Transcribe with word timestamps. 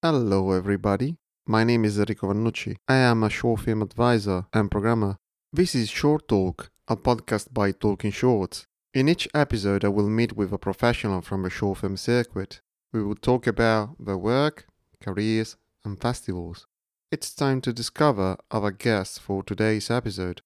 Hello, 0.00 0.52
everybody. 0.52 1.16
My 1.44 1.64
name 1.64 1.84
is 1.84 1.98
Enrico 1.98 2.28
Vannucci. 2.28 2.76
I 2.86 2.98
am 2.98 3.24
a 3.24 3.28
short 3.28 3.62
film 3.62 3.82
advisor 3.82 4.46
and 4.52 4.70
programmer. 4.70 5.16
This 5.52 5.74
is 5.74 5.88
Short 5.88 6.28
Talk, 6.28 6.70
a 6.86 6.96
podcast 6.96 7.52
by 7.52 7.72
Talking 7.72 8.12
Shorts. 8.12 8.64
In 8.94 9.08
each 9.08 9.26
episode, 9.34 9.84
I 9.84 9.88
will 9.88 10.08
meet 10.08 10.36
with 10.36 10.52
a 10.52 10.56
professional 10.58 11.20
from 11.20 11.42
the 11.42 11.50
short 11.50 11.78
film 11.78 11.96
circuit. 11.96 12.60
We 12.92 13.02
will 13.02 13.16
talk 13.16 13.48
about 13.48 13.96
their 13.98 14.16
work, 14.16 14.68
careers, 15.00 15.56
and 15.84 16.00
festivals. 16.00 16.68
It's 17.10 17.34
time 17.34 17.60
to 17.62 17.72
discover 17.72 18.36
our 18.52 18.70
guests 18.70 19.18
for 19.18 19.42
today's 19.42 19.90
episode. 19.90 20.42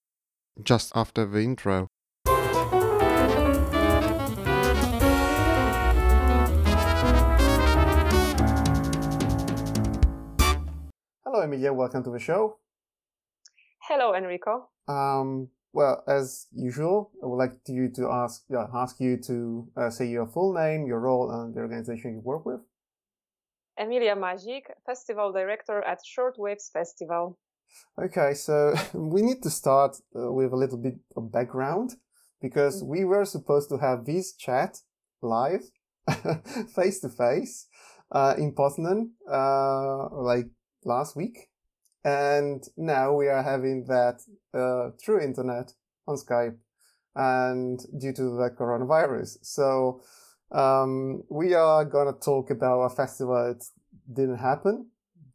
Just 0.63 0.91
after 0.95 1.27
the 1.27 1.41
intro. 1.41 1.89
Emilia. 11.43 11.73
Welcome 11.73 12.03
to 12.05 12.09
the 12.09 12.19
show. 12.19 12.57
Hello, 13.81 14.15
Enrico. 14.15 14.69
Um, 14.87 15.49
well, 15.73 16.03
as 16.07 16.47
usual, 16.53 17.11
I 17.21 17.25
would 17.25 17.35
like 17.35 17.53
you 17.67 17.89
to 17.95 18.09
ask 18.09 18.43
yeah, 18.49 18.67
ask 18.73 18.99
you 18.99 19.17
to 19.27 19.67
uh, 19.75 19.89
say 19.89 20.07
your 20.07 20.27
full 20.27 20.53
name, 20.53 20.87
your 20.87 21.01
role, 21.01 21.31
and 21.31 21.53
the 21.53 21.59
organization 21.59 22.13
you 22.13 22.21
work 22.23 22.45
with. 22.45 22.61
Emilia 23.77 24.15
Mazik, 24.15 24.65
Festival 24.85 25.33
Director 25.33 25.83
at 25.83 25.99
Shortwaves 26.05 26.71
Festival. 26.71 27.37
Okay, 28.01 28.33
so 28.35 28.73
we 28.93 29.21
need 29.21 29.41
to 29.43 29.49
start 29.49 29.97
uh, 30.15 30.31
with 30.31 30.53
a 30.53 30.55
little 30.55 30.77
bit 30.77 30.95
of 31.17 31.31
background 31.31 31.95
because 32.41 32.83
we 32.83 33.03
were 33.03 33.25
supposed 33.25 33.69
to 33.69 33.77
have 33.77 34.05
this 34.05 34.33
chat 34.33 34.77
live, 35.21 35.63
face 36.75 36.99
to 36.99 37.09
face, 37.09 37.67
uh, 38.11 38.35
in 38.37 38.53
Poznan, 38.53 39.09
uh, 39.29 40.09
like 40.11 40.47
last 40.85 41.15
week. 41.15 41.49
And 42.03 42.63
now 42.75 43.13
we 43.13 43.27
are 43.27 43.43
having 43.43 43.85
that 43.85 44.21
uh, 44.53 44.91
through 45.03 45.21
internet 45.21 45.73
on 46.07 46.17
Skype 46.17 46.57
and 47.15 47.79
due 47.97 48.13
to 48.13 48.23
the 48.23 48.49
coronavirus. 48.57 49.37
So 49.41 50.01
um, 50.51 51.23
we 51.29 51.53
are 51.53 51.85
going 51.85 52.13
to 52.13 52.19
talk 52.19 52.49
about 52.49 52.81
a 52.81 52.89
festival 52.89 53.35
that 53.35 53.65
didn't 54.13 54.39
happen 54.39 54.87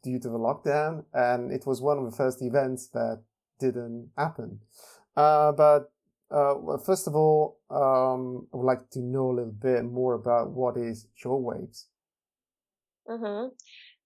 due 0.03 0.19
to 0.19 0.29
the 0.29 0.37
lockdown. 0.37 1.05
And 1.13 1.51
it 1.51 1.65
was 1.65 1.81
one 1.81 1.97
of 1.97 2.05
the 2.05 2.15
first 2.15 2.41
events 2.41 2.87
that 2.89 3.23
didn't 3.59 4.11
happen. 4.17 4.59
Uh, 5.17 5.51
but 5.51 5.91
uh, 6.31 6.53
well, 6.57 6.77
first 6.77 7.07
of 7.07 7.15
all, 7.15 7.59
um, 7.71 8.47
I 8.53 8.57
would 8.57 8.65
like 8.65 8.89
to 8.91 8.99
know 8.99 9.31
a 9.31 9.33
little 9.33 9.51
bit 9.51 9.83
more 9.83 10.13
about 10.13 10.51
what 10.51 10.77
is 10.77 11.07
Shortwaves. 11.21 11.85
Mm-hmm. 13.09 13.47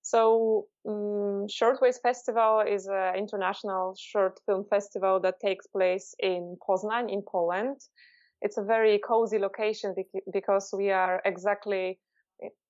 So, 0.04 0.68
um, 0.86 1.48
Shortwaves 1.48 2.02
Festival 2.02 2.59
is 2.59 2.88
an 2.88 3.16
international 3.16 3.96
short 3.98 4.40
film 4.46 4.66
festival 4.70 5.22
that 5.22 5.40
takes 5.40 5.66
place 5.66 6.14
in 6.20 6.58
Poznan, 6.62 7.09
in 7.09 7.23
Poland. 7.26 7.80
It's 8.42 8.58
a 8.58 8.64
very 8.64 9.00
cozy 9.00 9.40
location 9.40 9.96
because 10.34 10.74
we 10.78 10.92
are 10.92 11.22
exactly 11.24 12.00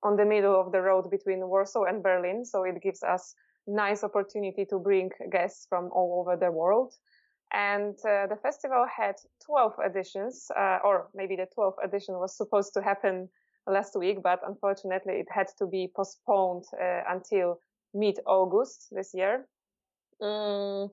on 0.03 0.15
the 0.15 0.25
middle 0.25 0.59
of 0.59 0.71
the 0.71 0.81
road 0.81 1.09
between 1.09 1.47
Warsaw 1.47 1.85
and 1.85 2.03
Berlin. 2.03 2.45
So 2.45 2.63
it 2.65 2.79
gives 2.83 3.01
us 3.01 3.33
nice 3.65 4.03
opportunity 4.03 4.65
to 4.65 4.77
bring 4.77 5.09
guests 5.31 5.65
from 5.67 5.89
all 5.91 6.19
over 6.21 6.37
the 6.37 6.51
world. 6.51 6.93
And 7.51 7.95
uh, 8.07 8.27
the 8.27 8.37
festival 8.43 8.85
had 8.95 9.15
12 9.45 9.73
editions, 9.83 10.51
uh, 10.55 10.79
or 10.83 11.09
maybe 11.15 11.35
the 11.35 11.47
12th 11.57 11.83
edition 11.83 12.15
was 12.19 12.37
supposed 12.37 12.73
to 12.75 12.81
happen 12.83 13.29
last 13.67 13.95
week, 13.97 14.21
but 14.21 14.39
unfortunately 14.45 15.13
it 15.13 15.27
had 15.29 15.47
to 15.57 15.67
be 15.67 15.91
postponed 15.95 16.65
uh, 16.81 17.01
until 17.09 17.59
mid-August 17.93 18.87
this 18.91 19.11
year. 19.13 19.47
Mm, 20.21 20.89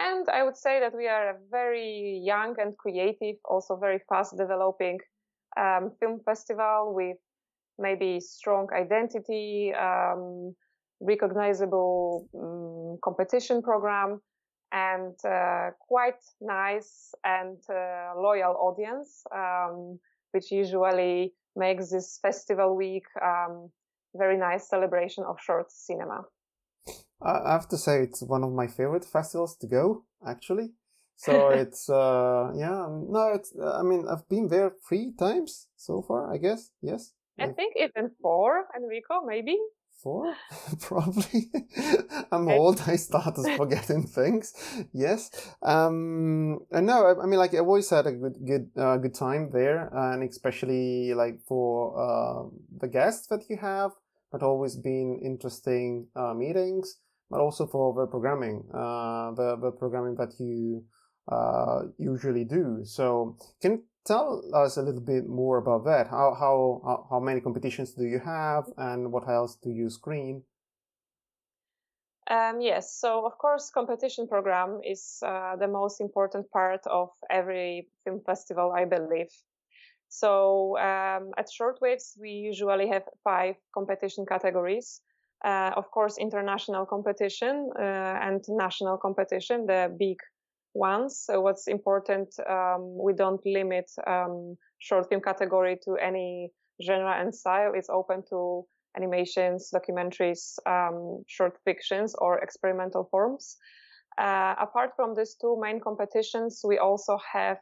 and 0.00 0.28
I 0.28 0.42
would 0.42 0.56
say 0.56 0.80
that 0.80 0.94
we 0.94 1.08
are 1.08 1.30
a 1.30 1.36
very 1.50 2.20
young 2.24 2.56
and 2.58 2.76
creative, 2.76 3.36
also 3.44 3.76
very 3.76 4.00
fast 4.08 4.36
developing 4.36 4.98
um, 5.58 5.92
film 6.00 6.20
festival 6.24 6.94
with 6.94 7.16
maybe 7.78 8.20
strong 8.20 8.68
identity, 8.72 9.72
um, 9.74 10.54
recognizable 11.00 12.28
um, 12.34 12.98
competition 13.02 13.62
program, 13.62 14.20
and 14.72 15.14
uh, 15.24 15.70
quite 15.80 16.22
nice 16.40 17.12
and 17.24 17.58
uh, 17.68 18.12
loyal 18.16 18.54
audience, 18.60 19.24
um, 19.34 19.98
which 20.32 20.52
usually 20.52 21.32
makes 21.56 21.90
this 21.90 22.18
festival 22.22 22.76
week 22.76 23.04
um, 23.22 23.70
very 24.14 24.36
nice 24.36 24.68
celebration 24.68 25.24
of 25.24 25.36
short 25.40 25.70
cinema. 25.70 26.22
I 27.22 27.52
have 27.52 27.68
to 27.68 27.76
say 27.76 28.02
it's 28.02 28.22
one 28.22 28.42
of 28.42 28.52
my 28.52 28.66
favorite 28.66 29.04
festivals 29.04 29.56
to 29.58 29.66
go 29.66 30.04
actually. 30.26 30.70
So 31.20 31.50
it's 31.50 31.90
uh 31.90 32.50
yeah 32.56 32.88
no 32.88 33.32
it's 33.34 33.52
I 33.62 33.82
mean 33.82 34.08
I've 34.08 34.26
been 34.30 34.48
there 34.48 34.72
three 34.88 35.12
times 35.18 35.68
so 35.76 36.00
far 36.00 36.32
I 36.32 36.38
guess 36.38 36.70
yes. 36.80 37.12
I 37.38 37.48
think 37.48 37.74
even 37.76 38.10
four 38.22 38.64
Enrico 38.74 39.20
maybe 39.26 39.58
four? 40.02 40.34
Probably. 40.80 41.50
I'm 42.32 42.48
old. 42.48 42.82
I 42.86 42.96
started 42.96 43.56
forgetting 43.56 44.06
things. 44.06 44.54
Yes. 44.92 45.30
Um 45.62 46.60
and 46.70 46.86
no 46.86 47.06
I, 47.06 47.22
I, 47.22 47.26
mean 47.26 47.38
like 47.38 47.54
i 47.54 47.58
always 47.58 47.90
had 47.90 48.06
a 48.06 48.12
good 48.12 48.36
good 48.46 48.70
uh, 48.76 48.96
good 48.96 49.14
time 49.14 49.50
there 49.52 49.90
and 49.92 50.22
especially 50.28 51.14
like 51.14 51.40
for 51.46 51.94
uh, 51.98 52.48
the 52.80 52.88
guests 52.88 53.26
that 53.28 53.44
you 53.48 53.56
have 53.56 53.92
but 54.32 54.42
always 54.42 54.76
been 54.76 55.20
interesting 55.22 56.06
uh, 56.14 56.34
meetings 56.34 56.98
but 57.30 57.40
also 57.40 57.66
for 57.66 57.94
the 57.94 58.06
programming 58.06 58.64
uh 58.74 59.32
the, 59.32 59.56
the 59.60 59.70
programming 59.72 60.14
that 60.16 60.32
you 60.38 60.84
uh 61.28 61.82
usually 61.98 62.44
do. 62.44 62.80
So 62.84 63.36
can 63.60 63.82
tell 64.06 64.42
us 64.54 64.76
a 64.76 64.82
little 64.82 65.00
bit 65.00 65.28
more 65.28 65.58
about 65.58 65.84
that. 65.84 66.08
How, 66.08 66.34
how, 66.38 67.06
how 67.10 67.20
many 67.20 67.40
competitions 67.40 67.92
do 67.92 68.04
you 68.04 68.18
have 68.18 68.64
and 68.76 69.12
what 69.12 69.28
else 69.28 69.56
do 69.62 69.70
you 69.70 69.90
screen? 69.90 70.42
Um, 72.30 72.60
yes, 72.60 72.94
so 72.94 73.26
of 73.26 73.36
course, 73.38 73.70
competition 73.70 74.28
program 74.28 74.80
is 74.84 75.18
uh, 75.26 75.56
the 75.56 75.66
most 75.66 76.00
important 76.00 76.48
part 76.52 76.80
of 76.86 77.08
every 77.28 77.88
film 78.04 78.20
festival, 78.24 78.72
I 78.72 78.84
believe. 78.84 79.30
So 80.08 80.76
um, 80.78 81.30
at 81.36 81.48
Shortwaves, 81.48 82.18
we 82.20 82.30
usually 82.30 82.88
have 82.88 83.02
five 83.24 83.56
competition 83.74 84.26
categories. 84.26 85.00
Uh, 85.44 85.70
of 85.74 85.90
course, 85.90 86.18
international 86.18 86.86
competition 86.86 87.70
uh, 87.76 87.82
and 87.82 88.44
national 88.48 88.98
competition, 88.98 89.66
the 89.66 89.92
big 89.98 90.18
ones. 90.74 91.22
So 91.24 91.40
what's 91.40 91.66
important, 91.66 92.28
um, 92.48 92.96
we 93.02 93.12
don't 93.12 93.40
limit 93.44 93.90
um, 94.06 94.56
short 94.78 95.08
film 95.08 95.20
category 95.20 95.78
to 95.84 95.96
any 95.96 96.50
genre 96.84 97.20
and 97.20 97.34
style. 97.34 97.72
It's 97.74 97.90
open 97.90 98.22
to 98.30 98.64
animations, 98.96 99.70
documentaries, 99.74 100.58
um, 100.66 101.22
short 101.26 101.58
fictions, 101.64 102.14
or 102.18 102.38
experimental 102.38 103.08
forms. 103.10 103.56
Uh, 104.18 104.54
apart 104.60 104.90
from 104.96 105.14
these 105.14 105.36
two 105.40 105.58
main 105.60 105.80
competitions, 105.80 106.60
we 106.64 106.78
also 106.78 107.18
have 107.32 107.58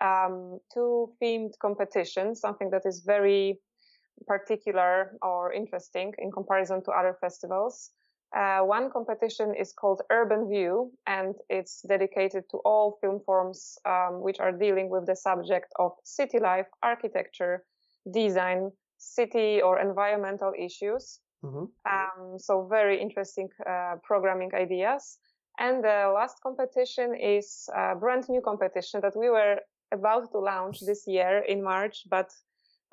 um, 0.00 0.58
two 0.72 1.12
themed 1.22 1.52
competitions, 1.60 2.40
something 2.40 2.70
that 2.70 2.82
is 2.84 3.02
very 3.06 3.58
particular 4.26 5.16
or 5.22 5.52
interesting 5.52 6.12
in 6.18 6.30
comparison 6.30 6.82
to 6.84 6.90
other 6.90 7.16
festivals. 7.20 7.90
Uh, 8.34 8.60
one 8.60 8.90
competition 8.90 9.54
is 9.54 9.72
called 9.72 10.00
Urban 10.10 10.48
View, 10.48 10.90
and 11.06 11.34
it's 11.50 11.82
dedicated 11.82 12.44
to 12.50 12.56
all 12.64 12.98
film 13.00 13.20
forms 13.26 13.78
um, 13.84 14.22
which 14.22 14.40
are 14.40 14.52
dealing 14.52 14.88
with 14.88 15.06
the 15.06 15.16
subject 15.16 15.70
of 15.78 15.92
city 16.04 16.38
life, 16.38 16.66
architecture, 16.82 17.64
design, 18.10 18.70
city 18.98 19.60
or 19.60 19.78
environmental 19.80 20.52
issues. 20.58 21.20
Mm-hmm. 21.44 21.64
Um, 21.84 22.38
so 22.38 22.66
very 22.70 23.00
interesting 23.00 23.48
uh, 23.66 23.96
programming 24.02 24.54
ideas. 24.54 25.18
And 25.58 25.84
the 25.84 26.10
last 26.14 26.40
competition 26.42 27.14
is 27.14 27.68
a 27.76 27.94
brand 27.96 28.28
new 28.28 28.40
competition 28.40 29.00
that 29.02 29.16
we 29.16 29.28
were 29.28 29.58
about 29.92 30.32
to 30.32 30.38
launch 30.38 30.80
this 30.80 31.06
year 31.06 31.44
in 31.46 31.62
March, 31.62 32.04
but 32.08 32.30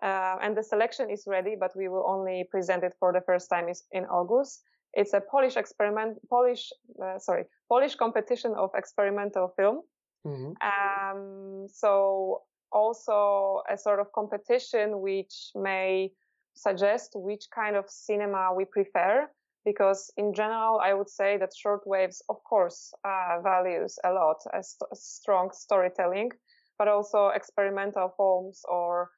uh, 0.01 0.37
and 0.41 0.55
the 0.55 0.63
selection 0.63 1.09
is 1.09 1.23
ready, 1.27 1.55
but 1.59 1.75
we 1.75 1.87
will 1.89 2.05
only 2.07 2.45
present 2.51 2.83
it 2.83 2.93
for 2.99 3.11
the 3.13 3.21
first 3.21 3.49
time 3.49 3.67
in 3.91 4.05
August. 4.05 4.63
It's 4.93 5.13
a 5.13 5.21
Polish 5.21 5.55
experiment, 5.57 6.17
Polish, 6.29 6.71
uh, 7.01 7.19
sorry, 7.19 7.45
Polish 7.69 7.95
competition 7.95 8.53
of 8.55 8.71
experimental 8.75 9.53
film. 9.55 9.81
Mm-hmm. 10.25 10.53
Um, 10.61 11.67
so 11.69 12.41
also 12.71 13.61
a 13.69 13.77
sort 13.77 13.99
of 13.99 14.11
competition 14.11 15.01
which 15.01 15.51
may 15.55 16.11
suggest 16.53 17.11
which 17.15 17.45
kind 17.53 17.75
of 17.75 17.89
cinema 17.89 18.53
we 18.55 18.65
prefer. 18.65 19.29
Because 19.65 20.11
in 20.17 20.33
general, 20.33 20.79
I 20.79 20.93
would 20.93 21.09
say 21.09 21.37
that 21.37 21.51
shortwaves, 21.53 22.21
of 22.29 22.41
course, 22.43 22.93
uh, 23.03 23.41
values 23.43 23.99
a 24.03 24.11
lot 24.11 24.37
a, 24.53 24.63
st- 24.63 24.89
a, 24.91 24.95
strong 24.95 25.51
storytelling, 25.51 26.31
but 26.77 26.87
also 26.87 27.27
experimental 27.27 28.13
films 28.15 28.61
or 28.67 29.09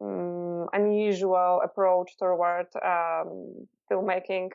um, 0.00 0.68
unusual 0.74 1.62
approach 1.64 2.16
toward 2.18 2.66
um, 2.84 3.66
filmmaking 3.90 4.50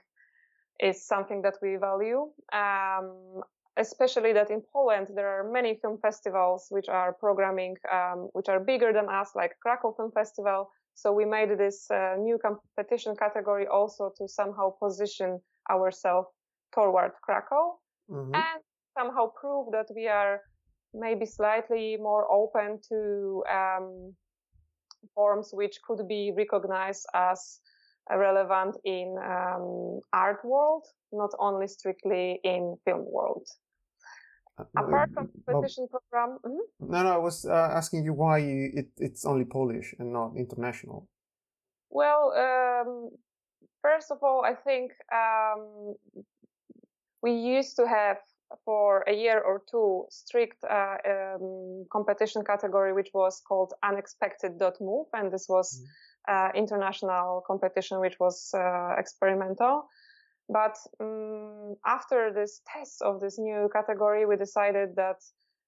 is 0.81 1.06
something 1.06 1.42
that 1.44 1.57
we 1.62 1.75
value. 1.75 2.30
Um, 2.51 3.44
especially 3.78 4.33
that 4.33 4.51
in 4.51 4.62
Poland 4.74 5.07
there 5.16 5.30
are 5.30 5.50
many 5.50 5.80
film 5.81 5.98
festivals 6.01 6.68
which 6.69 6.89
are 6.89 7.13
programming, 7.13 7.75
um, 7.92 8.30
which 8.33 8.50
are 8.50 8.60
bigger 8.60 8.92
than 8.92 9.07
us, 9.10 9.30
like 9.36 9.56
Krakow 9.62 9.94
Film 9.95 10.12
Festival. 10.12 10.69
So 10.94 11.13
we 11.13 11.25
made 11.25 11.57
this 11.57 11.89
uh, 11.89 12.16
new 12.19 12.38
competition 12.38 13.16
category 13.16 13.68
also 13.68 14.12
to 14.18 14.28
somehow 14.28 14.72
position 14.72 15.39
ourselves 15.69 16.28
toward 16.74 17.12
Krakow 17.24 17.80
mm-hmm. 18.10 18.36
and 18.36 18.62
somehow 18.98 19.31
prove 19.39 19.72
that 19.72 19.88
we 19.95 20.07
are 20.07 20.42
maybe 20.94 21.25
slightly 21.25 21.98
more 21.98 22.30
open 22.30 22.80
to 22.89 23.44
um, 23.50 24.13
forms 25.16 25.51
which 25.54 25.80
could 25.88 26.07
be 26.07 26.34
recognized 26.36 27.06
as 27.13 27.60
relevant 28.18 28.78
in 28.84 29.16
um, 29.18 30.00
art 30.13 30.44
world, 30.44 30.86
not 31.12 31.31
only 31.40 31.68
strictly 31.68 32.40
in 32.44 32.75
film 32.86 33.06
world. 33.06 33.48
Uh, 34.60 34.63
Apart 34.78 35.12
from 35.13 35.30
competition 35.46 35.88
well, 35.92 36.02
program. 36.10 36.40
Mm-hmm. 36.46 36.92
No, 36.92 37.04
no, 37.04 37.13
I 37.13 37.18
was 37.18 37.46
uh, 37.46 37.52
asking 37.52 38.06
you 38.06 38.13
why 38.13 38.40
you, 38.40 38.72
it, 38.74 38.90
it's 38.98 39.25
only 39.25 39.46
Polish 39.46 39.96
and 40.00 40.12
not 40.12 40.36
international. 40.36 41.08
Well, 41.90 42.34
um, 42.38 43.10
first 43.81 44.12
of 44.12 44.19
all, 44.22 44.44
I 44.46 44.56
think 44.56 44.92
um, 45.12 45.96
we 47.22 47.34
used 47.34 47.75
to 47.78 47.88
have 47.88 48.18
for 48.66 49.04
a 49.08 49.13
year 49.13 49.40
or 49.40 49.62
two 49.69 50.06
strict 50.10 50.63
uh, 50.63 50.98
um, 51.08 51.86
competition 51.92 52.44
category, 52.44 52.94
which 52.94 53.10
was 53.13 53.42
called 53.48 53.74
unexpected.move. 53.84 55.08
And 55.13 55.31
this 55.31 55.48
was 55.48 55.80
mm. 55.80 55.86
Uh, 56.27 56.50
international 56.56 57.44
competition, 57.45 58.00
which 58.00 58.19
was 58.19 58.51
uh, 58.53 58.95
experimental. 58.97 59.88
But 60.50 60.77
um, 61.00 61.75
after 61.85 62.31
this 62.33 62.62
test 62.68 63.01
of 63.01 63.21
this 63.21 63.39
new 63.39 63.69
category, 63.71 64.25
we 64.25 64.35
decided 64.35 64.95
that 64.97 65.18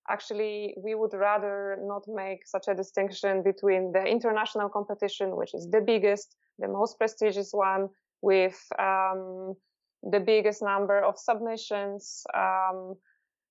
actually 0.10 0.76
we 0.78 0.96
would 0.96 1.14
rather 1.14 1.78
not 1.82 2.04
make 2.08 2.46
such 2.46 2.68
a 2.68 2.76
distinction 2.76 3.44
between 3.44 3.92
the 3.94 4.04
international 4.04 4.70
competition, 4.70 5.38
which 5.38 5.54
is 5.54 5.70
the 5.72 5.82
biggest, 5.82 6.36
the 6.60 6.68
most 6.68 6.98
prestigious 6.98 7.52
one 7.54 7.88
with 8.22 8.60
um, 8.78 9.56
the 10.04 10.20
biggest 10.20 10.62
number 10.62 11.00
of 11.02 11.18
submissions. 11.18 12.24
Um, 12.34 12.96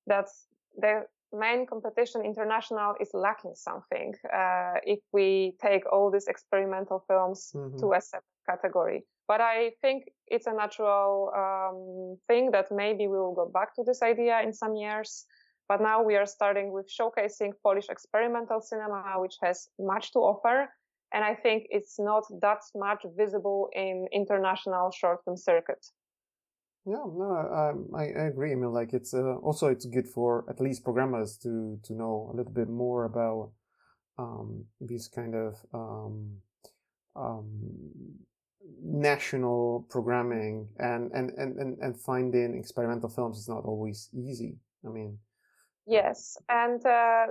that 0.07 0.29
the 0.77 1.05
main 1.33 1.67
competition 1.67 2.25
international 2.25 2.95
is 3.01 3.11
lacking 3.15 3.55
something 3.55 4.15
uh, 4.33 4.75
if 4.85 5.01
we 5.13 5.55
take 5.61 5.85
all 5.91 6.11
these 6.11 6.29
experimental 6.29 7.05
films 7.09 7.53
mm-hmm. 7.55 7.79
to 7.79 7.93
a 7.93 8.01
separate 8.01 8.25
category. 8.49 9.05
But 9.29 9.41
I 9.41 9.71
think 9.81 10.05
it's 10.27 10.47
a 10.47 10.53
natural 10.53 11.33
um, 11.37 12.19
thing 12.29 12.51
that 12.51 12.67
maybe 12.71 13.07
we 13.07 13.19
will 13.19 13.35
go 13.35 13.49
back 13.49 13.75
to 13.77 13.83
this 13.85 14.03
idea 14.03 14.41
in 14.43 14.53
some 14.53 14.75
years. 14.75 15.27
But 15.69 15.81
now 15.81 16.03
we 16.03 16.17
are 16.17 16.27
starting 16.27 16.73
with 16.73 16.91
showcasing 16.91 17.53
Polish 17.63 17.89
experimental 17.89 18.61
cinema, 18.61 19.15
which 19.17 19.37
has 19.43 19.69
much 19.79 20.13
to 20.13 20.19
offer. 20.19 20.69
And 21.15 21.25
I 21.25 21.35
think 21.35 21.67
it's 21.71 21.99
not 21.99 22.25
that 22.41 22.61
much 22.75 23.05
visible 23.17 23.69
in 23.73 24.07
international 24.13 24.91
short 24.91 25.21
film 25.25 25.37
circuit. 25.37 25.85
Yeah, 26.85 27.05
no, 27.07 27.85
I, 27.95 27.97
I, 27.97 28.03
I 28.03 28.25
agree. 28.27 28.53
I 28.53 28.57
mean, 28.57 28.73
like 28.73 28.93
it's 28.93 29.15
uh, 29.15 29.37
also 29.37 29.69
it's 29.69 29.87
good 29.87 30.09
for 30.09 30.45
at 30.49 30.61
least 30.61 30.83
programmers 30.83 31.37
to 31.39 31.79
to 31.85 31.93
know 31.95 32.31
a 32.33 32.37
little 32.37 32.53
bit 32.53 32.69
more 32.69 33.05
about 33.05 33.53
um, 34.19 34.65
these 34.81 35.07
kind 35.09 35.35
of 35.35 35.55
um, 35.73 36.39
um, 37.15 37.49
national 38.83 39.87
programming 39.91 40.69
and, 40.79 41.11
and, 41.13 41.31
and, 41.37 41.57
and, 41.59 41.79
and 41.79 42.01
finding 42.01 42.59
experimental 42.59 43.09
films 43.09 43.39
is 43.39 43.49
not 43.49 43.65
always 43.65 44.09
easy. 44.13 44.57
I 44.85 44.89
mean, 44.89 45.19
yes, 45.87 46.37
and 46.49 46.85
uh, 46.85 47.27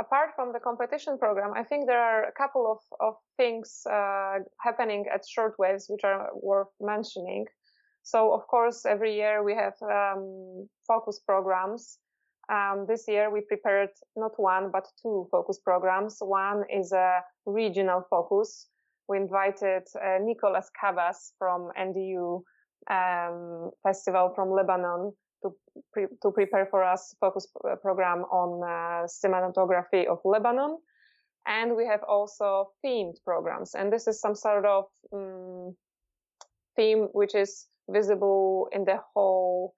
apart 0.00 0.30
from 0.34 0.52
the 0.52 0.60
competition 0.60 1.18
program, 1.18 1.52
I 1.54 1.64
think 1.64 1.86
there 1.86 2.00
are 2.00 2.24
a 2.24 2.32
couple 2.32 2.70
of 2.70 2.78
of 3.00 3.14
things 3.36 3.82
uh, 3.90 4.38
happening 4.58 5.04
at 5.12 5.22
Shortwaves 5.26 5.84
which 5.88 6.04
are 6.04 6.30
worth 6.34 6.72
mentioning. 6.80 7.46
So 8.04 8.32
of 8.32 8.46
course, 8.46 8.84
every 8.84 9.14
year 9.16 9.42
we 9.42 9.54
have 9.54 9.74
um, 9.82 10.68
focus 10.86 11.20
programs. 11.26 11.98
Um, 12.52 12.84
this 12.86 13.04
year 13.08 13.30
we 13.30 13.40
prepared 13.40 13.88
not 14.14 14.32
one 14.36 14.70
but 14.70 14.86
two 15.02 15.26
focus 15.30 15.58
programs. 15.58 16.18
One 16.20 16.64
is 16.68 16.92
a 16.92 17.20
regional 17.46 18.04
focus. 18.10 18.68
We 19.08 19.16
invited 19.16 19.84
uh, 19.96 20.18
Nicolas 20.20 20.70
Khabbaz 20.78 21.32
from 21.38 21.70
NDU 21.78 22.42
um, 22.90 23.70
festival 23.82 24.32
from 24.34 24.50
Lebanon 24.50 25.12
to 25.42 25.50
pre- 25.92 26.16
to 26.22 26.30
prepare 26.30 26.66
for 26.66 26.84
us 26.84 27.14
focus 27.20 27.48
uh, 27.64 27.76
program 27.76 28.24
on 28.24 28.62
uh, 28.62 29.06
cinematography 29.06 30.06
of 30.06 30.18
Lebanon. 30.26 30.76
And 31.46 31.74
we 31.74 31.86
have 31.86 32.02
also 32.08 32.70
themed 32.84 33.16
programs, 33.24 33.74
and 33.74 33.92
this 33.92 34.06
is 34.06 34.20
some 34.20 34.34
sort 34.34 34.64
of 34.66 34.84
um, 35.12 35.74
theme 36.76 37.08
which 37.12 37.34
is 37.34 37.66
visible 37.88 38.68
in 38.72 38.84
the 38.84 38.98
whole 39.14 39.74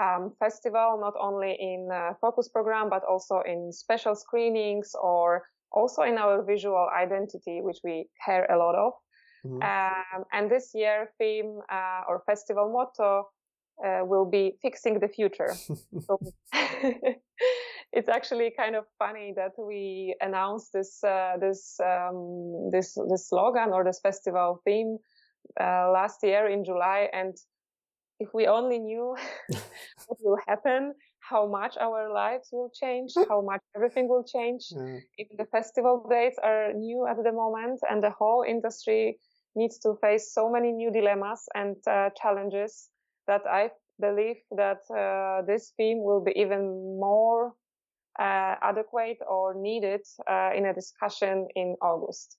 um, 0.00 0.32
festival, 0.38 0.98
not 1.00 1.14
only 1.20 1.56
in 1.58 1.88
focus 2.20 2.48
program, 2.48 2.88
but 2.88 3.02
also 3.04 3.42
in 3.46 3.72
special 3.72 4.14
screenings 4.14 4.92
or 5.00 5.42
also 5.72 6.02
in 6.02 6.18
our 6.18 6.42
visual 6.44 6.88
identity, 6.94 7.60
which 7.62 7.78
we 7.84 8.08
care 8.24 8.46
a 8.50 8.58
lot 8.58 8.74
of. 8.74 8.92
Mm-hmm. 9.44 9.62
Um, 9.62 10.24
and 10.32 10.50
this 10.50 10.70
year 10.74 11.10
theme 11.18 11.60
uh, 11.70 12.02
or 12.08 12.22
festival 12.26 12.70
motto 12.72 13.28
uh, 13.84 14.04
will 14.04 14.24
be 14.24 14.52
fixing 14.62 15.00
the 15.00 15.08
future. 15.08 15.54
so 16.06 16.18
it's 17.92 18.08
actually 18.08 18.52
kind 18.56 18.76
of 18.76 18.84
funny 18.98 19.32
that 19.36 19.52
we 19.58 20.14
announced 20.20 20.72
this 20.72 21.02
uh, 21.02 21.36
this 21.40 21.80
um, 21.80 22.70
this 22.70 22.96
this 23.10 23.28
slogan 23.28 23.72
or 23.72 23.82
this 23.82 23.98
festival 24.00 24.60
theme 24.64 24.98
uh, 25.60 25.90
last 25.90 26.18
year 26.22 26.48
in 26.48 26.64
July. 26.64 27.08
And 27.12 27.36
if 28.20 28.28
we 28.34 28.46
only 28.46 28.78
knew 28.78 29.16
what 30.06 30.18
will 30.22 30.38
happen, 30.46 30.94
how 31.20 31.46
much 31.46 31.76
our 31.78 32.12
lives 32.12 32.48
will 32.52 32.70
change, 32.74 33.12
how 33.28 33.40
much 33.42 33.60
everything 33.76 34.08
will 34.08 34.24
change. 34.24 34.62
Even 35.18 35.36
the 35.36 35.46
festival 35.46 36.06
dates 36.08 36.38
are 36.42 36.72
new 36.72 37.06
at 37.06 37.22
the 37.22 37.32
moment, 37.32 37.80
and 37.88 38.02
the 38.02 38.10
whole 38.10 38.44
industry 38.46 39.18
needs 39.54 39.78
to 39.78 39.94
face 40.00 40.32
so 40.32 40.50
many 40.50 40.72
new 40.72 40.90
dilemmas 40.90 41.42
and 41.54 41.76
uh, 41.86 42.08
challenges 42.20 42.88
that 43.26 43.42
I 43.46 43.70
believe 44.00 44.36
that 44.56 44.80
uh, 44.90 45.42
this 45.46 45.72
theme 45.76 46.02
will 46.02 46.24
be 46.24 46.32
even 46.36 46.98
more 46.98 47.52
uh, 48.18 48.54
adequate 48.62 49.18
or 49.28 49.54
needed 49.54 50.00
uh, 50.28 50.50
in 50.54 50.66
a 50.66 50.74
discussion 50.74 51.48
in 51.54 51.76
August 51.82 52.38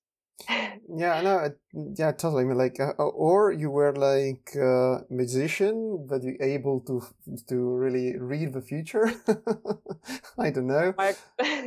yeah, 0.49 1.21
no, 1.21 1.49
yeah, 1.97 2.11
totally. 2.11 2.43
I 2.43 2.47
mean, 2.47 2.57
like, 2.57 2.79
uh, 2.79 2.91
or 2.97 3.51
you 3.51 3.69
were 3.69 3.95
like 3.95 4.55
a 4.55 5.05
musician, 5.09 6.05
but 6.09 6.23
you 6.23 6.37
able 6.41 6.81
to 6.81 7.01
to 7.47 7.55
really 7.55 8.17
read 8.17 8.53
the 8.53 8.61
future. 8.61 9.13
I 10.37 10.49
don't 10.49 10.67
know. 10.67 10.93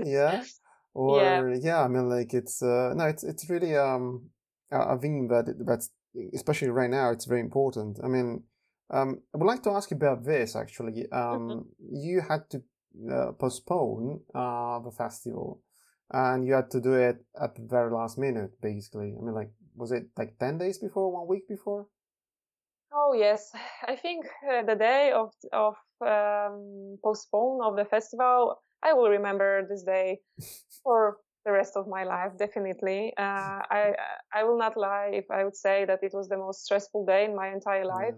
yeah, 0.05 0.45
or 0.95 1.23
yeah. 1.23 1.57
yeah. 1.61 1.83
I 1.83 1.89
mean, 1.89 2.09
like, 2.09 2.35
it's 2.35 2.63
uh, 2.63 2.93
no, 2.95 3.07
it's 3.07 3.25
it's 3.25 3.49
really 3.49 3.77
um, 3.77 4.31
I 4.71 4.97
think 4.97 5.31
that 5.31 5.55
that's 5.65 5.91
especially 6.35 6.71
right 6.71 6.91
now, 6.91 7.11
it's 7.11 7.25
very 7.25 7.41
important. 7.41 7.99
I 8.03 8.09
mean, 8.09 8.43
um, 8.91 9.21
I 9.35 9.39
would 9.39 9.47
like 9.47 9.63
to 9.65 9.71
ask 9.71 9.91
you 9.91 9.97
about 9.97 10.25
this 10.25 10.57
actually. 10.57 11.11
Um, 11.11 11.21
mm-hmm. 11.21 11.61
you 11.93 12.21
had 12.21 12.49
to 12.51 12.63
uh, 13.13 13.33
postpone 13.33 14.21
uh 14.35 14.79
the 14.79 14.91
festival 14.91 15.61
and 16.11 16.47
you 16.47 16.55
had 16.55 16.71
to 16.71 16.81
do 16.81 16.95
it 16.95 17.17
at 17.41 17.55
the 17.55 17.63
very 17.63 17.91
last 17.91 18.19
minute, 18.19 18.61
basically. 18.61 19.15
I 19.19 19.25
mean, 19.25 19.35
like, 19.35 19.51
was 19.75 19.93
it 19.93 20.09
like 20.17 20.39
10 20.39 20.59
days 20.59 20.79
before, 20.79 21.13
one 21.13 21.27
week 21.27 21.49
before? 21.49 21.87
Oh, 22.93 23.13
yes. 23.13 23.51
I 23.87 23.97
think 23.97 24.27
uh, 24.51 24.63
the 24.63 24.77
day 24.77 25.13
of, 25.13 25.33
of 25.53 25.75
um, 26.01 26.99
postpone 27.03 27.65
of 27.65 27.77
the 27.77 27.85
festival, 27.85 28.57
I 28.83 28.93
will 28.93 29.09
remember 29.09 29.67
this 29.69 29.83
day 29.83 30.21
for 30.83 31.19
the 31.45 31.53
rest 31.53 31.77
of 31.77 31.87
my 31.87 32.05
life, 32.05 32.33
definitely. 32.39 33.13
Uh, 33.17 33.63
I, 33.71 33.93
I 34.35 34.45
will 34.45 34.59
not 34.59 34.77
lie 34.77 35.11
if 35.13 35.31
I 35.31 35.45
would 35.45 35.57
say 35.57 35.85
that 35.85 36.01
it 36.03 36.13
was 36.13 36.29
the 36.29 36.37
most 36.37 36.65
stressful 36.65 37.07
day 37.07 37.25
in 37.25 37.37
my 37.37 37.49
entire 37.53 37.85
life. 37.87 38.15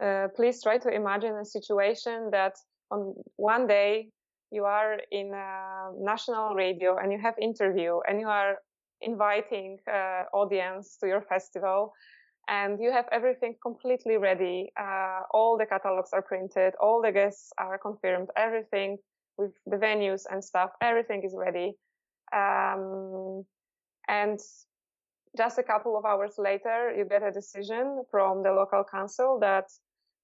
Yeah. 0.00 0.24
Uh, 0.24 0.28
please 0.34 0.62
try 0.62 0.78
to 0.78 0.90
imagine 0.90 1.36
a 1.36 1.44
situation 1.44 2.30
that 2.32 2.54
on 2.90 3.14
one 3.36 3.66
day 3.66 4.08
you 4.50 4.64
are 4.64 4.98
in 5.10 5.32
a 5.34 5.90
national 5.98 6.54
radio 6.54 6.96
and 6.96 7.12
you 7.12 7.18
have 7.18 7.34
interview 7.40 8.00
and 8.08 8.20
you 8.20 8.28
are 8.28 8.56
inviting 9.00 9.78
uh, 9.90 10.24
audience 10.32 10.96
to 10.98 11.06
your 11.06 11.20
festival 11.22 11.92
and 12.48 12.80
you 12.80 12.92
have 12.92 13.06
everything 13.12 13.56
completely 13.62 14.16
ready. 14.16 14.70
Uh, 14.78 15.20
all 15.32 15.56
the 15.58 15.66
catalogs 15.66 16.10
are 16.12 16.22
printed, 16.22 16.74
all 16.80 17.02
the 17.02 17.12
guests 17.12 17.52
are 17.58 17.78
confirmed, 17.78 18.28
everything 18.36 18.98
with 19.36 19.52
the 19.66 19.76
venues 19.76 20.22
and 20.30 20.42
stuff, 20.44 20.70
everything 20.80 21.22
is 21.24 21.34
ready. 21.36 21.74
Um, 22.34 23.44
and 24.08 24.38
just 25.36 25.58
a 25.58 25.62
couple 25.62 25.96
of 25.96 26.04
hours 26.04 26.34
later, 26.38 26.94
you 26.96 27.04
get 27.04 27.22
a 27.22 27.30
decision 27.30 28.04
from 28.10 28.42
the 28.42 28.52
local 28.52 28.84
council 28.84 29.38
that 29.40 29.66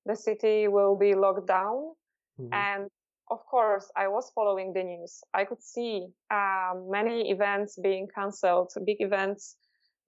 the 0.07 0.17
city 0.17 0.69
will 0.69 0.97
be 0.97 1.15
locked 1.15 1.47
down. 1.47 1.95
Mhm. 2.39 2.51
And 2.53 2.91
of 3.31 3.45
course, 3.47 3.91
I 3.97 4.09
was 4.09 4.31
following 4.35 4.73
the 4.73 4.83
news. 4.83 5.23
I 5.35 5.45
could 5.45 5.63
see 5.63 6.09
um, 6.31 6.89
many 6.91 7.31
events 7.31 7.79
being 7.83 8.09
cancelled, 8.15 8.73
big 8.85 9.01
events. 9.01 9.57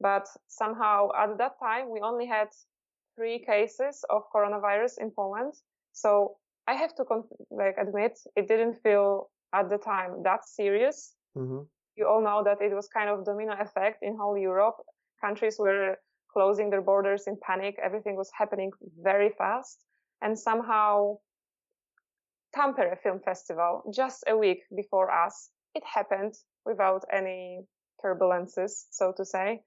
But 0.00 0.26
somehow 0.49 1.09
at 1.16 1.38
that 1.38 1.59
time, 1.61 1.90
we 1.90 2.00
only 2.00 2.26
had 2.26 2.49
three 3.16 3.38
cases 3.44 4.04
of 4.11 4.23
coronavirus 4.35 4.99
in 4.99 5.11
Poland. 5.11 5.54
So 5.92 6.37
I 6.66 6.75
have 6.75 6.94
to 6.97 7.04
con- 7.04 7.28
like 7.50 7.76
admit 7.78 8.18
it 8.37 8.49
didn't 8.49 8.75
feel 8.83 9.30
at 9.52 9.71
the 9.71 9.78
time 9.78 10.23
that 10.25 10.44
serious. 10.44 11.14
Mhm. 11.37 11.68
You 11.97 12.09
all 12.09 12.21
know 12.23 12.42
that 12.42 12.61
it 12.61 12.75
was 12.75 12.88
kind 12.88 13.09
of 13.09 13.25
domino 13.25 13.54
effect 13.61 14.02
in 14.02 14.16
whole 14.16 14.37
Europe. 14.37 14.76
Countries 15.21 15.59
were 15.59 15.97
closing 16.33 16.71
their 16.71 16.83
borders 16.83 17.26
in 17.26 17.37
panic. 17.40 17.78
Everything 17.78 18.16
was 18.16 18.30
happening 18.33 18.73
very 19.02 19.30
fast. 19.30 19.85
And 20.21 20.38
somehow 20.38 21.18
Tampere 22.54 22.96
Film 23.02 23.20
Festival, 23.25 23.82
just 23.94 24.25
a 24.28 24.37
week 24.37 24.62
before 24.75 25.11
us, 25.11 25.50
it 25.75 25.82
happened 25.84 26.34
without 26.64 27.04
any 27.12 27.61
turbulences, 28.02 28.87
so 28.90 29.12
to 29.16 29.25
say. 29.25 29.62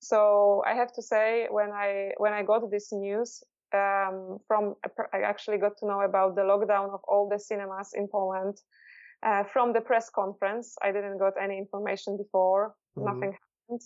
So 0.00 0.62
I 0.66 0.74
have 0.74 0.92
to 0.94 1.02
say, 1.02 1.46
when 1.50 1.70
I 1.72 2.12
when 2.18 2.32
I 2.34 2.42
got 2.42 2.70
this 2.70 2.92
news 2.92 3.42
um, 3.72 4.38
from, 4.46 4.74
I 5.12 5.20
actually 5.22 5.58
got 5.58 5.76
to 5.78 5.86
know 5.86 6.02
about 6.02 6.36
the 6.36 6.42
lockdown 6.42 6.92
of 6.92 7.00
all 7.08 7.28
the 7.28 7.38
cinemas 7.38 7.92
in 7.94 8.06
Poland 8.08 8.56
uh, 9.22 9.44
from 9.44 9.72
the 9.72 9.80
press 9.80 10.10
conference. 10.10 10.76
I 10.82 10.92
didn't 10.92 11.18
got 11.18 11.34
any 11.40 11.56
information 11.58 12.16
before. 12.16 12.74
Mhm. 12.98 13.04
Nothing 13.04 13.32
happened. 13.32 13.82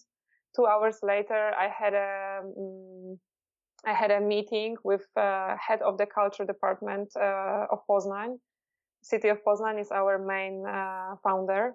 Two 0.57 0.67
hours 0.67 0.99
later, 1.03 1.53
I 1.57 1.69
had 1.69 1.95
a 1.95 2.43
mm, 2.43 3.19
I 3.85 3.95
had 3.95 4.11
a 4.11 4.21
meeting 4.21 4.77
with 4.85 5.07
uh, 5.17 5.57
head 5.57 5.81
of 5.83 5.97
the 5.97 6.07
culture 6.07 6.45
department 6.45 7.11
uh, 7.17 7.67
of 7.71 7.81
Poznań. 7.89 8.39
City 9.03 9.29
of 9.29 9.39
Poznań 9.45 9.81
is 9.81 9.91
our 9.91 10.19
main 10.19 10.67
uh, 10.67 11.17
founder. 11.23 11.75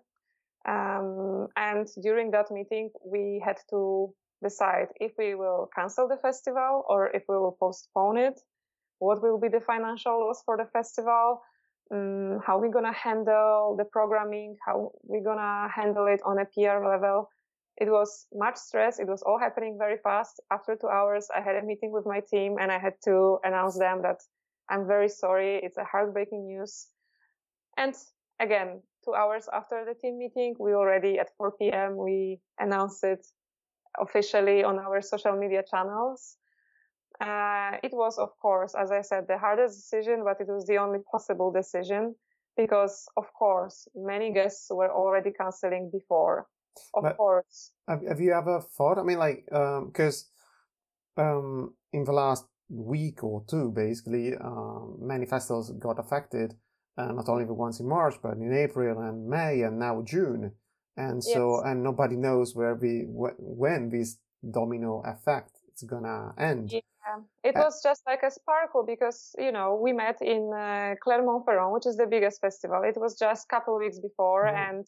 Um, 0.67 1.47
and 1.55 1.87
during 2.01 2.31
that 2.31 2.51
meeting, 2.51 2.89
we 3.05 3.41
had 3.43 3.57
to 3.71 4.13
decide 4.43 4.87
if 4.99 5.13
we 5.17 5.35
will 5.35 5.69
cancel 5.75 6.07
the 6.07 6.17
festival 6.17 6.83
or 6.87 7.09
if 7.15 7.23
we 7.27 7.37
will 7.37 7.57
postpone 7.59 8.17
it. 8.17 8.39
What 8.99 9.21
will 9.21 9.39
be 9.39 9.49
the 9.49 9.61
financial 9.61 10.19
loss 10.19 10.43
for 10.45 10.57
the 10.57 10.65
festival? 10.65 11.41
Um, 11.91 12.39
how 12.45 12.57
we 12.59 12.69
gonna 12.69 12.93
handle 12.93 13.75
the 13.77 13.85
programming? 13.85 14.55
How 14.65 14.91
we 15.03 15.21
gonna 15.21 15.69
handle 15.69 16.07
it 16.07 16.21
on 16.25 16.39
a 16.39 16.45
PR 16.45 16.85
level? 16.85 17.29
It 17.77 17.89
was 17.89 18.27
much 18.33 18.55
stress. 18.55 18.99
It 18.99 19.07
was 19.07 19.21
all 19.21 19.37
happening 19.37 19.77
very 19.77 19.97
fast. 19.97 20.39
After 20.49 20.75
two 20.75 20.87
hours, 20.87 21.27
I 21.35 21.41
had 21.41 21.55
a 21.55 21.61
meeting 21.61 21.91
with 21.91 22.05
my 22.05 22.21
team 22.21 22.57
and 22.59 22.71
I 22.71 22.79
had 22.79 22.93
to 23.03 23.39
announce 23.43 23.77
them 23.77 24.01
that 24.03 24.21
I'm 24.69 24.87
very 24.87 25.09
sorry. 25.09 25.59
It's 25.61 25.77
a 25.77 25.83
heartbreaking 25.83 26.47
news. 26.47 26.87
And 27.77 27.93
again, 28.39 28.81
two 29.03 29.13
hours 29.13 29.49
after 29.51 29.83
the 29.85 29.93
team 29.93 30.17
meeting, 30.17 30.55
we 30.57 30.73
already 30.73 31.19
at 31.19 31.35
4 31.37 31.51
p.m. 31.59 31.97
we 31.97 32.39
announced 32.59 33.03
it 33.03 33.25
officially 33.99 34.63
on 34.63 34.79
our 34.79 35.01
social 35.01 35.35
media 35.37 35.63
channels. 35.69 36.37
Uh, 37.19 37.77
it 37.83 37.93
was, 37.93 38.17
of 38.17 38.37
course, 38.41 38.75
as 38.75 38.91
I 38.91 39.01
said, 39.01 39.27
the 39.27 39.37
hardest 39.37 39.77
decision, 39.77 40.23
but 40.23 40.39
it 40.41 40.47
was 40.47 40.65
the 40.65 40.77
only 40.77 40.99
possible 41.11 41.51
decision 41.51 42.15
because, 42.57 43.07
of 43.17 43.31
course, 43.33 43.87
many 43.95 44.31
guests 44.33 44.67
were 44.69 44.91
already 44.91 45.31
canceling 45.31 45.89
before. 45.91 46.47
Of 46.93 47.03
But- 47.03 47.17
course. 47.17 47.71
Have, 47.87 48.01
have 48.07 48.19
you 48.19 48.33
ever 48.33 48.61
thought? 48.61 48.97
I 48.97 49.03
mean, 49.03 49.19
like, 49.19 49.45
because 49.45 50.29
um, 51.17 51.75
in 51.93 52.03
the 52.03 52.11
last 52.11 52.45
week 52.69 53.23
or 53.23 53.43
two, 53.47 53.71
basically, 53.71 54.33
um, 54.35 54.97
many 54.99 55.25
festivals 55.25 55.71
got 55.71 55.99
affected. 55.99 56.55
Uh, 56.97 57.11
not 57.11 57.27
only 57.27 57.45
the 57.45 57.53
ones 57.53 57.79
in 57.79 57.87
March, 57.87 58.15
but 58.23 58.37
in 58.37 58.53
April 58.53 58.99
and 59.01 59.27
May 59.27 59.61
and 59.63 59.77
now 59.79 60.01
June. 60.01 60.53
And 60.97 61.21
so, 61.23 61.55
Yes. 61.57 61.63
and 61.71 61.83
nobody 61.83 62.15
knows 62.15 62.55
where 62.55 62.73
we 62.75 63.03
wh- 63.03 63.37
when 63.39 63.89
this 63.89 64.17
domino 64.49 65.01
effect 65.05 65.51
is 65.75 65.83
gonna 65.83 66.33
end. 66.37 66.71
Yeah. 66.71 66.79
It 67.43 67.55
Uh, 67.55 67.63
was 67.65 67.83
just 67.83 68.01
like 68.07 68.23
a 68.23 68.31
sparkle 68.31 68.83
because, 68.83 69.35
you 69.37 69.51
know, 69.51 69.75
we 69.75 69.93
met 69.93 70.21
in 70.21 70.51
uh, 70.53 70.95
Clermont-Ferrand, 71.03 71.71
which 71.73 71.85
is 71.85 71.97
the 71.97 72.07
biggest 72.07 72.41
festival. 72.41 72.81
It 72.83 72.97
was 72.97 73.15
just 73.19 73.45
a 73.45 73.47
couple 73.47 73.75
of 73.75 73.79
weeks 73.79 73.99
before 73.99 74.45
Mhm. 74.45 74.69
and 74.69 74.87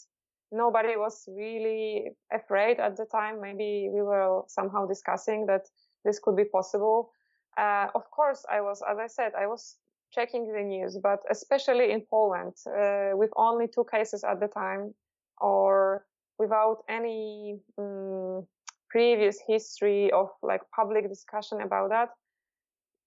nobody 0.52 0.96
was 0.96 1.28
really 1.28 2.12
afraid 2.32 2.80
at 2.80 2.96
the 2.98 3.06
time. 3.06 3.42
Maybe 3.42 3.90
we 3.92 4.02
were 4.02 4.44
somehow 4.48 4.86
discussing 4.86 5.46
that 5.48 5.68
this 6.06 6.20
could 6.20 6.36
be 6.36 6.46
possible. 6.46 7.12
Uh, 7.58 7.88
of 7.96 8.10
course, 8.12 8.46
I 8.50 8.62
was, 8.62 8.82
as 8.90 8.98
I 8.98 9.08
said, 9.08 9.34
I 9.38 9.48
was 9.48 9.78
checking 10.12 10.52
the 10.52 10.62
news, 10.62 10.98
but 11.02 11.20
especially 11.30 11.92
in 11.92 12.02
Poland, 12.10 12.54
uh, 12.68 13.12
with 13.18 13.32
only 13.36 13.68
two 13.68 13.86
cases 13.92 14.24
at 14.24 14.40
the 14.40 14.48
time 14.48 14.94
or 15.42 16.06
without 16.40 16.84
any 16.88 17.60
um, 17.78 18.46
previous 18.90 19.40
history 19.48 20.12
of 20.12 20.30
like 20.42 20.62
public 20.74 21.10
discussion 21.10 21.62
about 21.62 21.90
that, 21.90 22.10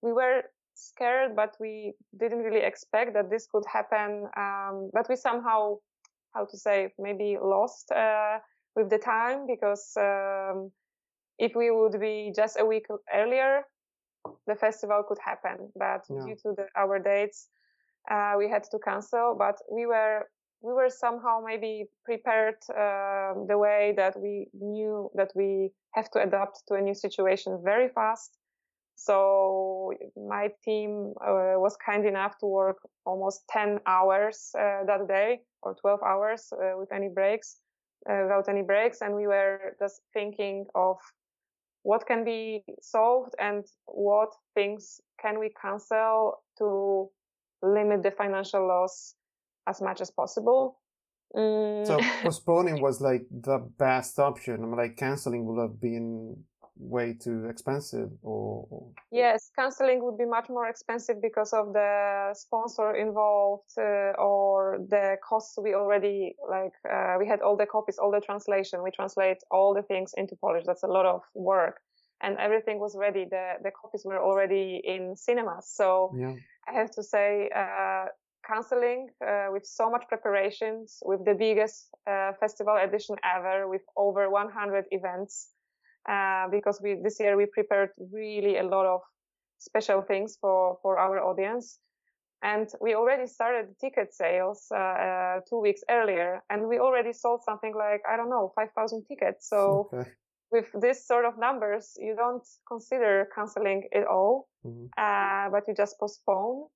we 0.02 0.12
were 0.12 0.42
scared, 0.74 1.36
but 1.36 1.56
we 1.60 1.94
didn't 2.18 2.42
really 2.42 2.60
expect 2.60 3.14
that 3.14 3.30
this 3.30 3.46
could 3.46 3.64
happen. 3.70 4.28
Um, 4.36 4.90
but 4.92 5.08
we 5.08 5.16
somehow, 5.16 5.76
how 6.34 6.44
to 6.46 6.56
say, 6.56 6.92
maybe 6.98 7.38
lost 7.42 7.90
uh, 7.92 8.38
with 8.76 8.90
the 8.90 8.98
time 8.98 9.46
because 9.46 9.92
um, 9.96 10.70
if 11.38 11.54
we 11.54 11.70
would 11.70 11.98
be 12.00 12.32
just 12.34 12.58
a 12.58 12.64
week 12.64 12.86
earlier, 13.14 13.64
the 14.46 14.54
festival 14.54 15.02
could 15.08 15.18
happen. 15.24 15.70
But 15.76 16.04
Yeah. 16.08 16.24
due 16.24 16.36
to 16.42 16.54
the, 16.56 16.66
our 16.76 16.98
dates, 16.98 17.48
uh, 18.10 18.34
we 18.38 18.48
had 18.48 18.64
to 18.70 18.78
cancel. 18.78 19.34
But 19.38 19.56
we 19.70 19.86
were 19.86 20.28
we 20.62 20.74
were 20.74 20.90
somehow 20.90 21.40
maybe 21.44 21.86
prepared 22.04 22.56
uh, 22.68 23.32
the 23.48 23.56
way 23.56 23.94
that 23.96 24.14
we 24.20 24.48
knew 24.52 25.10
that 25.14 25.32
we 25.34 25.72
have 25.94 26.10
to 26.10 26.22
adapt 26.22 26.62
to 26.68 26.74
a 26.74 26.82
new 26.82 26.94
situation 26.94 27.60
very 27.64 27.88
fast. 27.88 28.36
So 29.02 29.94
my 30.14 30.50
team 30.62 31.14
uh, 31.26 31.56
was 31.56 31.74
kind 31.84 32.04
enough 32.04 32.36
to 32.40 32.46
work 32.46 32.76
almost 33.06 33.48
10 33.48 33.80
hours 33.86 34.50
uh, 34.54 34.84
that 34.84 35.08
day 35.08 35.40
or 35.62 35.74
12 35.74 36.00
hours 36.02 36.52
uh, 36.52 36.76
with 36.78 36.92
any 36.92 37.08
breaks, 37.08 37.56
uh, 38.10 38.20
without 38.24 38.50
any 38.50 38.60
breaks. 38.60 39.00
And 39.00 39.14
we 39.14 39.26
were 39.26 39.74
just 39.78 40.02
thinking 40.12 40.66
of 40.74 40.98
what 41.82 42.06
can 42.06 42.24
be 42.24 42.62
solved 42.82 43.34
and 43.38 43.64
what 43.86 44.34
things 44.54 45.00
can 45.18 45.38
we 45.40 45.50
cancel 45.60 46.42
to 46.58 47.08
limit 47.62 48.02
the 48.02 48.10
financial 48.10 48.68
loss 48.68 49.14
as 49.66 49.80
much 49.80 50.02
as 50.02 50.10
possible. 50.10 50.78
Mm, 51.34 51.86
So 51.86 51.98
postponing 52.22 52.82
was 52.82 53.00
like 53.00 53.24
the 53.30 53.60
best 53.78 54.18
option. 54.18 54.56
I 54.62 54.66
mean, 54.66 54.76
like 54.76 54.98
canceling 54.98 55.46
would 55.46 55.58
have 55.58 55.80
been 55.80 56.44
way 56.80 57.12
too 57.12 57.46
expensive 57.46 58.10
or, 58.22 58.66
or 58.70 58.86
Yes, 59.12 59.50
canceling 59.56 60.02
would 60.04 60.18
be 60.18 60.24
much 60.24 60.48
more 60.48 60.68
expensive 60.68 61.20
because 61.20 61.52
of 61.52 61.72
the 61.72 62.30
sponsor 62.34 62.94
involved 62.94 63.70
uh, 63.78 64.12
or 64.18 64.78
the 64.88 65.16
costs 65.22 65.58
we 65.62 65.74
already 65.74 66.34
like. 66.48 66.72
Uh, 66.90 67.16
we 67.18 67.26
had 67.26 67.40
all 67.40 67.56
the 67.56 67.66
copies, 67.66 67.98
all 67.98 68.10
the 68.10 68.20
translation. 68.20 68.82
We 68.82 68.90
translate 68.90 69.38
all 69.50 69.74
the 69.74 69.82
things 69.82 70.14
into 70.16 70.36
Polish. 70.36 70.64
That's 70.66 70.82
a 70.82 70.88
lot 70.88 71.06
of 71.06 71.22
work, 71.34 71.80
and 72.22 72.38
everything 72.38 72.78
was 72.78 72.96
ready. 72.96 73.24
The 73.24 73.54
the 73.62 73.70
copies 73.70 74.02
were 74.04 74.18
already 74.18 74.80
in 74.84 75.16
cinemas. 75.16 75.66
So 75.68 76.14
yeah. 76.16 76.34
I 76.68 76.72
have 76.72 76.90
to 76.92 77.02
say, 77.02 77.50
uh, 77.54 78.06
canceling 78.46 79.08
uh, 79.26 79.48
with 79.52 79.66
so 79.66 79.90
much 79.90 80.04
preparations, 80.08 80.98
with 81.04 81.24
the 81.24 81.34
biggest 81.34 81.88
uh, 82.06 82.32
festival 82.40 82.76
edition 82.76 83.16
ever, 83.24 83.68
with 83.68 83.82
over 83.96 84.30
100 84.30 84.84
events, 84.90 85.48
uh, 86.08 86.48
because 86.50 86.80
we 86.82 87.00
this 87.02 87.18
year 87.20 87.36
we 87.36 87.46
prepared 87.46 87.90
really 88.12 88.58
a 88.58 88.62
lot 88.64 88.86
of 88.86 89.00
special 89.58 90.02
things 90.02 90.36
for 90.40 90.78
for 90.82 90.98
our 90.98 91.20
audience, 91.22 91.78
and 92.42 92.68
we 92.80 92.94
already 92.94 93.26
started 93.26 93.78
ticket 93.80 94.14
sales 94.14 94.66
uh, 94.72 94.78
uh, 94.78 95.40
two 95.48 95.60
weeks 95.60 95.82
earlier, 95.90 96.42
and 96.50 96.66
we 96.68 96.78
already 96.78 97.12
sold 97.12 97.42
something 97.42 97.74
like 97.74 98.02
I 98.08 98.16
don't 98.16 98.30
know 98.30 98.52
5,000 98.56 99.04
tickets. 99.06 99.48
So 99.48 99.92
Okay. 99.92 100.10
with 100.50 100.68
this 100.80 101.06
sort 101.06 101.24
of 101.24 101.38
numbers, 101.38 101.94
you 101.98 102.14
don't 102.16 102.46
consider 102.66 103.28
canceling 103.34 103.88
it 103.92 104.06
all 104.06 104.48
Mhm. 104.64 104.88
uh, 104.98 105.48
but 105.50 105.64
you 105.68 105.74
just 105.74 105.98
postpone 105.98 106.68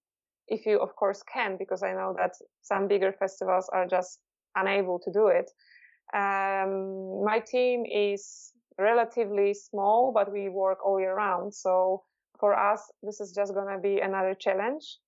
if 0.48 0.66
you, 0.66 0.78
of 0.80 0.94
course, 0.96 1.22
can, 1.22 1.56
because 1.56 1.82
I 1.82 1.92
know 1.92 2.14
that 2.18 2.32
some 2.62 2.86
bigger 2.88 3.12
festivals 3.12 3.68
are 3.72 3.86
just 3.86 4.20
unable 4.56 4.98
to 5.00 5.10
do 5.12 5.28
it. 5.28 5.50
Um, 6.14 7.24
my 7.24 7.40
team 7.40 7.84
is 7.86 8.52
relatively 8.78 9.54
small, 9.54 10.12
but 10.12 10.32
we 10.32 10.48
work 10.48 10.84
all 10.84 11.00
year 11.00 11.14
round. 11.14 11.54
So 11.54 12.02
for 12.38 12.58
us, 12.58 12.80
this 13.02 13.20
is 13.20 13.32
just 13.32 13.54
going 13.54 13.74
to 13.74 13.80
be 13.80 14.00
another 14.00 14.34
challenge. 14.34 14.98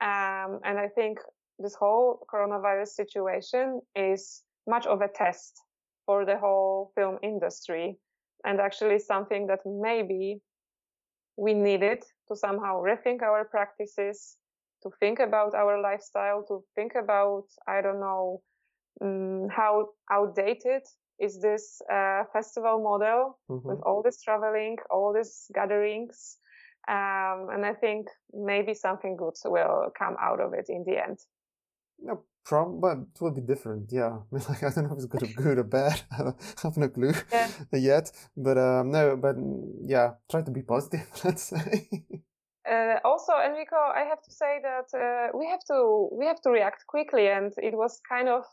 Um, 0.00 0.60
and 0.64 0.78
I 0.78 0.88
think 0.94 1.18
this 1.58 1.74
whole 1.74 2.26
coronavirus 2.32 2.88
situation 2.88 3.80
is 3.94 4.42
much 4.66 4.86
of 4.86 5.00
a 5.00 5.08
test 5.08 5.60
for 6.06 6.24
the 6.24 6.38
whole 6.38 6.92
film 6.94 7.18
industry 7.22 7.98
and 8.44 8.60
actually 8.60 8.98
something 8.98 9.46
that 9.46 9.60
maybe 9.64 10.40
we 11.36 11.54
needed 11.54 12.02
to 12.28 12.36
somehow 12.36 12.82
rethink 12.82 13.22
our 13.22 13.44
practices, 13.44 14.36
to 14.82 14.90
think 14.98 15.20
about 15.20 15.54
our 15.54 15.80
lifestyle, 15.80 16.44
to 16.48 16.64
think 16.74 16.92
about, 16.94 17.44
I 17.68 17.80
don't 17.80 18.00
know, 18.00 18.42
um, 19.00 19.48
how 19.48 19.90
outdated 20.10 20.82
is 21.18 21.40
this 21.40 21.80
uh, 21.92 22.24
festival 22.32 22.82
model 22.82 23.38
mm-hmm. 23.50 23.68
with 23.68 23.80
all 23.84 24.02
this 24.02 24.22
traveling, 24.22 24.76
all 24.90 25.12
these 25.12 25.50
gatherings. 25.54 26.38
Um, 26.88 27.48
and 27.52 27.64
I 27.64 27.74
think 27.74 28.08
maybe 28.32 28.74
something 28.74 29.16
good 29.16 29.34
will 29.44 29.92
come 29.96 30.16
out 30.20 30.40
of 30.40 30.52
it 30.52 30.66
in 30.68 30.84
the 30.84 30.98
end. 30.98 31.18
No, 32.00 32.24
problem, 32.44 32.80
but 32.80 32.98
it 32.98 33.20
will 33.20 33.30
be 33.30 33.40
different. 33.40 33.90
Yeah, 33.92 34.18
like 34.30 34.62
I 34.62 34.70
don't 34.70 34.84
know 34.84 34.92
if 34.92 34.98
it's 34.98 35.06
good 35.06 35.22
or 35.22 35.42
good 35.42 35.58
or 35.58 35.64
bad. 35.64 36.02
I 36.12 36.32
have 36.62 36.76
no 36.76 36.88
clue 36.88 37.12
yeah. 37.32 37.48
yet. 37.72 38.10
But 38.36 38.58
um, 38.58 38.90
no, 38.90 39.16
but 39.16 39.36
yeah, 39.82 40.12
try 40.30 40.42
to 40.42 40.50
be 40.50 40.62
positive. 40.62 41.06
Let's 41.24 41.42
say. 41.42 41.88
Uh, 42.68 42.98
also, 43.04 43.32
Enrico, 43.44 43.76
I 43.76 44.04
have 44.08 44.22
to 44.22 44.30
say 44.30 44.60
that 44.62 44.96
uh, 44.96 45.36
we 45.36 45.46
have 45.48 45.64
to 45.66 46.08
we 46.12 46.26
have 46.26 46.40
to 46.42 46.50
react 46.50 46.86
quickly, 46.86 47.28
and 47.28 47.52
it 47.58 47.74
was 47.74 48.00
kind 48.08 48.28
of 48.28 48.44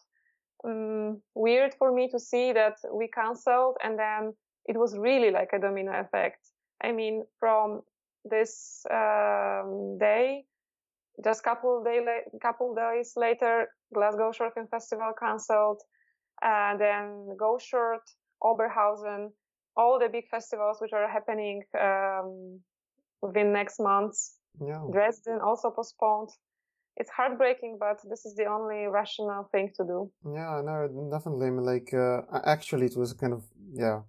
um, 0.63 1.21
weird 1.35 1.73
for 1.75 1.91
me 1.91 2.09
to 2.09 2.19
see 2.19 2.53
that 2.53 2.77
we 2.93 3.07
cancelled, 3.07 3.77
and 3.83 3.97
then 3.97 4.33
it 4.65 4.77
was 4.77 4.97
really 4.97 5.31
like 5.31 5.49
a 5.53 5.59
domino 5.59 5.91
effect. 5.99 6.39
I 6.83 6.91
mean, 6.91 7.23
from 7.39 7.81
this 8.25 8.85
um, 8.91 9.97
day, 9.99 10.45
just 11.23 11.43
couple 11.43 11.83
day 11.83 11.99
la- 12.05 12.39
couple 12.39 12.75
days 12.75 13.13
later, 13.15 13.69
Glasgow 13.93 14.31
Short 14.31 14.53
Film 14.53 14.67
Festival 14.67 15.11
cancelled, 15.19 15.81
and 16.41 16.79
then 16.79 17.35
Go 17.37 17.57
Short, 17.57 18.01
Oberhausen, 18.43 19.29
all 19.75 19.99
the 19.99 20.09
big 20.09 20.27
festivals 20.29 20.77
which 20.79 20.93
are 20.93 21.09
happening 21.09 21.63
um, 21.79 22.59
within 23.21 23.53
next 23.53 23.79
months. 23.79 24.35
Yeah. 24.61 24.83
Dresden 24.91 25.39
also 25.41 25.71
postponed. 25.71 26.29
It's 26.97 27.09
heartbreaking, 27.09 27.77
but 27.79 27.97
this 28.09 28.25
is 28.25 28.35
the 28.35 28.45
only 28.45 28.87
rational 28.87 29.47
thing 29.51 29.71
to 29.77 29.83
do. 29.83 30.11
Yeah, 30.25 30.61
no, 30.63 31.09
definitely. 31.11 31.51
Like, 31.51 31.93
uh, 31.93 32.21
actually, 32.45 32.87
it 32.87 32.97
was 32.97 33.13
kind 33.13 33.33
of 33.33 33.43
yeah 33.73 34.01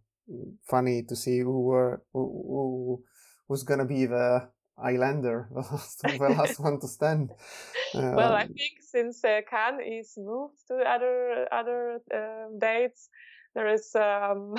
funny 0.68 1.02
to 1.08 1.16
see 1.16 1.38
who 1.40 1.62
were 1.62 2.02
who, 2.12 2.20
who 2.20 3.04
was 3.48 3.62
gonna 3.62 3.84
be 3.84 4.06
the 4.06 4.48
Islander, 4.82 5.48
the 5.54 5.60
last, 5.60 6.02
the 6.02 6.34
last 6.38 6.60
one 6.60 6.80
to 6.80 6.88
stand. 6.88 7.30
Well, 7.94 8.32
I 8.32 8.42
um, 8.42 8.48
think 8.48 8.78
since 8.80 9.24
uh, 9.24 9.40
Cannes 9.50 9.80
is 9.80 10.14
moved 10.16 10.58
to 10.68 10.74
other 10.74 11.46
other 11.52 12.00
uh, 12.14 12.46
dates, 12.58 13.08
there 13.54 13.66
is 13.66 13.94
um, 13.96 14.54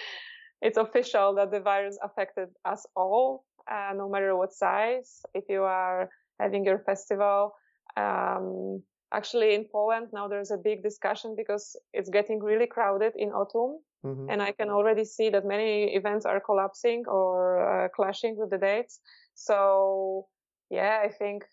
it's 0.62 0.76
official 0.76 1.34
that 1.36 1.50
the 1.50 1.60
virus 1.60 1.98
affected 2.02 2.48
us 2.64 2.86
all, 2.94 3.44
uh, 3.70 3.92
no 3.94 4.08
matter 4.08 4.36
what 4.36 4.52
size. 4.52 5.22
If 5.34 5.44
you 5.48 5.62
are 5.62 6.10
having 6.38 6.64
your 6.64 6.78
festival, 6.78 7.52
um, 7.96 8.82
actually 9.12 9.54
in 9.54 9.64
Poland 9.70 10.08
now 10.12 10.28
there's 10.28 10.50
a 10.50 10.56
big 10.56 10.82
discussion 10.82 11.34
because 11.36 11.76
it's 11.92 12.10
getting 12.10 12.42
really 12.42 12.66
crowded 12.66 13.12
in 13.16 13.30
autumn. 13.30 13.78
Mm-hmm. 14.04 14.30
And 14.30 14.42
I 14.42 14.52
can 14.52 14.70
already 14.70 15.04
see 15.04 15.30
that 15.30 15.44
many 15.44 15.94
events 15.94 16.26
are 16.26 16.40
collapsing 16.40 17.04
or 17.08 17.84
uh, 17.84 17.88
clashing 17.88 18.36
with 18.36 18.50
the 18.50 18.58
dates. 18.58 19.00
So 19.34 20.26
yeah, 20.70 21.00
I 21.02 21.08
think 21.08 21.44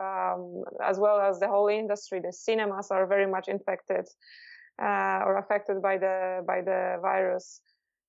um, 0.00 0.64
as 0.84 0.98
well 0.98 1.20
as 1.20 1.38
the 1.38 1.48
whole 1.48 1.68
industry, 1.68 2.20
the 2.20 2.32
cinemas 2.32 2.90
are 2.90 3.06
very 3.06 3.26
much 3.26 3.48
infected 3.48 4.06
uh, 4.80 5.20
or 5.24 5.38
affected 5.38 5.80
by 5.82 5.98
the 5.98 6.42
by 6.46 6.60
the 6.60 6.98
virus. 7.00 7.60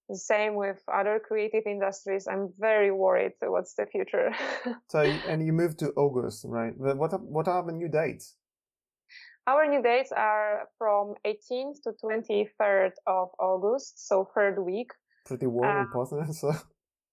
The 0.10 0.18
same 0.18 0.56
with 0.56 0.82
other 0.92 1.20
creative 1.20 1.64
industries. 1.68 2.28
I'm 2.28 2.52
very 2.58 2.92
worried. 2.92 3.34
What's 3.42 3.76
the 3.76 3.86
future? 3.86 4.34
so, 4.90 5.02
and 5.02 5.46
you 5.46 5.54
moved 5.54 5.78
to 5.80 5.92
August, 5.92 6.46
right? 6.48 6.74
What 6.76 7.14
are, 7.14 7.20
what 7.20 7.48
are 7.48 7.64
the 7.64 7.74
new 7.74 7.88
dates? 7.88 8.36
Our 9.46 9.68
new 9.68 9.84
dates 9.84 10.12
are 10.12 10.68
from 10.78 11.14
18th 11.26 11.82
to 11.84 11.94
23rd 12.04 12.92
of 13.06 13.30
August, 13.40 14.08
so 14.08 14.28
third 14.34 14.58
week. 14.64 14.92
Pretty 15.26 15.48
warm 15.48 15.78
in 15.78 15.88
Poznan, 15.94 16.34
so. 16.42 16.54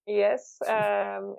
Yes. 0.07 0.57
Um, 0.67 1.35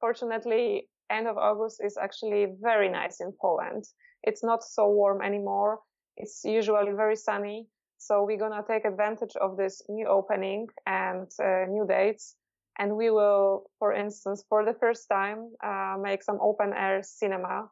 fortunately, 0.00 0.88
end 1.10 1.28
of 1.28 1.36
August 1.36 1.80
is 1.84 1.96
actually 1.96 2.46
very 2.60 2.88
nice 2.88 3.20
in 3.20 3.32
Poland. 3.40 3.84
It's 4.22 4.42
not 4.42 4.64
so 4.64 4.88
warm 4.88 5.22
anymore. 5.22 5.80
It's 6.16 6.42
usually 6.44 6.92
very 6.92 7.16
sunny. 7.16 7.68
So 7.98 8.24
we're 8.24 8.38
going 8.38 8.52
to 8.52 8.64
take 8.66 8.84
advantage 8.84 9.36
of 9.36 9.56
this 9.56 9.82
new 9.88 10.06
opening 10.06 10.68
and 10.86 11.28
uh, 11.42 11.64
new 11.68 11.86
dates. 11.86 12.36
And 12.78 12.96
we 12.96 13.10
will, 13.10 13.70
for 13.78 13.92
instance, 13.92 14.44
for 14.48 14.64
the 14.64 14.74
first 14.74 15.08
time, 15.08 15.50
uh, 15.64 15.96
make 16.00 16.22
some 16.22 16.38
open 16.42 16.72
air 16.74 17.02
cinema. 17.02 17.70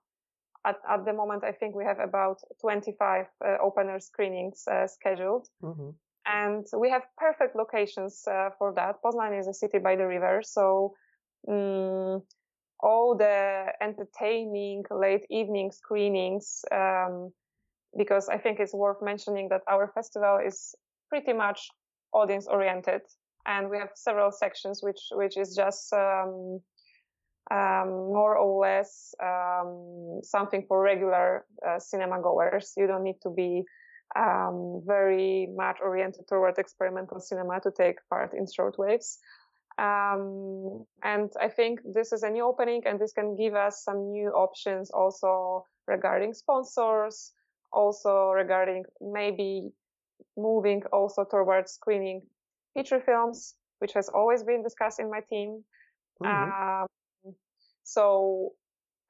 At, 0.65 0.77
at 0.89 1.05
the 1.05 1.13
moment, 1.13 1.45
I 1.45 1.53
think 1.53 1.75
we 1.75 1.85
have 1.85 1.99
about 1.99 2.39
25 2.63 3.27
uh, 3.45 3.57
open 3.63 3.91
air 3.91 4.01
screenings 4.01 4.65
uh, 4.67 4.87
scheduled. 4.87 5.47
Mm-hmm. 5.63 5.91
And 6.27 6.67
we 6.79 6.89
have 6.89 7.03
perfect 7.19 7.55
locations 7.55 8.23
uh, 8.27 8.49
for 8.59 8.73
that. 8.75 9.03
Poznan 9.05 9.39
is 9.39 9.47
a 9.47 9.53
city 9.53 9.79
by 9.79 9.95
the 9.95 10.07
river. 10.07 10.41
So 10.43 10.95
um, 11.47 12.23
all 12.81 13.15
the 13.15 13.67
entertaining 13.81 14.85
late 14.91 15.27
evening 15.29 15.71
screenings 15.71 16.65
um, 16.73 17.31
because 17.97 18.29
I 18.29 18.39
think 18.39 18.61
it's 18.61 18.75
worth 18.75 19.03
mentioning 19.03 19.49
that 19.51 19.63
our 19.69 19.91
festival 19.95 20.39
is 20.45 20.75
pretty 21.09 21.33
much 21.33 21.69
audience 22.13 22.47
oriented 22.47 23.03
and 23.47 23.71
we 23.71 23.79
have 23.79 23.91
several 23.95 24.31
sections 24.31 24.81
which 24.83 25.01
which 25.13 25.37
is 25.37 25.55
just 25.55 25.93
um, 25.93 26.61
um, 27.51 27.89
more 27.89 28.37
or 28.37 28.61
less 28.61 29.15
um, 29.23 30.21
something 30.23 30.65
for 30.67 30.81
regular 30.81 31.45
uh, 31.67 31.79
cinema 31.79 32.21
goers. 32.21 32.73
You 32.77 32.87
don't 32.87 33.05
need 33.05 33.21
to 33.23 33.31
be 33.31 33.65
um, 34.17 34.83
very 34.87 35.49
much 35.55 35.79
oriented 35.83 36.27
toward 36.29 36.59
experimental 36.59 37.21
cinema 37.21 37.61
to 37.61 37.71
take 37.71 37.97
part 38.09 38.33
in 38.33 38.47
shortwaves. 38.47 39.19
Um, 39.77 40.87
and 41.03 41.31
I 41.41 41.49
think 41.49 41.81
this 41.93 42.13
is 42.13 42.23
a 42.23 42.31
new 42.31 42.45
opening 42.45 42.83
and 42.87 42.99
this 42.99 43.13
can 43.13 43.35
give 43.37 43.55
us 43.55 43.83
some 43.83 44.13
new 44.13 44.29
options 44.29 44.91
also 44.91 45.67
regarding 45.89 46.33
sponsors, 46.33 47.33
also 47.75 48.31
regarding 48.31 48.85
maybe 49.01 49.71
moving 50.37 50.83
also 50.93 51.25
towards 51.25 51.73
screening 51.73 52.23
feature 52.75 53.01
films, 53.01 53.55
which 53.79 53.93
has 53.95 54.09
always 54.09 54.43
been 54.43 54.63
discussed 54.63 55.01
in 55.01 55.11
my 55.11 55.21
team. 55.29 55.65
Mm-hmm. 56.23 57.29
Um, 57.29 57.35
so 57.83 58.53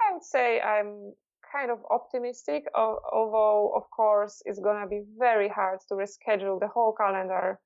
I 0.01 0.13
would 0.13 0.25
say 0.25 0.61
I'm 0.61 1.13
kind 1.53 1.71
of 1.71 1.79
optimistic, 1.91 2.65
although 2.75 3.73
of 3.77 3.91
course 3.91 4.43
it's 4.45 4.59
going 4.59 4.83
to 4.83 4.89
be 4.89 5.03
very 5.19 5.49
hard 5.49 5.79
to 5.89 5.95
reschedule 5.95 6.59
the 6.59 6.69
whole 6.69 6.93
calendar 6.93 7.61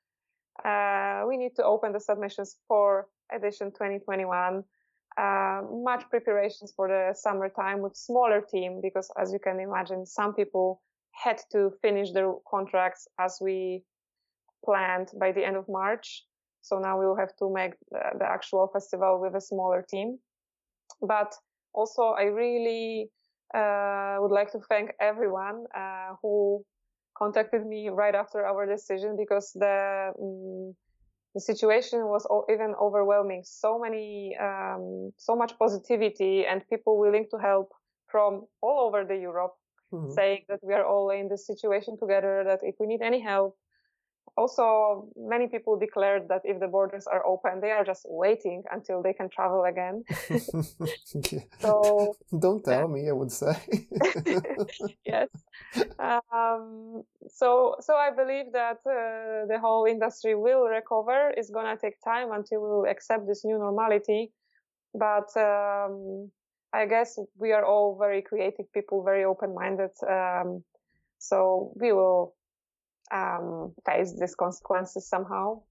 uh, 0.64 1.24
we 1.28 1.36
need 1.36 1.54
to 1.56 1.64
open 1.64 1.92
the 1.92 2.00
submissions 2.00 2.56
for 2.66 3.06
edition 3.32 3.70
2021. 3.70 4.64
Uh, 5.16 5.62
much 5.82 6.04
preparations 6.10 6.72
for 6.76 6.88
the 6.88 7.12
summertime 7.14 7.80
with 7.80 7.96
smaller 7.96 8.40
team 8.40 8.80
because 8.80 9.10
as 9.20 9.32
you 9.32 9.38
can 9.38 9.58
imagine, 9.58 10.06
some 10.06 10.34
people 10.34 10.80
had 11.22 11.40
to 11.52 11.70
finish 11.82 12.12
their 12.12 12.32
contracts 12.48 13.08
as 13.18 13.38
we 13.40 13.82
planned 14.64 15.08
by 15.18 15.32
the 15.32 15.44
end 15.44 15.56
of 15.56 15.66
March. 15.68 16.24
So 16.62 16.78
now 16.78 16.98
we 16.98 17.06
will 17.06 17.16
have 17.16 17.34
to 17.38 17.52
make 17.52 17.72
the, 17.90 18.00
the 18.18 18.26
actual 18.26 18.68
festival 18.72 19.20
with 19.20 19.34
a 19.34 19.40
smaller 19.40 19.84
team. 19.88 20.18
But 21.00 21.34
also 21.72 22.14
I 22.18 22.24
really 22.24 23.10
uh, 23.54 24.16
would 24.20 24.32
like 24.32 24.52
to 24.52 24.60
thank 24.68 24.90
everyone 25.00 25.64
uh, 25.76 26.14
who 26.22 26.64
contacted 27.16 27.66
me 27.66 27.88
right 27.88 28.14
after 28.14 28.46
our 28.46 28.66
decision 28.66 29.16
because 29.18 29.52
the 29.54 30.12
um, 30.20 30.74
the 31.34 31.40
situation 31.40 32.00
was 32.06 32.26
even 32.50 32.74
overwhelming. 32.80 33.42
So 33.44 33.78
many, 33.78 34.36
um, 34.40 35.12
so 35.18 35.36
much 35.36 35.58
positivity 35.58 36.44
and 36.46 36.66
people 36.68 36.98
willing 36.98 37.26
to 37.30 37.38
help 37.38 37.70
from 38.08 38.46
all 38.62 38.86
over 38.86 39.04
the 39.04 39.16
Europe, 39.16 39.54
mm-hmm. 39.92 40.12
saying 40.12 40.44
that 40.48 40.60
we 40.62 40.74
are 40.74 40.86
all 40.86 41.10
in 41.10 41.28
this 41.28 41.46
situation 41.46 41.96
together. 41.98 42.44
That 42.46 42.60
if 42.62 42.76
we 42.80 42.86
need 42.86 43.02
any 43.02 43.20
help, 43.20 43.56
also 44.38 45.08
many 45.16 45.48
people 45.48 45.76
declared 45.78 46.28
that 46.28 46.42
if 46.44 46.60
the 46.60 46.68
borders 46.68 47.06
are 47.06 47.26
open 47.26 47.60
they 47.60 47.70
are 47.70 47.84
just 47.84 48.04
waiting 48.08 48.62
until 48.70 49.02
they 49.02 49.12
can 49.12 49.28
travel 49.28 49.64
again 49.64 50.04
so 51.60 52.16
don't 52.38 52.64
tell 52.64 52.86
yeah. 52.88 52.94
me 52.94 53.08
i 53.08 53.12
would 53.12 53.32
say 53.32 53.54
yes 55.04 55.28
um, 55.98 57.02
so 57.28 57.74
so 57.80 57.94
i 57.94 58.10
believe 58.10 58.46
that 58.52 58.78
uh, 58.86 59.46
the 59.50 59.58
whole 59.60 59.84
industry 59.86 60.34
will 60.34 60.64
recover 60.78 61.32
it's 61.36 61.50
going 61.50 61.66
to 61.66 61.80
take 61.80 61.96
time 62.04 62.32
until 62.32 62.82
we 62.82 62.90
accept 62.90 63.26
this 63.26 63.44
new 63.44 63.58
normality 63.58 64.32
but 64.94 65.28
um, 65.36 66.30
i 66.72 66.86
guess 66.86 67.18
we 67.36 67.52
are 67.52 67.64
all 67.64 67.96
very 67.98 68.22
creative 68.22 68.70
people 68.72 69.02
very 69.04 69.24
open 69.24 69.54
minded 69.54 69.90
um, 70.08 70.62
so 71.18 71.72
we 71.80 71.92
will 71.92 72.34
um, 73.12 73.74
face 73.86 74.14
these 74.18 74.34
consequences 74.34 75.08
somehow. 75.08 75.62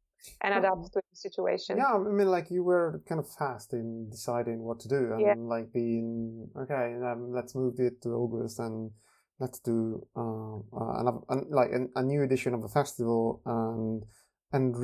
and 0.41 0.53
adapt 0.53 0.91
to 0.93 1.01
the 1.11 1.15
situation. 1.15 1.77
Yeah, 1.77 1.93
I 1.93 1.99
mean, 1.99 2.27
like 2.27 2.49
you 2.49 2.63
were 2.63 3.01
kind 3.07 3.19
of 3.19 3.29
fast 3.29 3.73
in 3.73 4.09
deciding 4.09 4.59
what 4.59 4.79
to 4.81 4.87
do, 4.87 5.13
and 5.13 5.21
Yeah. 5.21 5.35
like 5.37 5.71
being 5.71 6.49
okay. 6.57 6.95
Um, 6.95 7.31
let's 7.31 7.53
move 7.55 7.79
it 7.79 8.01
to 8.01 8.09
August, 8.09 8.59
and 8.59 8.91
let's 9.39 9.59
do 9.59 10.05
um, 10.15 10.63
uh, 10.73 10.99
another, 11.01 11.19
an, 11.29 11.45
like 11.49 11.71
an, 11.71 11.91
a 11.95 12.03
new 12.03 12.23
edition 12.23 12.53
of 12.53 12.61
the 12.61 12.67
festival, 12.67 13.41
and 13.45 14.05
and 14.51 14.75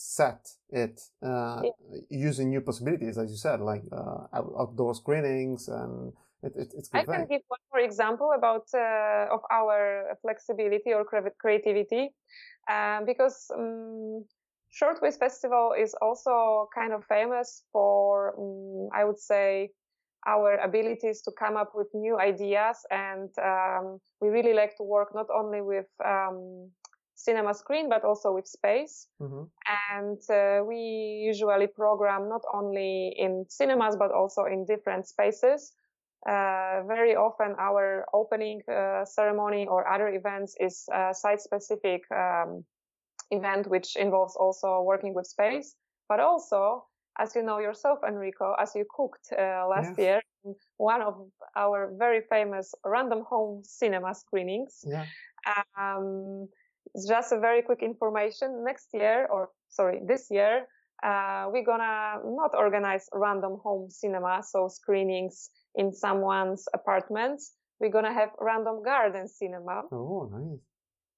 reset 0.00 0.48
it 0.70 1.00
uh, 1.22 1.62
using 2.08 2.50
new 2.50 2.60
possibilities, 2.60 3.18
as 3.18 3.30
you 3.30 3.36
said, 3.36 3.60
like 3.60 3.82
uh, 3.92 4.26
out, 4.32 4.52
outdoor 4.58 4.94
screenings, 4.94 5.68
and 5.68 6.12
it, 6.42 6.52
it, 6.56 6.72
it's 6.76 6.88
good 6.88 7.02
I 7.02 7.04
can 7.04 7.26
give 7.26 7.42
one 7.48 7.60
more 7.72 7.84
example 7.84 8.32
about 8.36 8.66
uh, 8.74 9.34
of 9.34 9.40
our 9.50 10.16
flexibility 10.22 10.92
or 10.92 11.04
creativity, 11.38 12.10
um, 12.70 13.04
because 13.04 13.50
um, 13.54 14.24
Shortwave 14.72 15.18
Festival 15.18 15.74
is 15.78 15.94
also 16.00 16.68
kind 16.74 16.92
of 16.92 17.04
famous 17.04 17.64
for, 17.72 18.34
um, 18.38 18.88
I 18.94 19.04
would 19.04 19.18
say, 19.18 19.70
our 20.26 20.56
abilities 20.58 21.22
to 21.22 21.32
come 21.38 21.56
up 21.56 21.72
with 21.74 21.88
new 21.94 22.18
ideas, 22.18 22.76
and 22.90 23.30
um, 23.42 23.98
we 24.20 24.28
really 24.28 24.54
like 24.54 24.76
to 24.76 24.82
work 24.82 25.14
not 25.14 25.26
only 25.34 25.60
with 25.60 25.88
um, 26.04 26.70
cinema 27.24 27.54
screen 27.54 27.88
but 27.88 28.04
also 28.04 28.32
with 28.32 28.46
space. 28.46 29.08
hmm 29.18 29.44
And 29.94 30.20
uh, 30.30 30.64
we 30.64 30.76
usually 31.30 31.66
program 31.68 32.28
not 32.28 32.42
only 32.54 33.14
in 33.16 33.44
cinemas 33.48 33.96
but 33.96 34.10
also 34.12 34.44
in 34.44 34.64
different 34.66 35.06
spaces. 35.06 35.72
Uh, 36.28 36.82
very 36.86 37.14
often 37.16 37.54
our 37.58 38.04
opening 38.12 38.62
uh, 38.68 39.04
ceremony 39.04 39.66
or 39.66 39.86
other 39.94 40.08
events 40.08 40.56
is 40.60 40.88
a 40.92 41.14
site-specific 41.14 42.02
um, 42.10 42.64
event 43.30 43.66
which 43.66 43.96
involves 43.96 44.36
also 44.36 44.82
working 44.82 45.14
with 45.14 45.26
space, 45.26 45.76
but 46.08 46.20
also, 46.20 46.84
as 47.18 47.34
you 47.36 47.42
know 47.42 47.58
yourself, 47.58 47.98
Enrico, 48.06 48.54
as 48.58 48.74
you 48.74 48.84
cooked 48.96 49.32
uh, 49.32 49.66
last 49.68 49.98
Yeah. 49.98 50.04
year, 50.04 50.20
one 50.76 51.02
of 51.02 51.14
our 51.56 51.90
very 51.98 52.20
famous 52.28 52.74
random 52.84 53.24
home 53.30 53.62
cinema 53.64 54.14
screenings. 54.14 54.84
Yeah. 54.84 55.06
Um, 55.78 56.48
just 57.08 57.32
a 57.32 57.38
very 57.38 57.62
quick 57.62 57.82
information. 57.82 58.64
Next 58.64 58.88
year, 58.92 59.26
or 59.30 59.50
sorry, 59.68 60.00
this 60.06 60.28
year, 60.30 60.66
uh, 61.02 61.46
we're 61.50 61.64
gonna 61.64 62.20
not 62.24 62.54
organize 62.54 63.08
random 63.12 63.58
home 63.62 63.90
cinema, 63.90 64.42
so 64.42 64.68
screenings 64.68 65.50
in 65.74 65.92
someone's 65.92 66.66
apartments. 66.74 67.54
We're 67.80 67.90
gonna 67.90 68.12
have 68.12 68.30
random 68.38 68.82
garden 68.82 69.28
cinema. 69.28 69.82
Oh, 69.92 70.28
nice. 70.30 70.60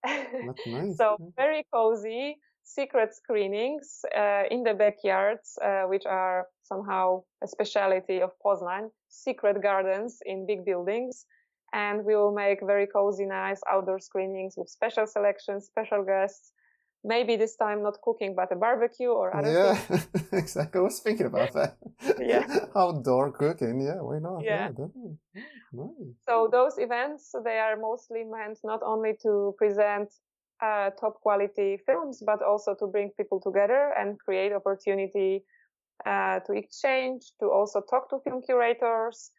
That's 0.46 0.66
nice. 0.66 0.96
so 0.96 1.16
very 1.36 1.64
cozy 1.72 2.36
secret 2.64 3.14
screenings 3.14 4.04
uh, 4.16 4.44
in 4.50 4.62
the 4.62 4.74
backyards, 4.74 5.58
uh, 5.62 5.82
which 5.82 6.06
are 6.06 6.46
somehow 6.62 7.22
a 7.42 7.46
specialty 7.46 8.20
of 8.20 8.30
Poznan. 8.44 8.90
Secret 9.08 9.62
gardens 9.62 10.18
in 10.24 10.46
big 10.46 10.64
buildings. 10.64 11.26
And 11.72 12.04
we 12.04 12.14
will 12.14 12.32
make 12.34 12.60
very 12.64 12.86
cozy, 12.86 13.24
nice 13.24 13.60
outdoor 13.70 13.98
screenings 13.98 14.54
with 14.56 14.68
special 14.68 15.06
selections, 15.06 15.66
special 15.66 16.04
guests. 16.04 16.52
Maybe 17.04 17.36
this 17.36 17.56
time 17.56 17.82
not 17.82 18.00
cooking, 18.02 18.34
but 18.36 18.52
a 18.52 18.56
barbecue 18.56 19.08
or 19.10 19.34
other 19.34 19.50
Yeah, 19.50 19.74
things. 19.74 20.08
exactly. 20.32 20.80
I 20.80 20.82
was 20.84 21.00
thinking 21.00 21.26
about 21.26 21.52
that. 21.54 21.76
Yeah. 22.20 22.46
Outdoor 22.76 23.32
cooking. 23.32 23.80
Yeah, 23.80 24.00
why 24.00 24.18
not? 24.18 24.44
Yeah. 24.44 24.68
definitely. 24.68 25.16
Nice. 25.72 26.14
So 26.28 26.48
those 26.50 26.78
events, 26.78 27.34
they 27.44 27.58
are 27.58 27.76
mostly 27.76 28.22
meant 28.24 28.58
not 28.62 28.82
only 28.84 29.16
to 29.22 29.54
present 29.58 30.12
uh, 30.62 30.90
top 30.90 31.20
quality 31.22 31.78
films, 31.86 32.22
but 32.24 32.42
also 32.42 32.74
to 32.78 32.86
bring 32.86 33.10
people 33.16 33.40
together 33.40 33.92
and 33.98 34.18
create 34.20 34.52
opportunity 34.52 35.44
uh, 36.06 36.40
to 36.40 36.52
exchange, 36.52 37.32
to 37.40 37.50
also 37.50 37.80
talk 37.80 38.08
to 38.10 38.18
film 38.24 38.42
curators, 38.42 39.30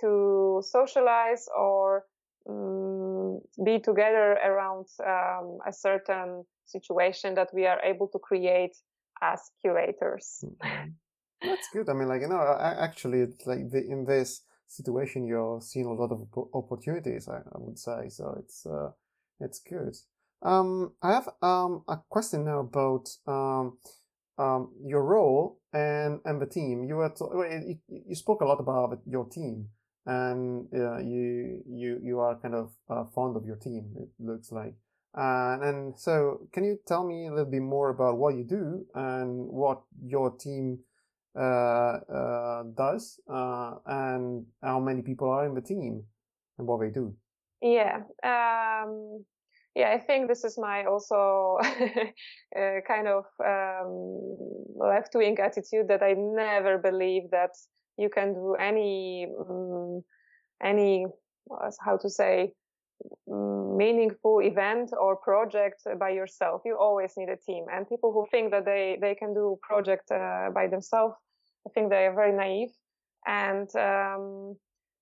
to 0.00 0.62
socialize 0.64 1.48
or 1.56 2.04
um, 2.48 3.40
be 3.64 3.78
together 3.78 4.38
around 4.44 4.86
um, 5.06 5.58
a 5.66 5.72
certain 5.72 6.44
situation 6.64 7.34
that 7.34 7.48
we 7.52 7.66
are 7.66 7.80
able 7.82 8.08
to 8.08 8.18
create 8.18 8.76
as 9.22 9.50
curators. 9.60 10.44
Mhm. 10.44 10.94
That's 11.42 11.68
good. 11.72 11.88
I 11.88 11.94
mean, 11.94 12.08
like 12.08 12.20
you 12.20 12.28
know, 12.28 12.40
actually, 12.60 13.20
it's 13.20 13.46
like 13.46 13.70
the, 13.70 13.82
in 13.84 14.04
this 14.04 14.42
situation, 14.66 15.26
you're 15.26 15.60
seeing 15.60 15.86
a 15.86 15.92
lot 15.92 16.12
of 16.12 16.28
opportunities. 16.52 17.28
I, 17.28 17.38
I 17.38 17.58
would 17.58 17.78
say 17.78 18.08
so. 18.08 18.36
It's 18.38 18.66
uh, 18.66 18.90
it's 19.40 19.60
good. 19.60 19.96
Um, 20.42 20.92
I 21.02 21.12
have 21.12 21.28
um 21.42 21.84
a 21.88 21.98
question 22.08 22.44
now 22.44 22.60
about 22.60 23.08
um 23.26 23.78
um 24.38 24.72
your 24.84 25.02
role 25.02 25.60
and 25.72 26.20
and 26.24 26.40
the 26.40 26.46
team. 26.46 26.84
You 26.84 26.96
were 26.96 27.12
you, 27.66 27.78
you 27.88 28.14
spoke 28.14 28.42
a 28.42 28.46
lot 28.46 28.60
about 28.60 29.00
your 29.06 29.24
team, 29.26 29.68
and 30.10 30.66
uh, 30.74 30.98
you 30.98 31.62
you 31.68 32.00
you 32.02 32.18
are 32.18 32.36
kind 32.36 32.54
of 32.54 32.72
uh, 32.88 33.04
fond 33.14 33.36
of 33.36 33.46
your 33.46 33.56
team. 33.56 33.94
It 33.96 34.08
looks 34.18 34.50
like. 34.50 34.74
Uh, 35.16 35.58
and 35.62 35.98
so, 35.98 36.48
can 36.52 36.64
you 36.64 36.78
tell 36.86 37.04
me 37.06 37.26
a 37.26 37.30
little 37.30 37.50
bit 37.50 37.62
more 37.62 37.90
about 37.90 38.16
what 38.16 38.36
you 38.36 38.44
do 38.44 38.84
and 38.94 39.46
what 39.48 39.82
your 40.04 40.30
team 40.36 40.78
uh, 41.38 41.98
uh, 42.20 42.62
does, 42.76 43.20
uh, 43.32 43.74
and 43.86 44.46
how 44.62 44.80
many 44.80 45.02
people 45.02 45.28
are 45.28 45.46
in 45.46 45.54
the 45.54 45.60
team 45.60 46.02
and 46.58 46.66
what 46.66 46.80
they 46.80 46.90
do? 46.90 47.14
Yeah. 47.62 47.98
Um, 48.22 49.24
yeah, 49.76 49.90
I 49.90 49.98
think 49.98 50.28
this 50.28 50.44
is 50.44 50.58
my 50.58 50.84
also 50.84 51.58
uh, 51.62 52.80
kind 52.86 53.06
of 53.06 53.24
um, 53.44 54.36
left 54.76 55.14
wing 55.14 55.38
attitude 55.38 55.86
that 55.88 56.02
I 56.02 56.14
never 56.16 56.78
believe 56.78 57.30
that 57.30 57.50
you 58.00 58.08
can 58.08 58.34
do 58.34 58.54
any 58.54 59.26
um, 59.40 60.02
any 60.62 61.06
uh, 61.50 61.70
how 61.84 61.96
to 61.98 62.08
say 62.08 62.52
mm, 63.28 63.76
meaningful 63.76 64.40
event 64.40 64.90
or 64.98 65.16
project 65.16 65.82
by 65.98 66.10
yourself. 66.10 66.62
You 66.64 66.76
always 66.78 67.12
need 67.16 67.28
a 67.28 67.36
team, 67.36 67.66
and 67.72 67.88
people 67.88 68.12
who 68.12 68.26
think 68.30 68.50
that 68.52 68.64
they 68.64 68.98
they 69.00 69.14
can 69.14 69.34
do 69.34 69.58
project 69.62 70.10
uh, 70.10 70.50
by 70.54 70.66
themselves, 70.66 71.14
I 71.66 71.70
think 71.74 71.90
they 71.90 72.06
are 72.06 72.14
very 72.14 72.32
naive. 72.32 72.72
And 73.26 73.68
um, 73.76 74.56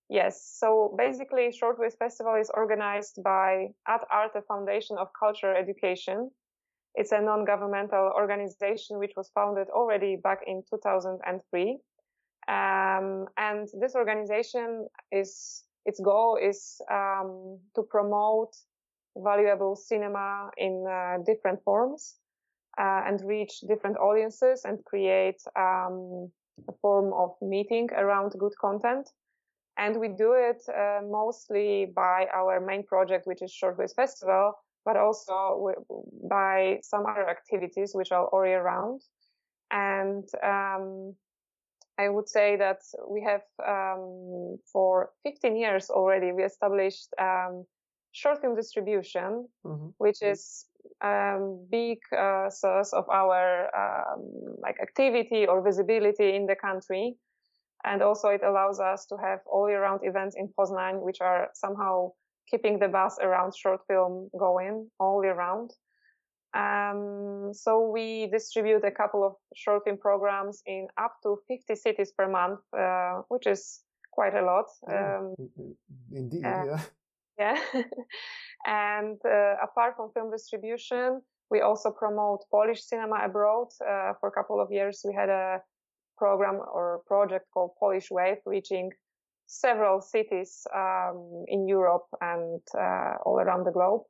Yes. 0.09 0.57
So 0.57 0.95
basically, 0.97 1.49
Shortwave 1.53 1.95
Festival 1.99 2.33
is 2.35 2.49
organized 2.55 3.21
by 3.23 3.67
Ad 3.87 4.01
Arte 4.11 4.41
Foundation 4.47 4.97
of 4.97 5.07
Culture 5.17 5.55
Education. 5.55 6.31
It's 6.95 7.11
a 7.11 7.21
non-governmental 7.21 8.11
organization 8.15 8.97
which 8.97 9.13
was 9.15 9.29
founded 9.35 9.69
already 9.69 10.15
back 10.15 10.39
in 10.47 10.63
2003. 10.67 11.77
Um, 12.49 13.27
and 13.37 13.67
this 13.79 13.95
organization 13.95 14.87
is, 15.11 15.63
its 15.85 15.99
goal 15.99 16.37
is 16.41 16.81
um, 16.91 17.59
to 17.75 17.83
promote 17.83 18.55
valuable 19.15 19.75
cinema 19.75 20.49
in 20.57 20.85
uh, 20.87 21.17
different 21.25 21.63
forms 21.63 22.15
uh, 22.79 23.03
and 23.05 23.21
reach 23.23 23.59
different 23.67 23.97
audiences 23.97 24.61
and 24.65 24.83
create 24.85 25.41
um, 25.55 26.31
a 26.67 26.73
form 26.81 27.13
of 27.13 27.35
meeting 27.41 27.89
around 27.95 28.33
good 28.39 28.53
content 28.59 29.09
and 29.79 29.97
we 29.97 30.09
do 30.09 30.33
it 30.33 30.61
uh, 30.67 30.99
mostly 31.09 31.91
by 31.95 32.27
our 32.33 32.59
main 32.59 32.83
project, 32.83 33.25
which 33.25 33.41
is 33.41 33.51
Shortwave 33.51 33.95
Festival, 33.95 34.53
but 34.83 34.97
also 34.97 35.73
by 36.29 36.79
some 36.83 37.05
other 37.05 37.29
activities 37.29 37.91
which 37.93 38.11
are 38.11 38.25
all 38.27 38.45
year 38.45 38.61
round. 38.61 39.01
And 39.71 40.25
um, 40.43 41.15
I 41.99 42.07
would 42.09 42.29
say 42.29 42.55
that 42.57 42.79
we 43.07 43.21
have 43.23 43.43
um, 43.67 44.57
for 44.71 45.11
15 45.23 45.55
years 45.57 45.89
already 45.89 46.31
we 46.31 46.43
established 46.43 47.09
um, 47.19 47.65
short 48.11 48.41
film 48.41 48.55
distribution, 48.55 49.47
Mhm. 49.65 49.93
which 49.97 50.21
is 50.21 50.65
um, 51.01 51.67
big 51.69 51.99
uh, 52.17 52.49
source 52.49 52.93
of 52.93 53.05
our 53.09 53.69
um, 53.81 54.21
like 54.65 54.79
activity 54.81 55.45
or 55.47 55.61
visibility 55.61 56.35
in 56.35 56.45
the 56.45 56.55
country 56.55 57.17
and 57.85 58.01
also 58.01 58.29
it 58.29 58.43
allows 58.43 58.79
us 58.79 59.05
to 59.05 59.17
have 59.17 59.39
all 59.45 59.69
year 59.69 59.81
round 59.81 60.01
events 60.03 60.35
in 60.35 60.47
Poznan, 60.57 61.01
which 61.01 61.21
are 61.21 61.49
somehow 61.53 62.11
keeping 62.49 62.79
the 62.79 62.87
buzz 62.87 63.17
around 63.21 63.55
short 63.55 63.81
film 63.87 64.29
going 64.37 64.89
all 64.99 65.23
year 65.23 65.35
round. 65.35 65.71
Um, 66.53 67.51
so 67.53 67.89
we 67.91 68.27
distribute 68.31 68.83
a 68.83 68.91
couple 68.91 69.23
of 69.23 69.33
short 69.55 69.83
film 69.83 69.97
programs 69.97 70.61
in 70.65 70.87
up 70.97 71.15
to 71.23 71.37
50 71.47 71.75
cities 71.75 72.11
per 72.11 72.27
month, 72.27 72.59
uh, 72.77 73.21
which 73.27 73.45
is 73.45 73.81
quite 74.11 74.33
a 74.33 74.41
lot. 74.41 74.65
Um, 74.87 75.35
in- 75.37 75.51
in- 75.57 75.77
Indeed, 76.11 76.45
uh, 76.45 76.63
yeah. 76.65 76.81
yeah. 77.39 77.57
and 78.65 79.17
uh, 79.25 79.55
apart 79.63 79.95
from 79.95 80.11
film 80.13 80.31
distribution, 80.31 81.21
we 81.51 81.61
also 81.61 81.91
promote 81.91 82.45
Polish 82.51 82.83
cinema 82.83 83.25
abroad. 83.25 83.67
Uh, 83.81 84.13
for 84.19 84.29
a 84.29 84.31
couple 84.31 84.59
of 84.59 84.71
years, 84.71 85.01
we 85.05 85.13
had 85.13 85.29
a 85.29 85.61
program 86.17 86.59
or 86.73 87.01
project 87.07 87.45
called 87.53 87.71
Polish 87.79 88.09
Wave, 88.11 88.37
reaching 88.45 88.91
several 89.47 90.01
cities 90.01 90.67
um, 90.75 91.43
in 91.47 91.67
Europe 91.67 92.05
and 92.21 92.61
uh, 92.77 93.13
all 93.25 93.39
around 93.39 93.65
the 93.65 93.71
globe. 93.71 94.01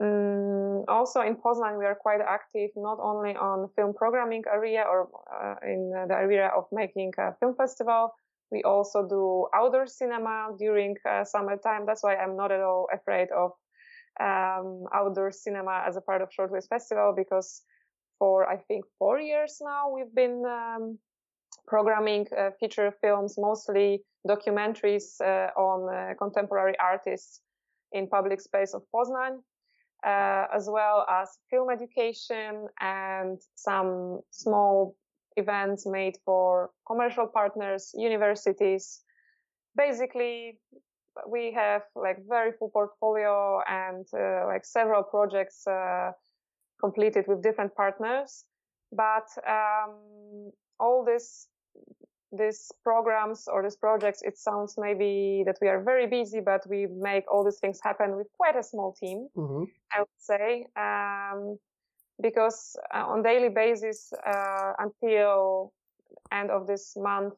Um, 0.00 0.84
also 0.88 1.20
in 1.20 1.36
Poznan, 1.36 1.78
we 1.78 1.84
are 1.84 1.94
quite 1.94 2.20
active 2.20 2.70
not 2.76 2.98
only 3.00 3.36
on 3.36 3.68
film 3.76 3.94
programming 3.94 4.42
area 4.52 4.82
or 4.82 5.08
uh, 5.30 5.54
in 5.64 5.90
the 6.08 6.14
area 6.14 6.50
of 6.56 6.64
making 6.72 7.12
a 7.18 7.32
film 7.38 7.54
festival. 7.54 8.10
We 8.50 8.62
also 8.62 9.06
do 9.06 9.46
outdoor 9.54 9.86
cinema 9.86 10.50
during 10.58 10.96
uh, 11.08 11.24
summertime. 11.24 11.86
That's 11.86 12.02
why 12.02 12.16
I'm 12.16 12.36
not 12.36 12.50
at 12.50 12.60
all 12.60 12.88
afraid 12.92 13.28
of 13.30 13.52
um, 14.20 14.84
outdoor 14.92 15.32
cinema 15.32 15.84
as 15.86 15.96
a 15.96 16.00
part 16.00 16.22
of 16.22 16.30
Shortwave 16.30 16.68
Festival 16.68 17.14
because 17.16 17.62
for 18.18 18.48
I 18.48 18.56
think 18.56 18.84
four 18.98 19.18
years 19.20 19.58
now 19.60 19.90
we've 19.90 20.14
been 20.14 20.44
um, 20.46 20.98
programming 21.66 22.26
uh, 22.36 22.50
feature 22.60 22.92
films, 23.00 23.36
mostly 23.38 24.02
documentaries 24.28 25.20
uh, 25.20 25.50
on 25.58 25.92
uh, 25.92 26.14
contemporary 26.18 26.74
artists 26.78 27.40
in 27.92 28.08
public 28.08 28.40
space 28.40 28.74
of 28.74 28.82
Poznan 28.94 29.38
uh, 30.04 30.46
as 30.54 30.68
well 30.70 31.06
as 31.08 31.38
film 31.50 31.70
education 31.70 32.66
and 32.80 33.38
some 33.54 34.20
small 34.30 34.96
events 35.36 35.86
made 35.86 36.16
for 36.24 36.70
commercial 36.86 37.26
partners, 37.26 37.90
universities. 37.94 39.00
Basically, 39.76 40.58
we 41.28 41.52
have 41.52 41.82
like 41.96 42.18
very 42.28 42.52
full 42.58 42.70
portfolio 42.70 43.60
and 43.68 44.06
uh, 44.14 44.46
like 44.46 44.64
several 44.64 45.02
projects 45.02 45.66
uh, 45.66 46.12
completed 46.80 47.24
with 47.26 47.42
different 47.42 47.74
partners. 47.74 48.44
But 48.92 49.26
um, 49.48 50.50
all 50.78 51.04
this 51.04 51.48
these 52.36 52.70
programs 52.82 53.48
or 53.48 53.62
these 53.62 53.76
projects, 53.76 54.22
it 54.22 54.38
sounds 54.38 54.74
maybe 54.78 55.42
that 55.46 55.58
we 55.60 55.68
are 55.68 55.82
very 55.82 56.06
busy, 56.06 56.40
but 56.40 56.62
we 56.68 56.86
make 56.86 57.24
all 57.30 57.44
these 57.44 57.58
things 57.58 57.80
happen 57.82 58.16
with 58.16 58.26
quite 58.36 58.56
a 58.56 58.62
small 58.62 58.92
team, 58.92 59.28
mm-hmm. 59.36 59.64
I 59.92 60.00
would 60.00 60.08
say. 60.18 60.66
Um, 60.76 61.58
because 62.20 62.76
uh, 62.94 63.06
on 63.06 63.22
daily 63.22 63.48
basis, 63.48 64.12
uh, 64.26 64.72
until 64.78 65.72
end 66.32 66.50
of 66.50 66.66
this 66.66 66.94
month, 66.96 67.34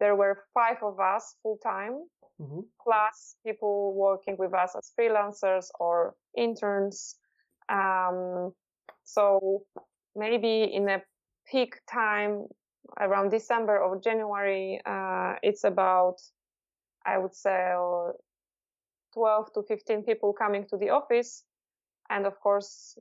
there 0.00 0.16
were 0.16 0.44
five 0.52 0.76
of 0.82 1.00
us 1.00 1.36
full 1.42 1.58
time, 1.62 2.04
mm-hmm. 2.40 2.60
plus 2.82 3.36
people 3.46 3.94
working 3.94 4.36
with 4.38 4.52
us 4.52 4.74
as 4.76 4.92
freelancers 4.98 5.66
or 5.78 6.14
interns. 6.36 7.16
Um, 7.68 8.52
so 9.04 9.62
maybe 10.14 10.64
in 10.64 10.88
a 10.88 11.02
peak 11.50 11.74
time, 11.90 12.46
around 13.00 13.30
December 13.30 13.78
or 13.78 14.00
January, 14.00 14.80
uh, 14.86 15.34
it's 15.42 15.64
about, 15.64 16.16
I 17.04 17.18
would 17.18 17.34
say, 17.34 17.74
12 19.14 19.52
to 19.54 19.62
15 19.62 20.02
people 20.04 20.32
coming 20.32 20.66
to 20.68 20.76
the 20.76 20.90
office. 20.90 21.44
And 22.10 22.26
of 22.26 22.38
course, 22.40 22.98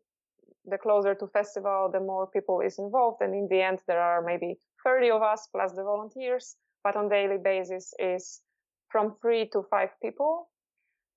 the 0.66 0.78
closer 0.78 1.16
to 1.16 1.28
festival, 1.28 1.90
the 1.92 2.00
more 2.00 2.28
people 2.28 2.62
is 2.62 2.78
involved. 2.78 3.22
And 3.22 3.34
in 3.34 3.48
the 3.50 3.62
end, 3.62 3.80
there 3.88 4.02
are 4.02 4.22
maybe 4.22 4.58
30 4.84 5.12
of 5.12 5.22
us 5.22 5.48
plus 5.52 5.74
the 5.74 5.84
volunteers, 5.84 6.56
but 6.84 6.96
on 6.96 7.10
daily 7.10 7.38
basis 7.38 7.94
is 8.00 8.42
from 8.90 9.16
three 9.22 9.48
to 9.50 9.64
five 9.70 9.90
people. 10.02 10.50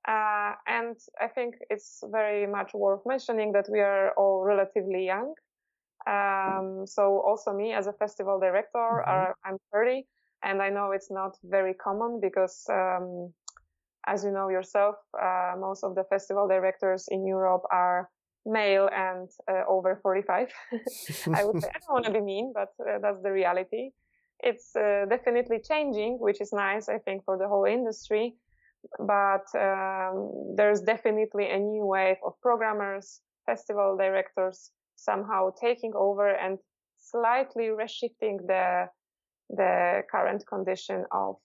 Uh, 0.06 0.52
and 0.66 0.96
I 1.20 1.28
think 1.28 1.56
it's 1.70 2.02
very 2.10 2.46
much 2.46 2.74
worth 2.74 3.00
mentioning 3.06 3.52
that 3.52 3.68
we 3.70 3.80
are 3.80 4.12
all 4.16 4.44
relatively 4.44 5.06
young. 5.06 5.34
Um, 6.06 6.86
so 6.86 7.22
also 7.26 7.52
me 7.52 7.72
as 7.72 7.86
a 7.86 7.92
festival 7.92 8.38
director, 8.38 9.02
mm-hmm. 9.02 9.30
uh, 9.30 9.32
I'm 9.44 9.56
30 9.72 10.04
and 10.44 10.60
I 10.60 10.68
know 10.68 10.92
it's 10.92 11.10
not 11.10 11.36
very 11.42 11.74
common 11.74 12.20
because, 12.20 12.64
um, 12.70 13.32
as 14.06 14.22
you 14.24 14.30
know 14.30 14.50
yourself, 14.50 14.96
uh, 15.20 15.54
most 15.58 15.82
of 15.82 15.94
the 15.94 16.04
festival 16.04 16.46
directors 16.46 17.06
in 17.10 17.26
Europe 17.26 17.62
are 17.72 18.10
male 18.44 18.88
and 18.94 19.28
uh, 19.50 19.62
over 19.66 19.98
45. 20.02 20.48
I 21.32 21.44
would 21.44 21.62
say, 21.62 21.68
I 21.74 21.78
don't 21.78 21.94
want 21.94 22.04
to 22.04 22.12
be 22.12 22.20
mean, 22.20 22.52
but 22.54 22.68
uh, 22.80 22.98
that's 23.00 23.22
the 23.22 23.32
reality. 23.32 23.90
It's 24.40 24.76
uh, 24.76 25.06
definitely 25.08 25.60
changing, 25.66 26.18
which 26.20 26.40
is 26.40 26.52
nice, 26.52 26.88
I 26.90 26.98
think, 26.98 27.24
for 27.24 27.38
the 27.38 27.48
whole 27.48 27.64
industry. 27.64 28.34
But 28.98 29.46
um, 29.58 30.54
there's 30.56 30.82
definitely 30.82 31.48
a 31.48 31.58
new 31.58 31.86
wave 31.86 32.18
of 32.22 32.34
programmers, 32.42 33.22
festival 33.46 33.96
directors, 33.96 34.70
somehow 35.04 35.50
taking 35.60 35.92
over 35.94 36.28
and 36.28 36.58
slightly 36.98 37.68
reshifting 37.80 38.38
the 38.46 38.86
the 39.50 40.02
current 40.10 40.42
condition 40.46 41.04
of 41.12 41.36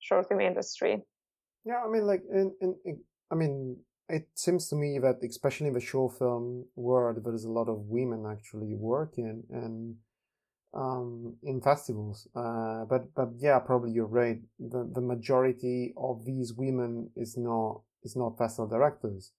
short 0.00 0.28
film 0.28 0.40
industry. 0.40 1.02
Yeah, 1.64 1.82
I 1.84 1.90
mean, 1.90 2.06
like, 2.06 2.22
in, 2.30 2.54
in, 2.60 2.76
in, 2.84 3.00
I 3.32 3.34
mean, 3.34 3.78
it 4.08 4.28
seems 4.34 4.68
to 4.68 4.76
me 4.76 4.98
that 4.98 5.16
especially 5.28 5.68
in 5.68 5.72
the 5.72 5.80
short 5.80 6.18
film 6.18 6.66
world, 6.76 7.24
there 7.24 7.34
is 7.34 7.44
a 7.44 7.50
lot 7.50 7.68
of 7.68 7.78
women 7.88 8.24
actually 8.30 8.74
working 8.74 9.42
and 9.50 9.96
um, 10.74 11.36
in 11.42 11.60
festivals. 11.60 12.28
Uh, 12.36 12.84
but 12.84 13.14
but 13.14 13.30
yeah, 13.38 13.58
probably 13.58 13.92
you're 13.92 14.06
right. 14.06 14.40
The 14.58 14.90
the 14.92 15.00
majority 15.00 15.94
of 15.96 16.24
these 16.24 16.52
women 16.52 17.10
is 17.16 17.36
not 17.36 17.82
is 18.02 18.14
not 18.14 18.36
festival 18.36 18.68
directors. 18.68 19.32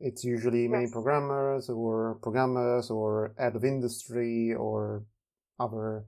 It's 0.00 0.24
usually 0.24 0.62
yes. 0.62 0.70
main 0.70 0.90
programmers 0.90 1.68
or 1.68 2.18
programmers 2.22 2.90
or 2.90 3.34
head 3.38 3.56
of 3.56 3.64
industry 3.64 4.54
or 4.54 5.04
other 5.58 6.04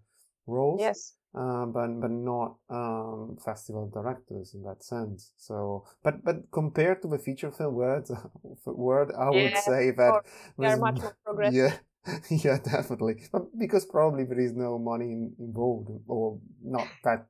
roles. 0.47 0.81
Yes. 0.81 1.15
Uh, 1.33 1.65
but 1.67 2.01
but 2.01 2.11
not 2.11 2.57
um, 2.71 3.37
festival 3.45 3.89
directors 3.89 4.53
in 4.53 4.65
that 4.65 4.83
sense. 4.83 5.31
So, 5.37 5.85
but 6.03 6.25
but 6.25 6.51
compared 6.51 7.03
to 7.03 7.09
the 7.09 7.19
feature 7.19 7.53
film 7.53 7.75
world, 7.75 8.11
word 8.67 9.13
I 9.17 9.31
would 9.31 9.57
say 9.59 9.93
that 9.93 10.23
they 10.59 10.67
are 10.67 10.77
much 10.77 10.99
more 11.01 11.17
progressive. 11.25 11.55
Yeah, 11.55 12.19
yeah, 12.31 12.59
definitely. 12.59 13.29
But 13.31 13.57
because 13.57 13.87
probably 13.87 14.25
there 14.25 14.41
is 14.41 14.55
no 14.55 14.77
money 14.79 15.13
in, 15.13 15.33
involved 15.39 15.91
or 16.09 16.41
not 16.65 16.89
that 17.05 17.27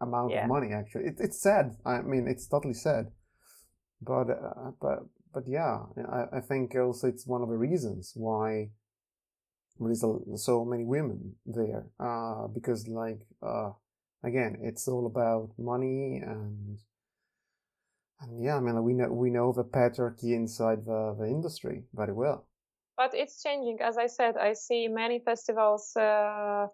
amount 0.00 0.30
yeah. 0.30 0.44
of 0.44 0.48
money. 0.48 0.72
Actually, 0.72 1.06
it, 1.06 1.16
it's 1.18 1.40
sad. 1.40 1.76
I 1.84 2.02
mean, 2.02 2.28
it's 2.28 2.46
totally 2.46 2.74
sad. 2.74 3.06
But 4.00 4.30
uh, 4.30 4.70
but 4.80 5.00
but 5.32 5.44
yeah, 5.46 5.80
I, 6.10 6.38
I 6.38 6.40
think 6.40 6.74
also 6.74 7.08
it's 7.08 7.26
one 7.26 7.42
of 7.42 7.48
the 7.48 7.56
reasons 7.56 8.12
why 8.14 8.70
there 9.78 9.92
is 9.92 10.44
so 10.44 10.64
many 10.64 10.84
women 10.84 11.34
there. 11.46 11.86
Uh, 11.98 12.46
because 12.48 12.86
like, 12.88 13.20
uh, 13.42 13.70
again, 14.22 14.58
it's 14.62 14.86
all 14.88 15.06
about 15.06 15.50
money 15.58 16.20
and, 16.24 16.78
and 18.20 18.44
yeah, 18.44 18.56
I 18.56 18.60
mean, 18.60 18.82
we 18.82 18.92
know, 18.92 19.08
we 19.12 19.30
know 19.30 19.52
the 19.52 19.64
patriarchy 19.64 20.34
inside 20.34 20.84
the, 20.84 21.16
the 21.18 21.26
industry 21.26 21.84
very 21.94 22.12
well. 22.12 22.46
But 22.96 23.14
it's 23.14 23.42
changing. 23.42 23.78
As 23.80 23.96
I 23.96 24.06
said, 24.06 24.36
I 24.36 24.52
see 24.52 24.88
many 24.88 25.20
festivals, 25.24 25.96
uh, 25.96 26.66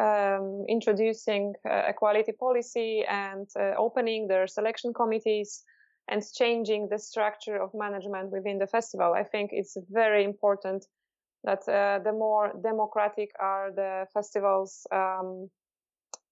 um, 0.00 0.64
introducing 0.68 1.54
uh, 1.68 1.82
equality 1.88 2.32
policy 2.32 3.04
and 3.08 3.48
uh, 3.58 3.72
opening 3.78 4.26
their 4.28 4.46
selection 4.46 4.92
committees 4.92 5.64
and 6.08 6.22
changing 6.34 6.88
the 6.90 6.98
structure 6.98 7.56
of 7.56 7.70
management 7.74 8.30
within 8.30 8.58
the 8.58 8.66
festival. 8.66 9.14
I 9.14 9.24
think 9.24 9.50
it's 9.52 9.76
very 9.90 10.24
important 10.24 10.86
that 11.44 11.68
uh, 11.68 11.98
the 12.02 12.12
more 12.12 12.52
democratic 12.62 13.30
are 13.38 13.70
the 13.70 14.06
festivals 14.12 14.86
um, 14.92 15.50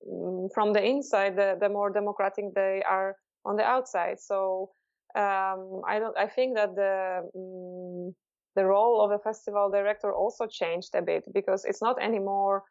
mm, 0.06 0.48
from 0.54 0.72
the 0.72 0.85
inside, 0.85 1.37
the, 1.37 1.56
the, 1.61 1.68
more 1.68 1.90
democratic 1.90 2.54
they 2.54 2.82
are 2.88 3.16
on 3.44 3.56
the 3.56 3.64
outside. 3.64 4.20
So 4.20 4.70
um, 5.14 5.82
I 5.87 5.98
don't. 5.98 6.16
I 6.16 6.26
think 6.26 6.56
that 6.56 6.74
the 6.74 7.28
um, 7.35 8.14
the 8.56 8.64
role 8.64 9.02
of 9.02 9.11
a 9.11 9.18
festival 9.18 9.70
director 9.70 10.12
also 10.12 10.46
changed 10.46 10.94
a 10.94 11.02
bit 11.02 11.24
because 11.35 11.64
it's 11.64 11.82
not 11.82 12.02
anymore 12.02 12.64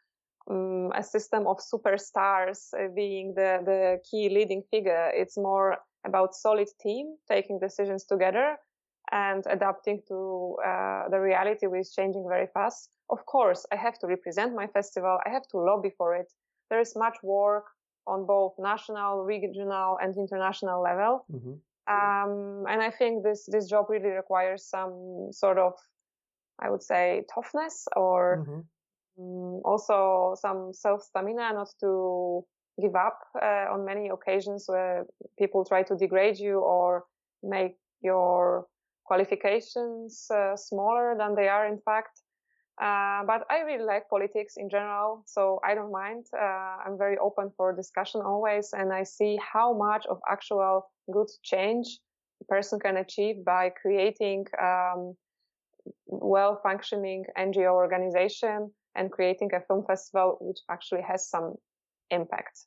um, 0.49 0.91
a 0.95 1.03
system 1.03 1.45
of 1.45 1.57
superstars 1.59 2.73
uh, 2.73 2.87
being 2.95 3.33
the 3.35 3.59
the 3.63 3.99
key 4.09 4.29
leading 4.29 4.63
figure. 4.71 5.11
It's 5.13 5.37
more 5.37 5.77
about 6.05 6.35
solid 6.35 6.67
team 6.81 7.15
taking 7.29 7.59
decisions 7.59 8.05
together 8.05 8.57
and 9.11 9.43
adapting 9.47 10.01
to 10.07 10.57
uh, 10.65 11.09
the 11.09 11.19
reality 11.19 11.67
which 11.67 11.81
is 11.81 11.93
changing 11.93 12.25
very 12.27 12.47
fast. 12.53 12.89
Of 13.09 13.25
course, 13.25 13.65
I 13.71 13.75
have 13.75 13.99
to 13.99 14.07
represent 14.07 14.55
my 14.55 14.67
festival. 14.67 15.19
I 15.25 15.29
have 15.29 15.47
to 15.51 15.57
lobby 15.57 15.91
for 15.97 16.15
it. 16.15 16.31
There 16.69 16.79
is 16.79 16.95
much 16.95 17.17
work 17.21 17.65
on 18.07 18.25
both 18.25 18.53
national, 18.57 19.23
regional, 19.23 19.97
and 20.01 20.15
international 20.17 20.81
level. 20.81 21.25
Mm-hmm. 21.31 21.53
Um, 21.87 22.65
and 22.69 22.81
I 22.81 22.89
think 22.89 23.23
this 23.23 23.45
this 23.51 23.67
job 23.67 23.89
really 23.89 24.09
requires 24.09 24.65
some 24.65 25.27
sort 25.31 25.57
of, 25.57 25.73
I 26.59 26.69
would 26.69 26.83
say, 26.83 27.25
toughness 27.33 27.87
or 27.95 28.45
mm-hmm. 28.47 28.61
um, 29.21 29.61
also 29.65 30.35
some 30.39 30.73
self 30.73 31.03
stamina, 31.03 31.53
not 31.53 31.69
to 31.81 32.45
give 32.81 32.95
up 32.95 33.19
uh, 33.41 33.65
on 33.71 33.85
many 33.85 34.09
occasions 34.09 34.65
where 34.67 35.05
people 35.37 35.63
try 35.65 35.83
to 35.83 35.95
degrade 35.95 36.39
you 36.39 36.59
or 36.59 37.05
make 37.43 37.75
your 38.01 38.65
qualifications 39.05 40.27
uh, 40.33 40.55
smaller 40.55 41.15
than 41.17 41.35
they 41.35 41.47
are 41.47 41.67
in 41.67 41.79
fact. 41.79 42.21
Uh, 42.81 43.23
but 43.27 43.45
I 43.49 43.59
really 43.59 43.83
like 43.83 44.09
politics 44.09 44.55
in 44.57 44.69
general, 44.69 45.23
so 45.27 45.59
I 45.63 45.75
don't 45.75 45.91
mind. 45.91 46.25
Uh, 46.33 46.77
I'm 46.83 46.97
very 46.97 47.17
open 47.17 47.51
for 47.55 47.75
discussion 47.75 48.21
always, 48.21 48.73
and 48.73 48.91
I 48.91 49.03
see 49.03 49.37
how 49.53 49.73
much 49.73 50.05
of 50.07 50.19
actual 50.27 50.89
good 51.11 51.27
change 51.43 51.99
a 52.41 52.45
person 52.45 52.79
can 52.79 52.97
achieve 52.97 53.45
by 53.45 53.69
creating 53.69 54.45
um, 54.59 55.15
well 56.07 56.59
functioning 56.63 57.25
NGO 57.37 57.71
organization 57.71 58.71
and 58.95 59.11
creating 59.11 59.49
a 59.53 59.61
film 59.61 59.83
festival 59.85 60.37
which 60.41 60.59
actually 60.69 61.01
has 61.01 61.29
some 61.29 61.55
impact 62.09 62.65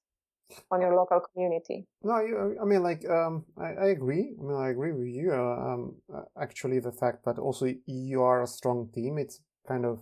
on 0.70 0.80
your 0.80 0.94
local 0.94 1.20
community. 1.32 1.86
No, 2.02 2.20
you, 2.20 2.58
I 2.60 2.64
mean, 2.64 2.82
like, 2.82 3.08
um, 3.08 3.44
I, 3.56 3.72
I, 3.72 3.86
agree. 3.88 4.34
I 4.38 4.42
mean, 4.42 4.56
I 4.56 4.70
agree 4.70 4.92
with 4.92 5.08
you. 5.08 5.32
Uh, 5.32 5.72
um, 5.72 5.96
uh, 6.14 6.22
actually, 6.40 6.80
the 6.80 6.92
fact 6.92 7.24
that 7.24 7.38
also 7.38 7.72
you 7.86 8.22
are 8.22 8.42
a 8.42 8.46
strong 8.46 8.90
team, 8.94 9.18
it's 9.18 9.40
kind 9.66 9.84
of 9.84 10.00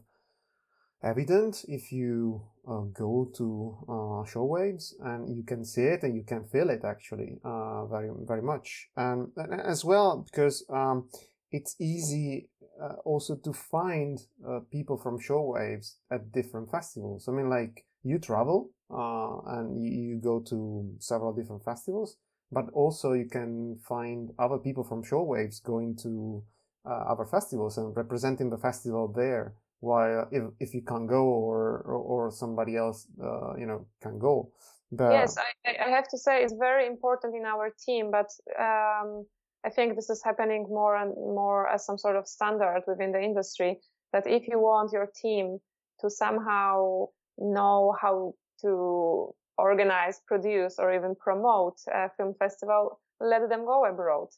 evident 1.02 1.64
if 1.68 1.92
you 1.92 2.42
uh, 2.68 2.82
go 2.92 3.30
to 3.36 3.76
uh, 3.88 5.04
and 5.04 5.36
you 5.36 5.42
can 5.42 5.64
see 5.64 5.82
it 5.82 6.02
and 6.02 6.14
you 6.14 6.22
can 6.22 6.44
feel 6.44 6.70
it 6.70 6.84
actually 6.84 7.38
uh, 7.44 7.84
very 7.86 8.10
very 8.20 8.42
much 8.42 8.88
and, 8.96 9.28
and 9.36 9.60
as 9.60 9.84
well 9.84 10.24
because 10.30 10.64
um, 10.70 11.08
it's 11.50 11.74
easy 11.80 12.48
uh, 12.80 12.94
also 13.04 13.36
to 13.36 13.52
find 13.52 14.20
uh, 14.48 14.60
people 14.70 14.96
from 14.96 15.18
Shortwaves 15.18 15.96
at 16.10 16.32
different 16.32 16.70
festivals 16.70 17.28
i 17.28 17.32
mean 17.32 17.50
like 17.50 17.84
you 18.04 18.18
travel 18.18 18.70
uh, 18.92 19.58
and 19.58 19.82
you, 19.82 19.90
you, 19.90 20.16
go 20.20 20.40
to 20.40 20.94
several 20.98 21.32
different 21.32 21.64
festivals 21.64 22.16
but 22.50 22.66
also 22.74 23.12
you 23.12 23.26
can 23.26 23.78
find 23.88 24.30
other 24.38 24.58
people 24.58 24.84
from 24.84 25.02
Shortwaves 25.02 25.62
going 25.62 25.96
to 26.02 26.42
other 26.84 27.24
festivals 27.24 27.78
and 27.78 27.96
representing 27.96 28.50
the 28.50 28.58
festival 28.58 29.12
there 29.14 29.54
while 29.82 30.28
if, 30.30 30.44
if 30.60 30.74
you 30.74 30.82
can't 30.82 31.08
go 31.08 31.24
or, 31.24 31.82
or, 31.86 32.26
or 32.26 32.30
somebody 32.30 32.76
else, 32.76 33.08
uh, 33.22 33.56
you 33.56 33.66
know, 33.66 33.84
can 34.00 34.16
go. 34.18 34.52
The... 34.92 35.10
Yes, 35.10 35.36
I, 35.38 35.86
I 35.86 35.90
have 35.90 36.06
to 36.08 36.18
say 36.18 36.44
it's 36.44 36.54
very 36.58 36.86
important 36.86 37.34
in 37.34 37.44
our 37.44 37.74
team, 37.84 38.12
but 38.12 38.30
um, 38.60 39.26
I 39.64 39.70
think 39.74 39.96
this 39.96 40.08
is 40.08 40.22
happening 40.24 40.66
more 40.68 40.96
and 40.96 41.12
more 41.14 41.68
as 41.68 41.84
some 41.84 41.98
sort 41.98 42.14
of 42.14 42.28
standard 42.28 42.82
within 42.86 43.10
the 43.10 43.20
industry 43.20 43.80
that 44.12 44.26
if 44.26 44.46
you 44.46 44.60
want 44.60 44.92
your 44.92 45.08
team 45.20 45.58
to 46.00 46.08
somehow 46.08 47.06
know 47.38 47.96
how 48.00 48.34
to 48.62 49.34
organize, 49.58 50.20
produce, 50.26 50.78
or 50.78 50.94
even 50.94 51.14
promote 51.14 51.78
a 51.92 52.08
film 52.16 52.34
festival, 52.38 53.00
let 53.20 53.48
them 53.48 53.64
go 53.64 53.84
abroad 53.84 54.28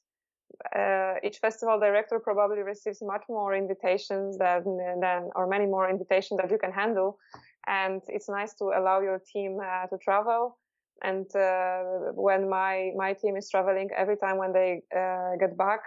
uh, 0.74 1.14
each 1.22 1.38
festival 1.38 1.78
director 1.78 2.18
probably 2.18 2.62
receives 2.62 3.02
much 3.02 3.24
more 3.28 3.54
invitations 3.54 4.38
than, 4.38 4.62
than, 5.00 5.30
or 5.34 5.46
many 5.46 5.66
more 5.66 5.88
invitations 5.88 6.40
that 6.40 6.50
you 6.50 6.58
can 6.58 6.72
handle. 6.72 7.18
And 7.66 8.02
it's 8.08 8.28
nice 8.28 8.54
to 8.54 8.64
allow 8.64 9.00
your 9.00 9.20
team 9.32 9.58
uh, 9.60 9.86
to 9.86 9.98
travel. 9.98 10.58
And 11.02 11.26
uh, 11.34 12.12
when 12.12 12.48
my 12.48 12.92
my 12.96 13.14
team 13.14 13.36
is 13.36 13.50
traveling, 13.50 13.90
every 13.96 14.16
time 14.16 14.38
when 14.38 14.52
they 14.52 14.82
uh, 14.94 15.36
get 15.40 15.56
back, 15.56 15.80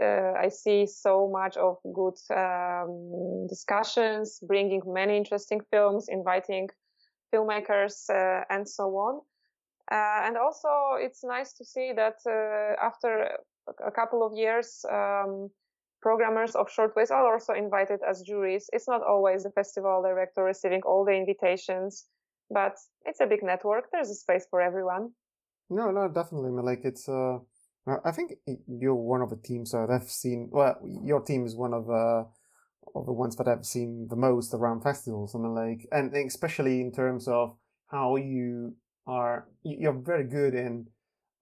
uh, 0.00 0.32
I 0.38 0.48
see 0.48 0.86
so 0.86 1.28
much 1.28 1.56
of 1.56 1.78
good 1.92 2.14
um, 2.30 3.46
discussions, 3.48 4.38
bringing 4.46 4.82
many 4.86 5.16
interesting 5.16 5.60
films, 5.70 6.06
inviting 6.08 6.68
filmmakers, 7.34 8.08
uh, 8.10 8.44
and 8.50 8.68
so 8.68 8.84
on. 8.84 9.20
Uh, 9.90 10.26
and 10.26 10.36
also, 10.36 10.68
it's 10.98 11.24
nice 11.24 11.52
to 11.54 11.64
see 11.64 11.92
that 11.94 12.16
uh, 12.26 12.74
after 12.80 13.28
a 13.86 13.90
couple 13.90 14.24
of 14.26 14.32
years, 14.34 14.84
um, 14.90 15.50
programmers 16.00 16.54
of 16.54 16.68
Shortwaves 16.68 17.10
are 17.10 17.32
also 17.32 17.52
invited 17.52 18.00
as 18.08 18.22
juries. 18.22 18.68
It's 18.72 18.88
not 18.88 19.02
always 19.02 19.42
the 19.42 19.50
festival 19.50 20.02
director 20.02 20.44
receiving 20.44 20.82
all 20.84 21.04
the 21.04 21.12
invitations, 21.12 22.04
but 22.50 22.76
it's 23.04 23.20
a 23.20 23.26
big 23.26 23.42
network. 23.42 23.84
There's 23.90 24.10
a 24.10 24.14
space 24.14 24.46
for 24.50 24.60
everyone. 24.60 25.10
No, 25.70 25.90
no, 25.90 26.08
definitely. 26.08 26.50
Like 26.62 26.84
it's, 26.84 27.08
uh, 27.08 27.38
I 28.04 28.10
think 28.12 28.34
you're 28.66 28.94
one 28.94 29.22
of 29.22 29.30
the 29.30 29.36
teams 29.36 29.72
that 29.72 29.90
I've 29.90 30.10
seen. 30.10 30.48
Well, 30.50 30.76
your 31.02 31.20
team 31.20 31.46
is 31.46 31.56
one 31.56 31.74
of 31.74 31.90
uh, 31.90 32.24
of 32.94 33.06
the 33.06 33.12
ones 33.12 33.36
that 33.36 33.48
I've 33.48 33.66
seen 33.66 34.06
the 34.08 34.16
most 34.16 34.54
around 34.54 34.82
festivals. 34.82 35.34
I 35.34 35.38
mean, 35.38 35.54
like, 35.54 35.88
and 35.90 36.14
especially 36.14 36.80
in 36.80 36.92
terms 36.92 37.26
of 37.28 37.56
how 37.88 38.16
you 38.16 38.76
are, 39.06 39.48
you're 39.62 39.92
very 39.92 40.24
good 40.24 40.54
in 40.54 40.86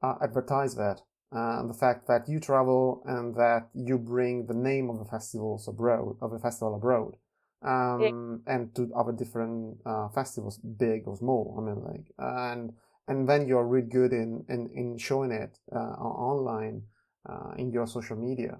uh, 0.03 0.15
advertise 0.23 0.75
that 0.77 1.01
uh, 1.35 1.67
the 1.67 1.75
fact 1.75 2.07
that 2.09 2.29
you 2.29 2.39
travel 2.41 3.03
and 3.07 3.35
that 3.35 3.69
you 3.75 3.99
bring 3.99 4.47
the 4.47 4.55
name 4.55 4.91
of 4.91 4.99
the 4.99 5.05
festivals 5.05 5.67
abroad, 5.69 6.17
of 6.21 6.31
the 6.31 6.39
festival 6.39 6.75
abroad, 6.75 7.17
um, 7.63 8.43
yeah. 8.47 8.55
and 8.55 8.75
to 8.75 8.91
other 8.95 9.13
different 9.13 9.79
uh, 9.87 10.09
festivals, 10.09 10.59
big 10.59 11.03
or 11.07 11.17
small. 11.17 11.57
I 11.59 11.63
mean, 11.63 11.83
like, 11.83 12.07
and 12.19 12.73
and 13.09 13.29
then 13.29 13.47
you're 13.47 13.67
really 13.67 13.89
good 13.89 14.13
in 14.13 14.45
in, 14.49 14.71
in 14.75 14.99
showing 14.99 15.33
it 15.33 15.59
uh, 15.75 15.79
online 15.79 16.83
uh, 17.29 17.53
in 17.57 17.73
your 17.73 17.87
social 17.87 18.17
media. 18.17 18.59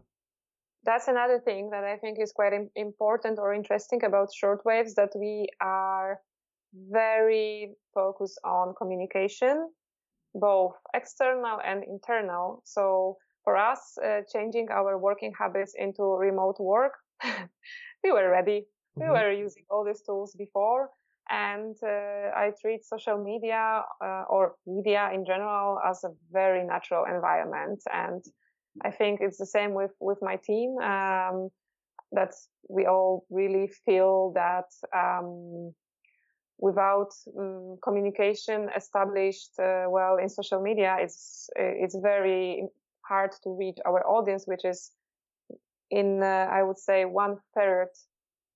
That's 0.85 1.09
another 1.09 1.39
thing 1.39 1.71
that 1.71 1.85
I 1.85 1.97
think 1.97 2.19
is 2.21 2.33
quite 2.33 2.53
important 2.75 3.39
or 3.39 3.55
interesting 3.55 4.03
about 4.05 4.31
shortwaves 4.33 4.95
that 4.95 5.11
we 5.15 5.49
are 5.61 6.21
very 6.75 7.75
focused 7.95 8.41
on 8.45 8.75
communication 8.75 9.69
both 10.35 10.75
external 10.95 11.61
and 11.65 11.85
internal. 11.85 12.63
So 12.65 13.17
for 13.45 13.57
us, 13.57 13.99
uh, 14.05 14.21
changing 14.33 14.69
our 14.71 14.99
working 14.99 15.33
habits 15.39 15.75
into 15.77 16.03
remote 16.03 16.57
work, 16.59 16.95
we 18.05 18.13
were 18.13 18.31
ready. 18.31 18.67
Mm-hmm. 18.99 19.03
We 19.03 19.11
were 19.11 19.33
using 19.33 19.65
all 19.71 19.85
these 19.85 20.03
tools 20.03 20.35
before. 20.37 20.91
And 21.31 21.77
uh, 21.83 22.31
I 22.35 22.53
treat 22.61 22.85
social 22.85 23.23
media 23.23 23.83
uh, 24.05 24.25
or 24.29 24.57
media 24.67 25.11
in 25.15 25.25
general 25.25 25.79
as 25.89 26.03
a 26.05 26.11
very 26.33 26.65
natural 26.65 27.05
environment. 27.05 27.81
And 27.93 28.25
I 28.81 28.91
think 28.91 29.21
it's 29.21 29.39
the 29.39 29.47
same 29.47 29.75
with, 29.75 29.93
with 30.01 30.19
my 30.23 30.37
team. 30.37 30.79
Um, 30.79 31.51
that 32.13 32.35
we 32.69 32.87
all 32.87 33.25
really 33.31 33.71
feel 33.87 34.33
that 34.35 34.67
um, 34.95 35.73
without 36.59 37.09
um, 37.39 37.79
communication 37.83 38.69
established 38.77 39.59
uh, 39.59 39.87
well 39.89 40.17
in 40.19 40.29
social 40.29 40.63
media, 40.63 40.97
it's 41.01 41.49
it's 41.57 41.97
very 41.97 42.69
hard 43.09 43.33
to 43.43 43.51
reach 43.51 43.79
our 43.87 44.07
audience, 44.07 44.45
which 44.47 44.65
is 44.65 44.93
in 45.91 46.23
uh, 46.23 46.49
I 46.51 46.63
would 46.63 46.79
say 46.79 47.05
one 47.05 47.39
third. 47.55 47.89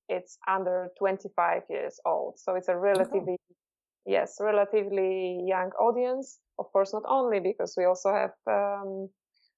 It's 0.08 0.38
under 0.46 0.88
25 1.00 1.62
years 1.68 1.98
old, 2.04 2.38
so 2.38 2.54
it's 2.54 2.68
a 2.68 2.76
relatively 2.76 3.38
yes, 4.06 4.36
relatively 4.40 5.42
young 5.48 5.70
audience. 5.80 6.38
Of 6.58 6.72
course, 6.72 6.92
not 6.92 7.02
only 7.08 7.40
because 7.40 7.74
we 7.76 7.84
also 7.84 8.12
have 8.12 8.34
um, 8.46 9.08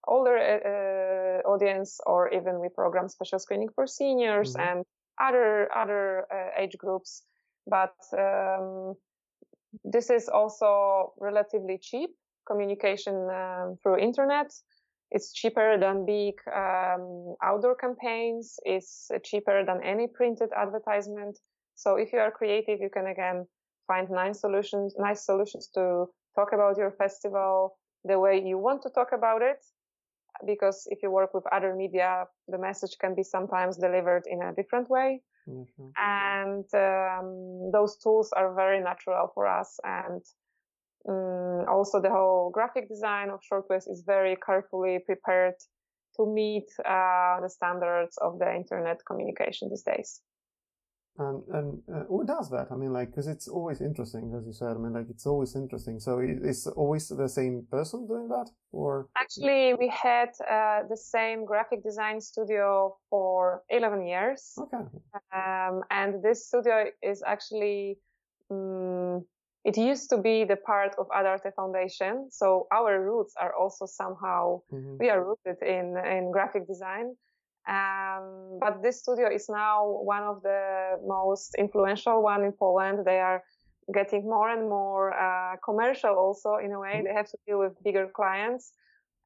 older 0.08 0.36
uh, 0.36 0.68
uh 0.72 1.52
audience, 1.52 2.00
or 2.06 2.28
even 2.30 2.60
we 2.60 2.68
program 2.68 3.08
special 3.08 3.38
screening 3.38 3.68
for 3.74 3.86
seniors 3.86 4.54
mm-hmm. 4.54 4.68
and 4.68 4.84
other 5.20 5.68
other 5.76 6.26
uh, 6.32 6.62
age 6.62 6.76
groups 6.78 7.22
but 7.68 7.94
um, 8.16 8.94
this 9.84 10.10
is 10.10 10.28
also 10.28 11.12
relatively 11.20 11.78
cheap 11.80 12.10
communication 12.46 13.28
um, 13.30 13.76
through 13.82 13.98
internet. 13.98 14.50
It's 15.10 15.32
cheaper 15.32 15.78
than 15.78 16.04
big 16.04 16.34
um, 16.54 17.34
outdoor 17.42 17.76
campaigns. 17.76 18.56
It's 18.64 19.10
cheaper 19.24 19.64
than 19.64 19.82
any 19.82 20.06
printed 20.06 20.50
advertisement. 20.56 21.38
So 21.76 21.96
if 21.96 22.12
you 22.12 22.18
are 22.18 22.30
creative, 22.30 22.80
you 22.80 22.90
can 22.90 23.06
again 23.06 23.46
find 23.86 24.10
nice 24.10 24.40
solutions, 24.40 24.94
nice 24.98 25.24
solutions 25.24 25.68
to 25.74 26.06
talk 26.34 26.52
about 26.52 26.76
your 26.76 26.90
festival 26.92 27.78
the 28.04 28.18
way 28.18 28.42
you 28.44 28.58
want 28.58 28.82
to 28.82 28.90
talk 28.90 29.08
about 29.12 29.42
it. 29.42 29.64
Because 30.46 30.86
if 30.90 31.02
you 31.02 31.10
work 31.10 31.34
with 31.34 31.44
other 31.52 31.74
media, 31.74 32.26
the 32.48 32.58
message 32.58 32.96
can 33.00 33.14
be 33.14 33.22
sometimes 33.22 33.76
delivered 33.76 34.24
in 34.26 34.42
a 34.42 34.54
different 34.54 34.88
way. 34.88 35.22
Mm-hmm. 35.48 35.88
And 35.96 36.64
um, 36.74 37.70
those 37.72 37.96
tools 37.96 38.32
are 38.36 38.54
very 38.54 38.80
natural 38.80 39.30
for 39.34 39.46
us. 39.46 39.78
And 39.84 40.22
um, 41.08 41.64
also 41.68 42.00
the 42.00 42.10
whole 42.10 42.50
graphic 42.50 42.88
design 42.88 43.30
of 43.30 43.40
Shortwaves 43.40 43.88
is 43.88 44.02
very 44.06 44.36
carefully 44.44 44.98
prepared 45.04 45.54
to 46.16 46.26
meet 46.26 46.68
uh, 46.84 47.40
the 47.40 47.48
standards 47.48 48.18
of 48.18 48.38
the 48.38 48.54
internet 48.54 48.98
communication 49.06 49.68
these 49.70 49.82
days. 49.82 50.20
And 51.20 51.42
and 51.52 51.82
uh, 51.92 52.04
who 52.04 52.24
does 52.24 52.48
that? 52.50 52.68
I 52.70 52.76
mean, 52.76 52.92
like, 52.92 53.10
because 53.10 53.26
it's 53.26 53.48
always 53.48 53.80
interesting, 53.80 54.32
as 54.38 54.46
you 54.46 54.52
said. 54.52 54.76
I 54.76 54.78
mean, 54.78 54.92
like, 54.92 55.10
it's 55.10 55.26
always 55.26 55.56
interesting. 55.56 55.98
So 55.98 56.20
it's 56.20 56.68
always 56.68 57.08
the 57.08 57.28
same 57.28 57.66
person 57.70 58.06
doing 58.06 58.28
that, 58.28 58.48
or 58.70 59.08
actually, 59.16 59.74
we 59.74 59.88
had 59.88 60.30
uh, 60.48 60.86
the 60.88 60.96
same 60.96 61.44
graphic 61.44 61.82
design 61.82 62.20
studio 62.20 62.96
for 63.10 63.62
eleven 63.68 64.06
years. 64.06 64.54
Okay. 64.58 64.84
Um, 65.34 65.82
and 65.90 66.22
this 66.22 66.46
studio 66.46 66.86
is 67.02 67.22
actually, 67.26 67.98
um, 68.50 69.24
it 69.64 69.76
used 69.76 70.10
to 70.10 70.18
be 70.18 70.44
the 70.44 70.56
part 70.56 70.94
of 70.98 71.06
Ad 71.12 71.26
Arte 71.26 71.50
Foundation. 71.56 72.28
So 72.30 72.68
our 72.70 73.02
roots 73.02 73.34
are 73.40 73.52
also 73.56 73.86
somehow 73.86 74.60
mm-hmm. 74.72 74.98
we 75.00 75.10
are 75.10 75.24
rooted 75.24 75.60
in 75.62 75.96
in 76.06 76.30
graphic 76.30 76.68
design. 76.68 77.16
Um, 77.68 78.58
but 78.60 78.82
this 78.82 79.02
studio 79.02 79.28
is 79.30 79.48
now 79.48 80.00
one 80.02 80.22
of 80.22 80.42
the 80.42 80.98
most 81.06 81.54
influential 81.58 82.22
one 82.22 82.42
in 82.44 82.52
Poland. 82.52 83.04
They 83.04 83.20
are 83.20 83.42
getting 83.92 84.22
more 84.22 84.48
and 84.48 84.68
more 84.68 85.12
uh, 85.12 85.56
commercial 85.64 86.14
also 86.14 86.56
in 86.56 86.72
a 86.72 86.80
way. 86.80 86.94
Mm-hmm. 86.94 87.04
They 87.04 87.14
have 87.14 87.28
to 87.28 87.38
deal 87.46 87.58
with 87.58 87.72
bigger 87.84 88.08
clients. 88.14 88.72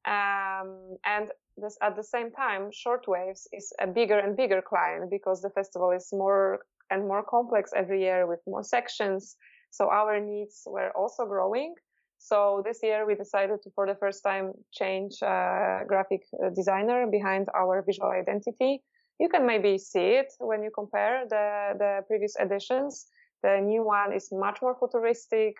Um, 0.05 0.97
and 1.05 1.29
this, 1.55 1.77
at 1.81 1.95
the 1.95 2.03
same 2.03 2.31
time, 2.31 2.71
Shortwaves 2.71 3.47
is 3.53 3.71
a 3.79 3.87
bigger 3.87 4.19
and 4.19 4.35
bigger 4.35 4.61
client 4.61 5.09
because 5.09 5.41
the 5.41 5.49
festival 5.49 5.91
is 5.91 6.09
more 6.11 6.59
and 6.89 7.07
more 7.07 7.23
complex 7.23 7.71
every 7.75 8.01
year 8.01 8.27
with 8.27 8.39
more 8.45 8.63
sections. 8.63 9.37
So 9.71 9.89
our 9.89 10.19
needs 10.19 10.63
were 10.65 10.91
also 10.95 11.25
growing. 11.25 11.75
So 12.23 12.63
this 12.63 12.79
year 12.81 13.05
we 13.05 13.15
decided 13.15 13.61
to, 13.63 13.69
for 13.75 13.85
the 13.85 13.95
first 13.95 14.23
time, 14.23 14.53
change 14.71 15.21
uh, 15.21 15.83
graphic 15.85 16.21
uh, 16.41 16.51
designer 16.55 17.05
behind 17.05 17.49
our 17.53 17.83
visual 17.85 18.11
identity. 18.11 18.81
You 19.19 19.27
can 19.27 19.45
maybe 19.45 19.77
see 19.77 20.15
it 20.21 20.31
when 20.39 20.63
you 20.63 20.71
compare 20.73 21.25
the, 21.29 21.73
the 21.77 22.01
previous 22.07 22.35
editions. 22.39 23.07
The 23.43 23.59
new 23.59 23.83
one 23.83 24.13
is 24.13 24.29
much 24.31 24.61
more 24.61 24.73
futuristic, 24.79 25.55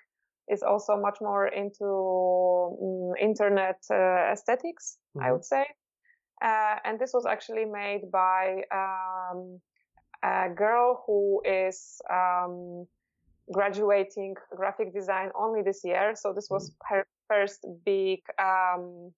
is 0.47 0.63
also 0.63 0.95
much 0.95 1.17
more 1.19 1.47
into 1.47 1.85
um, 1.85 3.11
internet 3.19 3.79
uh, 3.91 4.31
esthetics 4.31 4.97
mm-hmm. 5.17 5.27
I 5.27 5.31
would 5.33 5.43
say. 5.43 5.65
Uh, 6.41 6.75
and 6.85 6.97
this 6.97 7.11
was 7.13 7.25
actually 7.25 7.65
made 7.65 8.09
by 8.09 8.63
um, 8.71 9.59
a 10.23 10.47
girl 10.55 11.03
who 11.05 11.41
is 11.43 11.99
um, 12.09 12.87
graduating 13.51 14.35
graphic 14.55 14.93
design 14.93 15.29
only 15.35 15.61
this 15.61 15.81
year. 15.83 16.13
So 16.15 16.33
this 16.33 16.49
was 16.49 16.69
mm-hmm. 16.69 16.95
her 16.95 17.07
first 17.29 17.65
big, 17.85 18.19
um, 18.39 19.11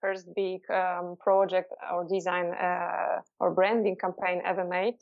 first 0.00 0.26
big 0.34 0.60
um, 0.70 1.16
project 1.20 1.72
or 1.92 2.06
design 2.08 2.46
uh, 2.46 3.20
or 3.40 3.52
branding 3.52 3.96
campaign 3.96 4.42
ever 4.44 4.64
made. 4.64 4.94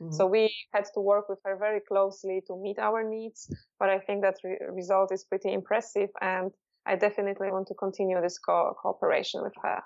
Mm-hmm. 0.00 0.12
So 0.12 0.26
we 0.26 0.52
had 0.72 0.84
to 0.94 1.00
work 1.00 1.28
with 1.28 1.38
her 1.44 1.56
very 1.56 1.80
closely 1.80 2.42
to 2.48 2.56
meet 2.56 2.78
our 2.78 3.08
needs. 3.08 3.52
But 3.78 3.88
I 3.88 3.98
think 4.00 4.22
that 4.22 4.36
re- 4.42 4.58
result 4.70 5.12
is 5.12 5.24
pretty 5.24 5.52
impressive, 5.52 6.10
and 6.20 6.50
I 6.86 6.96
definitely 6.96 7.50
want 7.50 7.68
to 7.68 7.74
continue 7.74 8.20
this 8.20 8.38
co- 8.38 8.74
cooperation 8.80 9.42
with 9.42 9.54
her. 9.62 9.82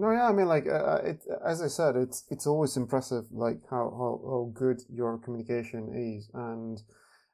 No, 0.00 0.12
yeah, 0.12 0.28
I 0.28 0.32
mean, 0.32 0.46
like, 0.46 0.66
uh, 0.68 0.74
uh, 0.94 1.00
it, 1.04 1.24
as 1.44 1.60
I 1.60 1.66
said, 1.66 1.96
it's 1.96 2.24
it's 2.30 2.46
always 2.46 2.76
impressive, 2.76 3.24
like 3.32 3.58
how, 3.68 3.90
how, 3.90 4.20
how 4.30 4.50
good 4.54 4.80
your 4.88 5.18
communication 5.18 5.90
is, 5.92 6.30
and, 6.34 6.80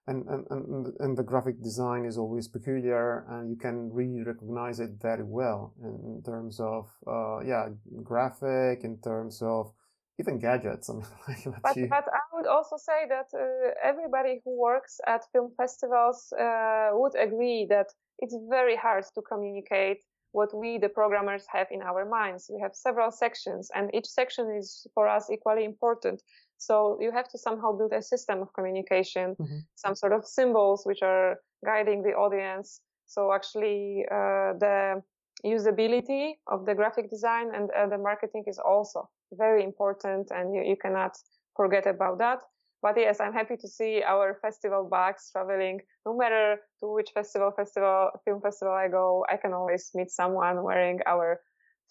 and 0.07 0.27
and 0.27 0.47
and 0.51 0.87
and 0.99 1.17
the 1.17 1.23
graphic 1.23 1.63
design 1.63 2.07
is 2.07 2.17
always 2.17 2.49
peculiar, 2.49 3.27
and 3.29 3.51
you 3.51 3.57
can 3.57 3.93
really 3.93 4.23
recognize 4.23 4.81
it 4.81 4.93
very 4.99 5.25
well 5.25 5.75
in 5.83 6.23
terms 6.25 6.59
of, 6.59 6.89
uh, 7.07 7.41
yeah, 7.41 7.69
graphic, 8.03 8.83
in 8.83 8.99
terms 9.05 9.43
of 9.43 9.71
even 10.19 10.39
gadgets. 10.39 10.89
I 10.89 10.95
mean, 10.95 11.55
but, 11.63 11.77
but 11.91 12.07
I 12.15 12.25
would 12.33 12.47
also 12.47 12.79
say 12.79 13.07
that 13.11 13.27
uh, 13.35 13.75
everybody 13.83 14.41
who 14.43 14.59
works 14.59 15.01
at 15.07 15.21
film 15.33 15.53
festivals 15.59 16.33
uh, 16.33 16.91
would 16.93 17.15
agree 17.15 17.67
that 17.69 17.89
it's 18.21 18.37
very 18.49 18.77
hard 18.77 19.05
to 19.15 19.21
communicate 19.21 19.99
what 20.35 20.53
we, 20.53 20.79
the 20.79 20.89
programmers, 20.89 21.45
have 21.47 21.69
in 21.71 21.81
our 21.81 22.05
minds. 22.05 22.51
We 22.53 22.61
have 22.61 22.75
several 22.75 23.11
sections, 23.13 23.71
and 23.77 23.95
each 23.95 24.07
section 24.07 24.45
is 24.61 24.87
for 24.95 25.07
us 25.07 25.31
equally 25.31 25.65
important. 25.65 26.23
So 26.59 26.99
you 27.01 27.13
have 27.13 27.29
to 27.31 27.39
somehow 27.39 27.71
build 27.79 27.93
a 27.93 28.03
system 28.03 28.43
of 28.43 28.53
communication, 28.53 29.37
mm-hmm. 29.37 29.59
some 29.77 29.95
sort 29.95 30.13
of 30.13 30.27
symbols 30.27 30.83
which 30.85 31.03
are 31.03 31.37
guiding 31.65 32.03
the 32.03 32.15
audience. 32.25 32.81
So 33.07 33.33
actually, 33.33 34.05
uh, 34.11 34.59
the 34.65 35.03
usability 35.45 36.35
of 36.47 36.67
the 36.67 36.75
graphic 36.75 37.11
design 37.11 37.47
and 37.55 37.71
uh, 37.71 37.87
the 37.87 37.99
marketing 37.99 38.45
is 38.47 38.59
also 38.59 39.09
very 39.33 39.63
important, 39.63 40.31
and 40.31 40.55
you, 40.55 40.63
you 40.71 40.77
cannot 40.77 41.13
forget 41.57 41.87
about 41.87 42.19
that. 42.19 42.41
But 42.85 42.99
yes, 42.99 43.19
I'm 43.19 43.33
happy 43.33 43.57
to 43.57 43.67
see 43.67 44.03
our 44.03 44.39
festival 44.43 44.87
bags 44.91 45.31
traveling. 45.33 45.81
No 46.05 46.15
matter 46.15 46.59
to 46.81 46.93
which 46.93 47.13
festival, 47.15 47.51
festival, 47.57 48.11
film 48.27 48.43
festival 48.43 48.75
I 48.75 48.89
go, 48.89 49.25
I 49.27 49.39
can 49.39 49.55
always 49.55 49.91
meet 49.95 50.11
someone 50.11 50.63
wearing 50.63 51.01
our 51.07 51.41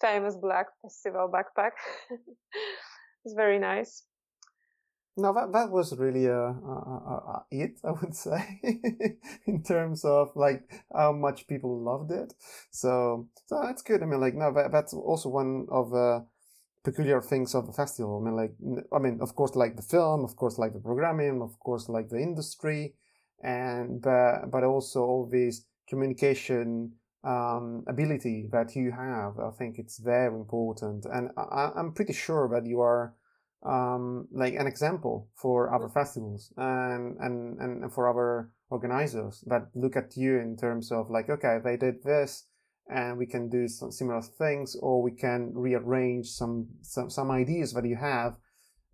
famous 0.00 0.36
black 0.36 0.66
festival 0.82 1.28
backpack. 1.34 1.72
it's 3.24 3.34
very 3.34 3.58
nice. 3.58 4.04
No, 5.16 5.34
that 5.34 5.52
that 5.52 5.70
was 5.72 5.98
really 5.98 6.28
uh, 6.28 6.54
uh, 6.62 6.82
uh, 6.86 7.20
uh 7.32 7.42
it, 7.50 7.80
I 7.82 7.90
would 7.90 8.14
say, 8.14 8.60
in 9.46 9.64
terms 9.64 10.04
of 10.04 10.30
like 10.36 10.62
how 10.94 11.12
much 11.12 11.48
people 11.48 11.82
loved 11.82 12.12
it. 12.12 12.34
So, 12.70 13.28
so 13.46 13.60
that's 13.64 13.82
good. 13.82 14.00
I 14.02 14.06
mean, 14.06 14.20
like, 14.20 14.34
no, 14.34 14.52
that, 14.52 14.70
that's 14.70 14.94
also 14.94 15.28
one 15.28 15.66
of 15.70 15.90
the 15.90 16.24
peculiar 16.84 17.20
things 17.20 17.54
of 17.54 17.66
the 17.66 17.72
festival. 17.72 18.20
I 18.20 18.24
mean, 18.24 18.36
like, 18.36 18.54
I 18.92 18.98
mean, 18.98 19.18
of 19.20 19.34
course, 19.34 19.56
like 19.56 19.76
the 19.76 19.82
film, 19.82 20.22
of 20.22 20.36
course, 20.36 20.58
like 20.58 20.74
the 20.74 20.80
programming, 20.80 21.42
of 21.42 21.58
course, 21.58 21.88
like 21.88 22.08
the 22.10 22.20
industry, 22.20 22.94
and 23.42 24.00
but 24.00 24.50
but 24.50 24.64
also 24.64 25.00
all 25.00 25.26
this 25.26 25.64
communication 25.88 26.92
um, 27.24 27.84
ability 27.88 28.48
that 28.52 28.76
you 28.76 28.92
have. 28.92 29.38
I 29.38 29.50
think 29.58 29.78
it's 29.78 29.98
very 29.98 30.34
important, 30.34 31.06
and 31.06 31.30
I, 31.36 31.70
I'm 31.74 31.92
pretty 31.92 32.12
sure 32.12 32.48
that 32.52 32.66
you 32.66 32.80
are 32.80 33.14
um, 33.64 34.28
like 34.30 34.54
an 34.54 34.66
example 34.66 35.30
for 35.34 35.74
other 35.74 35.88
festivals 35.88 36.52
and, 36.56 37.16
and 37.18 37.58
and 37.60 37.92
for 37.92 38.08
other 38.08 38.50
organizers 38.70 39.42
that 39.46 39.68
look 39.74 39.96
at 39.96 40.16
you 40.16 40.38
in 40.38 40.56
terms 40.56 40.92
of 40.92 41.10
like, 41.10 41.30
okay, 41.30 41.58
they 41.64 41.76
did 41.76 42.02
this 42.02 42.44
and 42.88 43.16
we 43.16 43.26
can 43.26 43.48
do 43.48 43.66
some 43.66 43.90
similar 43.90 44.20
things 44.20 44.76
or 44.80 45.02
we 45.02 45.12
can 45.12 45.52
rearrange 45.54 46.26
some 46.26 46.66
some, 46.82 47.10
some 47.10 47.30
ideas 47.30 47.72
that 47.72 47.86
you 47.86 47.96
have 47.96 48.36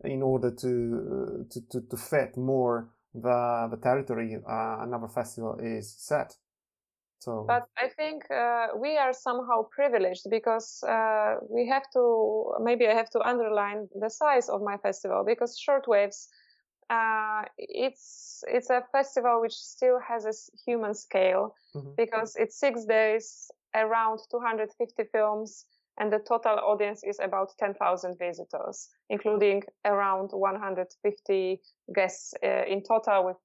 in 0.04 0.22
order 0.22 0.50
to 0.50 1.46
to, 1.50 1.60
to, 1.70 1.80
to 1.88 1.96
fit 1.96 2.36
more 2.36 2.90
the 3.14 3.68
the 3.70 3.76
territory 3.76 4.36
uh, 4.48 4.76
another 4.80 5.08
festival 5.08 5.58
is 5.60 5.94
set 5.98 6.34
so 7.18 7.44
but 7.46 7.66
i 7.76 7.88
think 7.88 8.22
uh, 8.30 8.68
we 8.80 8.96
are 8.96 9.12
somehow 9.12 9.62
privileged 9.74 10.26
because 10.30 10.82
uh, 10.84 11.34
we 11.48 11.66
have 11.66 11.82
to 11.92 12.52
maybe 12.60 12.86
i 12.86 12.94
have 12.94 13.10
to 13.10 13.20
underline 13.20 13.88
the 14.00 14.08
size 14.08 14.48
of 14.48 14.62
my 14.62 14.76
festival 14.76 15.24
because 15.26 15.58
shortwaves 15.58 16.28
uh, 16.90 17.42
it's 17.56 18.42
it's 18.48 18.70
a 18.70 18.82
festival 18.92 19.40
which 19.40 19.54
still 19.54 19.98
has 20.00 20.24
a 20.24 20.32
human 20.66 20.94
scale 20.94 21.54
mm-hmm. 21.74 21.90
because 21.96 22.36
it's 22.36 22.58
six 22.58 22.84
days 22.84 23.50
around 23.74 24.20
250 24.30 25.04
films 25.12 25.66
and 25.98 26.12
the 26.12 26.18
total 26.18 26.58
audience 26.58 27.02
is 27.04 27.18
about 27.20 27.50
10,000 27.58 28.18
visitors, 28.18 28.88
including 29.10 29.62
around 29.84 30.30
150 30.32 31.60
guests 31.94 32.34
uh, 32.42 32.64
in 32.66 32.82
total 32.82 33.26
with, 33.26 33.36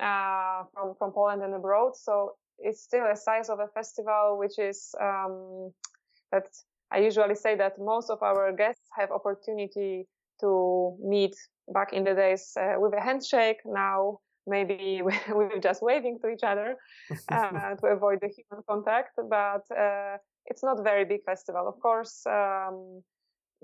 uh, 0.00 0.64
from, 0.72 0.94
from 0.98 1.12
Poland 1.12 1.42
and 1.42 1.54
abroad. 1.54 1.94
So 1.96 2.32
it's 2.58 2.82
still 2.82 3.04
a 3.10 3.16
size 3.16 3.50
of 3.50 3.58
a 3.58 3.68
festival, 3.68 4.38
which 4.38 4.58
is, 4.58 4.94
um, 5.00 5.72
that 6.32 6.46
I 6.90 6.98
usually 6.98 7.34
say 7.34 7.54
that 7.56 7.78
most 7.78 8.08
of 8.08 8.22
our 8.22 8.52
guests 8.52 8.88
have 8.96 9.10
opportunity 9.10 10.06
to 10.40 10.96
meet 11.02 11.36
back 11.68 11.92
in 11.92 12.04
the 12.04 12.14
days 12.14 12.56
uh, 12.56 12.74
with 12.78 12.94
a 12.94 13.00
handshake. 13.00 13.58
Now 13.64 14.20
maybe 14.46 15.02
we're 15.28 15.60
just 15.60 15.82
waving 15.82 16.18
to 16.22 16.28
each 16.28 16.42
other 16.42 16.76
uh, 17.32 17.74
to 17.76 17.86
avoid 17.86 18.18
the 18.20 18.28
human 18.28 18.64
contact. 18.68 19.12
But 19.16 19.64
uh, 19.76 20.18
it's 20.46 20.62
not 20.62 20.82
very 20.82 21.04
big 21.04 21.24
festival. 21.24 21.68
Of 21.68 21.80
course, 21.80 22.22
um, 22.26 23.02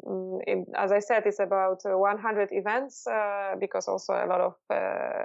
mm, 0.05 0.41
it, 0.47 0.67
as 0.77 0.93
I 0.93 1.01
said, 1.01 1.25
it's 1.27 1.41
about 1.41 1.81
100 1.85 2.49
events 2.53 3.07
uh, 3.07 3.57
because 3.59 3.89
also 3.89 4.15
a 4.15 4.27
lot 4.27 4.41
of 4.41 4.55
uh, 4.71 5.25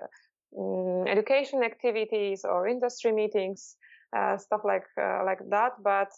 mm, 0.58 1.08
education 1.10 1.64
activities 1.64 2.44
or 2.44 2.68
industry 2.68 3.12
meetings, 3.12 3.78
uh, 4.16 4.38
stuff 4.38 4.62
like 4.64 4.86
uh, 5.02 5.24
like 5.26 5.40
that. 5.50 5.74
But 5.84 6.12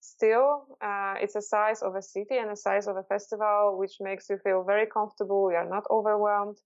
still, 0.00 0.78
it's 1.20 1.34
a 1.34 1.42
size 1.42 1.82
of 1.82 1.96
a 1.96 2.02
city 2.02 2.36
and 2.38 2.50
a 2.50 2.56
size 2.56 2.86
of 2.86 2.96
a 2.96 3.02
festival, 3.02 3.76
which 3.78 3.96
makes 4.00 4.30
you 4.30 4.38
feel 4.38 4.62
very 4.62 4.86
comfortable. 4.86 5.50
You 5.50 5.56
are 5.58 5.68
not 5.68 5.84
overwhelmed. 5.90 6.58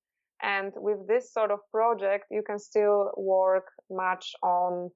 And 0.43 0.73
with 0.77 1.07
this 1.07 1.33
sort 1.33 1.51
of 1.51 1.61
project, 1.71 2.25
you 2.31 2.43
can 2.43 2.59
still 2.59 3.11
work 3.17 3.67
much 3.91 4.33
on 4.43 4.91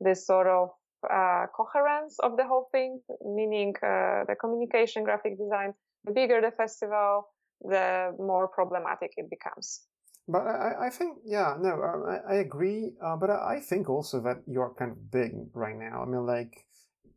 this 0.00 0.26
sort 0.26 0.46
of 0.46 0.68
uh, 1.10 1.46
coherence 1.56 2.18
of 2.20 2.36
the 2.36 2.46
whole 2.46 2.68
thing, 2.72 3.00
meaning 3.24 3.74
uh, 3.82 4.24
the 4.28 4.36
communication, 4.40 5.04
graphic 5.04 5.38
design. 5.38 5.72
The 6.04 6.12
bigger 6.12 6.40
the 6.40 6.50
festival, 6.50 7.28
the 7.60 8.12
more 8.18 8.48
problematic 8.48 9.12
it 9.16 9.30
becomes. 9.30 9.82
But 10.28 10.42
I, 10.46 10.86
I 10.86 10.90
think, 10.90 11.18
yeah, 11.24 11.56
no, 11.60 11.80
I, 12.08 12.34
I 12.34 12.36
agree. 12.36 12.92
Uh, 13.04 13.16
but 13.16 13.30
I 13.30 13.60
think 13.60 13.88
also 13.88 14.20
that 14.22 14.42
you're 14.46 14.74
kind 14.78 14.92
of 14.92 15.10
big 15.10 15.32
right 15.54 15.76
now. 15.76 16.02
I 16.02 16.06
mean, 16.06 16.26
like, 16.26 16.66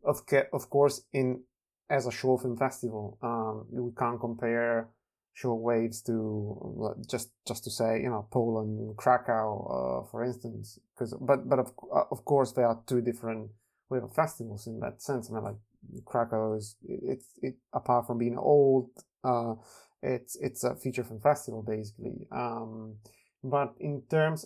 of, 0.03 0.21
of 0.53 0.69
course, 0.69 1.03
in 1.13 1.41
as 1.89 2.07
a 2.07 2.11
short 2.11 2.41
film 2.41 2.57
festival, 2.57 3.17
um, 3.21 3.67
we 3.71 3.91
can't 3.97 4.19
compare 4.19 4.89
short 5.35 5.61
waves 5.61 6.01
to 6.01 6.95
just 7.09 7.29
just 7.45 7.63
to 7.65 7.69
say 7.69 8.01
you 8.01 8.09
know 8.09 8.25
Poland 8.31 8.95
Krakow 8.97 9.47
uh, 9.75 10.09
for 10.09 10.23
instance 10.23 10.79
because 10.93 11.13
but 11.19 11.47
but 11.47 11.59
of 11.59 11.73
uh, 11.93 12.05
of 12.09 12.23
course 12.23 12.53
there 12.53 12.65
are 12.65 12.81
two 12.87 13.01
different 13.01 13.51
we 13.89 13.99
have 13.99 14.13
festivals 14.13 14.65
in 14.65 14.79
that 14.79 15.01
sense 15.01 15.29
I 15.29 15.33
mean 15.33 15.43
like 15.43 15.59
Krakow 16.05 16.55
is 16.55 16.77
it's 16.83 17.27
it 17.41 17.55
apart 17.73 18.07
from 18.07 18.17
being 18.17 18.37
old 18.37 18.89
uh 19.25 19.55
it's 20.01 20.37
it's 20.37 20.63
a 20.63 20.75
feature 20.75 21.03
film 21.03 21.19
festival 21.19 21.61
basically 21.61 22.27
um 22.31 22.95
but 23.43 23.75
in 23.79 24.03
terms 24.09 24.45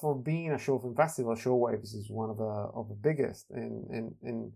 for 0.00 0.14
being 0.14 0.52
a 0.52 0.58
short 0.58 0.82
film 0.82 0.96
festival 0.96 1.34
Shortwaves 1.34 1.94
is 1.94 2.08
one 2.08 2.30
of 2.30 2.38
the 2.38 2.44
of 2.44 2.88
the 2.88 2.94
biggest 2.94 3.50
in 3.50 3.86
in 3.90 4.14
in 4.22 4.52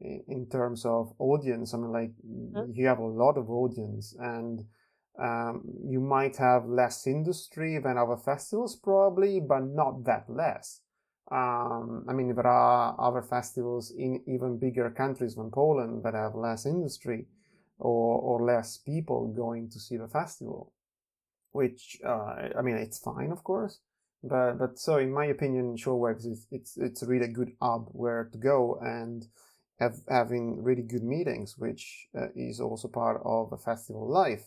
in 0.00 0.46
terms 0.50 0.84
of 0.84 1.12
audience. 1.18 1.74
I 1.74 1.78
mean, 1.78 1.92
like 1.92 2.12
mm-hmm. 2.24 2.70
you 2.72 2.86
have 2.86 2.98
a 2.98 3.06
lot 3.06 3.36
of 3.36 3.50
audience, 3.50 4.14
and 4.18 4.64
um, 5.18 5.62
you 5.84 6.00
might 6.00 6.36
have 6.36 6.66
less 6.66 7.06
industry 7.06 7.78
than 7.78 7.98
other 7.98 8.16
festivals, 8.16 8.76
probably, 8.76 9.40
but 9.40 9.64
not 9.64 10.04
that 10.04 10.24
less. 10.28 10.80
Um, 11.30 12.04
I 12.08 12.12
mean, 12.12 12.34
there 12.34 12.46
are 12.46 12.96
other 12.98 13.22
festivals 13.22 13.90
in 13.90 14.22
even 14.26 14.58
bigger 14.58 14.88
countries 14.90 15.34
than 15.34 15.50
Poland 15.50 16.02
that 16.04 16.14
have 16.14 16.34
less 16.34 16.64
industry 16.64 17.26
or, 17.78 18.18
or 18.18 18.44
less 18.44 18.78
people 18.78 19.28
going 19.28 19.68
to 19.70 19.80
see 19.80 19.96
the 19.96 20.08
festival, 20.08 20.72
which, 21.52 21.98
uh, 22.06 22.48
I 22.58 22.62
mean, 22.62 22.76
it's 22.76 22.98
fine, 22.98 23.30
of 23.30 23.44
course. 23.44 23.80
But, 24.22 24.54
but 24.54 24.78
so 24.78 24.98
in 24.98 25.12
my 25.12 25.26
opinion, 25.26 25.76
Shortwaves 25.76 26.26
is, 26.26 26.46
it's, 26.50 26.76
it's 26.76 27.02
a 27.02 27.06
really 27.06 27.28
good 27.28 27.52
hub 27.60 27.88
where 27.92 28.28
to 28.32 28.38
go 28.38 28.78
and 28.80 29.26
have, 29.80 29.96
having 30.08 30.62
really 30.62 30.82
good 30.82 31.04
meetings, 31.04 31.56
which 31.58 32.08
uh, 32.18 32.28
is 32.34 32.60
also 32.60 32.88
part 32.88 33.20
of 33.24 33.52
a 33.52 33.58
festival 33.58 34.08
life 34.08 34.46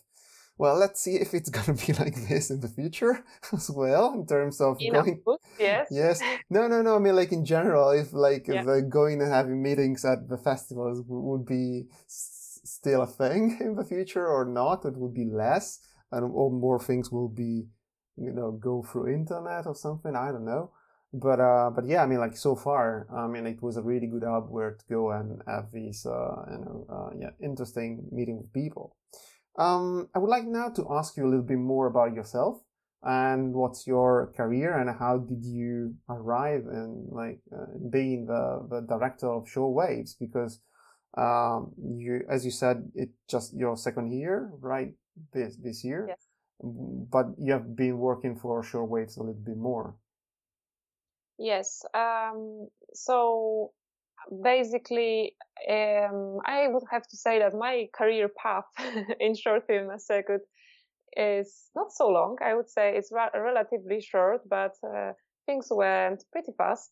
well, 0.58 0.76
let's 0.78 1.02
see 1.02 1.16
if 1.16 1.34
it's 1.34 1.50
gonna 1.58 1.78
be 1.78 1.94
like 1.94 2.16
this 2.28 2.50
in 2.52 2.60
the 2.60 2.68
future 2.68 3.24
as 3.54 3.70
well, 3.70 4.14
in 4.14 4.26
terms 4.26 4.62
of 4.62 4.78
in 4.80 4.94
going. 4.94 5.22
yes. 5.60 5.88
Yes. 5.92 6.22
No, 6.50 6.68
no, 6.68 6.82
no. 6.82 6.96
I 6.96 7.00
mean, 7.00 7.16
like 7.16 7.32
in 7.32 7.46
general, 7.46 7.90
if 7.92 8.14
like 8.14 8.48
yeah. 8.48 8.62
if, 8.62 8.90
going 8.90 9.22
and 9.22 9.32
having 9.32 9.62
meetings 9.62 10.06
at 10.06 10.30
the 10.30 10.38
festivals 10.38 11.04
would 11.08 11.46
be 11.46 11.88
s- 12.06 12.60
still 12.64 13.02
a 13.02 13.08
thing 13.08 13.58
in 13.60 13.76
the 13.76 13.86
future 13.86 14.26
or 14.28 14.46
not, 14.46 14.86
it 14.86 14.96
would 14.98 15.14
be 15.14 15.26
less, 15.26 15.80
and 16.12 16.24
or 16.26 16.52
more 16.52 16.80
things 16.80 17.12
will 17.12 17.30
be, 17.30 17.66
you 18.18 18.32
know, 18.32 18.52
go 18.52 18.84
through 18.84 19.14
internet 19.14 19.66
or 19.66 19.76
something. 19.76 20.16
I 20.16 20.32
don't 20.32 20.46
know. 20.46 20.72
But 21.14 21.42
uh, 21.42 21.72
but 21.76 21.86
yeah, 21.88 22.04
I 22.04 22.06
mean, 22.06 22.20
like 22.20 22.38
so 22.38 22.56
far, 22.56 23.06
I 23.14 23.28
mean, 23.28 23.46
it 23.46 23.62
was 23.62 23.76
a 23.76 23.82
really 23.82 24.08
good 24.08 24.24
hub 24.24 24.50
where 24.50 24.72
to 24.72 24.86
go 24.90 25.12
and 25.12 25.42
have 25.46 25.72
these, 25.72 26.06
uh, 26.06 26.46
you 26.52 26.58
know, 26.60 26.86
uh, 26.90 27.10
yeah, 27.20 27.32
interesting 27.44 28.08
meeting 28.12 28.38
with 28.38 28.54
people. 28.54 28.96
Um, 29.58 30.10
I 30.16 30.20
would 30.20 30.30
like 30.30 30.46
now 30.46 30.70
to 30.70 30.88
ask 30.92 31.18
you 31.18 31.26
a 31.26 31.30
little 31.30 31.46
bit 31.46 31.58
more 31.58 31.88
about 31.88 32.14
yourself 32.14 32.62
and 33.04 33.54
what's 33.54 33.88
your 33.88 34.32
career 34.38 34.78
and 34.78 34.90
how 34.98 35.18
did 35.18 35.44
you 35.44 35.96
arrive 36.10 36.66
in 36.72 37.08
like 37.10 37.40
uh, 37.52 37.66
being 37.90 38.28
the, 38.28 38.68
the 38.70 38.82
director 38.82 39.28
of 39.28 39.50
Short 39.50 39.74
Waves? 39.74 40.16
Because 40.20 40.62
um, 41.18 41.74
you 41.78 42.22
as 42.30 42.46
you 42.46 42.52
said 42.52 42.90
it 42.96 43.10
just 43.30 43.54
your 43.54 43.76
second 43.76 44.14
year 44.14 44.52
right 44.60 44.94
this 45.34 45.58
this 45.58 45.84
year. 45.84 46.06
Yes. 46.08 46.28
but 46.62 47.26
you 47.38 47.52
have 47.54 47.76
been 47.76 47.98
working 47.98 48.38
for 48.38 48.64
Short 48.64 48.90
Waves 48.90 49.18
a 49.18 49.22
little 49.22 49.42
bit 49.44 49.58
more. 49.58 49.96
Yes 51.38 51.84
um, 51.94 52.70
so 52.94 53.72
basically, 54.44 55.36
um, 55.70 56.40
I 56.46 56.68
would 56.68 56.84
have 56.92 57.08
to 57.08 57.18
say 57.18 57.40
that 57.40 57.54
my 57.54 57.88
career 57.94 58.30
path 58.30 58.66
in 59.20 59.36
short 59.36 59.68
film 59.68 59.90
circuit 60.00 60.42
is 61.16 61.70
not 61.76 61.92
so 61.92 62.08
long. 62.08 62.38
I 62.44 62.54
would 62.54 62.70
say 62.70 62.96
it's 62.96 63.12
ra- 63.12 63.30
relatively 63.36 64.02
short, 64.02 64.42
but 64.50 64.74
uh, 64.84 65.14
things 65.46 65.68
went 65.70 66.24
pretty 66.32 66.52
fast. 66.58 66.92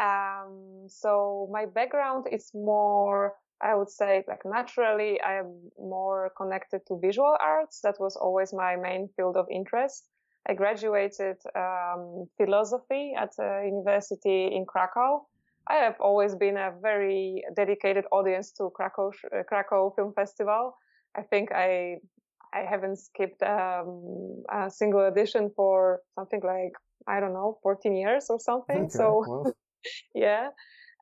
Um, 0.00 0.86
so 0.88 1.48
my 1.52 1.66
background 1.66 2.26
is 2.32 2.50
more, 2.54 3.34
I 3.60 3.74
would 3.74 3.90
say, 3.90 4.24
like 4.26 4.42
naturally, 4.44 5.20
I 5.20 5.38
am 5.38 5.70
more 5.78 6.32
connected 6.36 6.80
to 6.88 6.98
visual 6.98 7.36
arts. 7.40 7.80
That 7.82 7.96
was 8.00 8.16
always 8.16 8.52
my 8.52 8.76
main 8.76 9.08
field 9.16 9.36
of 9.36 9.46
interest. 9.50 10.08
I 10.48 10.54
graduated 10.54 11.36
um, 11.54 12.26
philosophy 12.36 13.12
at 13.16 13.30
a 13.38 13.64
university 13.64 14.46
in 14.46 14.64
Krakow 14.66 15.26
I 15.68 15.76
have 15.76 15.96
always 16.00 16.34
been 16.34 16.56
a 16.56 16.72
very 16.80 17.44
dedicated 17.54 18.04
audience 18.12 18.52
to 18.52 18.70
Krakow, 18.74 19.12
uh, 19.34 19.42
Krakow 19.44 19.94
Film 19.94 20.12
Festival. 20.14 20.74
I 21.16 21.22
think 21.22 21.52
I 21.52 21.98
I 22.54 22.64
haven't 22.68 22.96
skipped 22.96 23.42
um, 23.42 24.42
a 24.50 24.70
single 24.70 25.06
edition 25.06 25.50
for 25.56 26.00
something 26.14 26.40
like 26.44 26.72
I 27.08 27.20
don't 27.20 27.32
know 27.32 27.58
14 27.62 27.96
years 27.96 28.26
or 28.28 28.38
something. 28.38 28.82
Okay, 28.82 28.88
so 28.90 29.24
well. 29.28 29.54
yeah. 30.14 30.48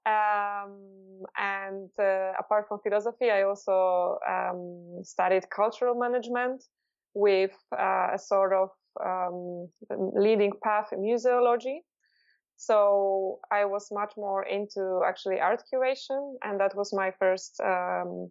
Um, 0.06 1.22
and 1.36 1.90
uh, 1.98 2.32
apart 2.38 2.66
from 2.68 2.78
philosophy, 2.82 3.30
I 3.30 3.42
also 3.42 4.18
um, 4.28 5.02
studied 5.04 5.44
cultural 5.50 5.94
management 5.98 6.64
with 7.14 7.52
uh, 7.76 8.08
a 8.14 8.18
sort 8.18 8.52
of 8.54 8.68
um, 9.04 9.68
leading 10.14 10.52
path 10.62 10.88
in 10.92 11.00
museology. 11.02 11.80
So 12.60 13.40
I 13.50 13.64
was 13.64 13.90
much 13.90 14.12
more 14.18 14.42
into 14.44 15.00
actually 15.06 15.40
art 15.40 15.62
curation, 15.72 16.34
and 16.44 16.60
that 16.60 16.76
was 16.76 16.92
my 16.92 17.10
first 17.10 17.58
um, 17.64 18.30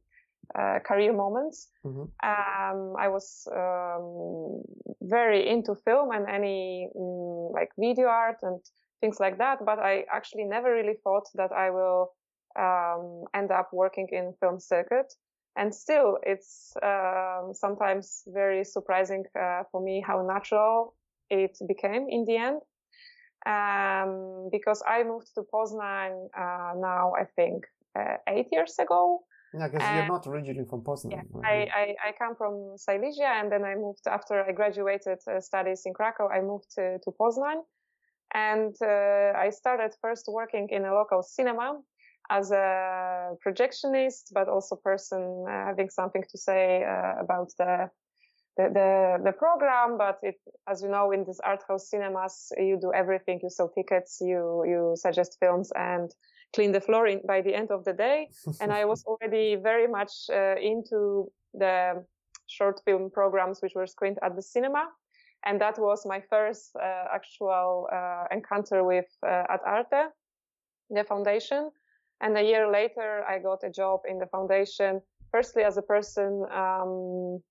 uh, 0.53 0.77
career 0.85 1.13
moments. 1.13 1.69
Mm-hmm. 1.83 2.05
Um, 2.21 2.95
I 2.95 3.07
was 3.07 3.47
um, 3.51 4.61
very 5.01 5.49
into 5.49 5.73
film 5.73 6.11
and 6.11 6.29
any 6.29 6.89
mm, 6.95 7.51
like 7.55 7.71
video 7.79 8.05
art 8.05 8.37
and 8.43 8.61
things 9.01 9.19
like 9.19 9.39
that, 9.39 9.65
but 9.65 9.79
I 9.79 10.05
actually 10.13 10.45
never 10.45 10.75
really 10.75 10.97
thought 11.03 11.27
that 11.33 11.51
I 11.51 11.71
will 11.71 12.11
um, 12.55 13.23
end 13.33 13.49
up 13.49 13.69
working 13.73 14.09
in 14.11 14.35
film 14.39 14.59
circuit. 14.59 15.11
And 15.55 15.73
still, 15.73 16.19
it's 16.21 16.73
um, 16.83 17.53
sometimes 17.55 18.25
very 18.27 18.63
surprising 18.63 19.25
uh, 19.35 19.63
for 19.71 19.81
me 19.81 20.03
how 20.05 20.21
natural 20.21 20.93
it 21.31 21.57
became 21.67 22.05
in 22.09 22.25
the 22.25 22.37
end 22.37 22.61
um, 23.45 24.49
because 24.51 24.83
I 24.87 25.03
moved 25.03 25.33
to 25.35 25.43
Poznan 25.53 26.29
uh, 26.37 26.73
now, 26.77 27.13
I 27.17 27.25
think, 27.35 27.65
uh, 27.97 28.17
eight 28.27 28.47
years 28.51 28.75
ago. 28.79 29.21
Yeah, 29.53 29.67
because 29.67 29.87
you're 29.95 30.07
not 30.07 30.27
originally 30.27 30.65
from 30.69 30.81
Poznan. 30.81 31.11
Yeah, 31.11 31.21
right? 31.31 31.69
I, 31.73 31.81
I, 31.81 32.09
I, 32.09 32.11
come 32.11 32.35
from 32.35 32.77
Silesia 32.77 33.31
and 33.39 33.51
then 33.51 33.63
I 33.63 33.73
moved 33.73 34.05
after 34.05 34.43
I 34.43 34.51
graduated 34.51 35.17
uh, 35.27 35.39
studies 35.41 35.83
in 35.85 35.93
Krakow, 35.93 36.29
I 36.29 36.41
moved 36.41 36.69
to, 36.75 36.99
to 36.99 37.11
Poznan 37.19 37.63
and 38.33 38.75
uh, 38.81 39.33
I 39.35 39.49
started 39.49 39.95
first 40.01 40.25
working 40.27 40.69
in 40.69 40.85
a 40.85 40.93
local 40.93 41.23
cinema 41.23 41.79
as 42.29 42.51
a 42.51 43.31
projectionist, 43.43 44.31
but 44.33 44.47
also 44.47 44.75
person 44.75 45.45
uh, 45.47 45.65
having 45.65 45.89
something 45.89 46.23
to 46.29 46.37
say 46.37 46.83
uh, 46.83 47.15
about 47.19 47.49
the 47.57 47.89
the, 48.57 48.69
the, 48.73 49.23
the 49.23 49.31
program, 49.31 49.97
but 49.97 50.19
it, 50.21 50.35
as 50.67 50.81
you 50.81 50.89
know, 50.89 51.11
in 51.11 51.23
these 51.25 51.39
art 51.43 51.63
house 51.67 51.89
cinemas, 51.89 52.51
you 52.57 52.77
do 52.79 52.91
everything. 52.93 53.39
You 53.41 53.49
sell 53.49 53.69
tickets, 53.69 54.19
you, 54.21 54.63
you 54.67 54.95
suggest 54.95 55.37
films 55.39 55.71
and 55.75 56.11
clean 56.53 56.71
the 56.71 56.81
floor 56.81 57.07
in, 57.07 57.21
by 57.27 57.41
the 57.41 57.53
end 57.53 57.71
of 57.71 57.85
the 57.85 57.93
day. 57.93 58.29
and 58.61 58.71
I 58.71 58.85
was 58.85 59.03
already 59.05 59.55
very 59.55 59.87
much 59.87 60.11
uh, 60.31 60.55
into 60.61 61.31
the 61.53 62.03
short 62.47 62.81
film 62.85 63.09
programs 63.11 63.61
which 63.61 63.73
were 63.75 63.87
screened 63.87 64.17
at 64.23 64.35
the 64.35 64.41
cinema. 64.41 64.87
And 65.45 65.61
that 65.61 65.79
was 65.79 66.05
my 66.05 66.21
first 66.29 66.75
uh, 66.75 67.05
actual 67.13 67.87
uh, 67.91 68.25
encounter 68.31 68.83
with 68.83 69.05
uh, 69.23 69.43
Ad 69.49 69.61
Arte, 69.65 70.09
the 70.89 71.03
foundation. 71.05 71.69
And 72.21 72.37
a 72.37 72.43
year 72.43 72.69
later, 72.69 73.23
I 73.25 73.39
got 73.39 73.63
a 73.63 73.69
job 73.69 74.01
in 74.05 74.19
the 74.19 74.25
foundation, 74.25 75.01
firstly 75.31 75.63
as 75.63 75.77
a 75.77 75.81
person 75.81 76.45
um, 76.51 77.41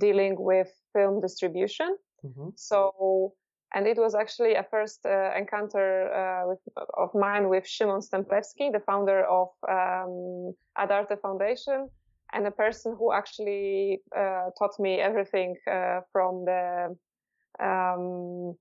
dealing 0.00 0.34
with 0.38 0.70
film 0.92 1.20
distribution. 1.20 1.90
Mm-hmm. 2.24 2.50
So, 2.56 3.32
and 3.74 3.86
it 3.86 3.98
was 3.98 4.14
actually 4.14 4.54
a 4.54 4.64
first 4.70 5.00
uh, 5.06 5.30
encounter 5.36 6.12
uh, 6.12 6.48
with, 6.48 6.60
of 6.96 7.10
mine 7.14 7.48
with 7.48 7.64
Szymon 7.64 8.02
Stemplewski, 8.08 8.72
the 8.72 8.82
founder 8.90 9.24
of 9.24 9.48
um, 9.68 10.54
Ad 10.76 10.90
Arte 10.90 11.16
Foundation, 11.22 11.88
and 12.32 12.46
a 12.46 12.50
person 12.50 12.96
who 12.98 13.12
actually 13.12 14.00
uh, 14.16 14.50
taught 14.58 14.78
me 14.78 15.00
everything 15.00 15.56
uh, 15.70 16.00
from 16.12 16.44
the 16.44 16.96
um, 17.58 18.54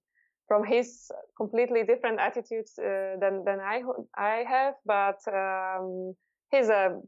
from 0.47 0.65
his 0.65 1.11
completely 1.37 1.83
different 1.83 2.19
attitudes 2.19 2.79
uh, 2.79 3.15
than 3.21 3.43
than 3.45 3.59
I 3.59 3.83
I 4.17 4.43
have, 4.47 4.75
but 4.85 5.19
um, 5.27 6.15
he's 6.51 6.69
a 6.69 6.99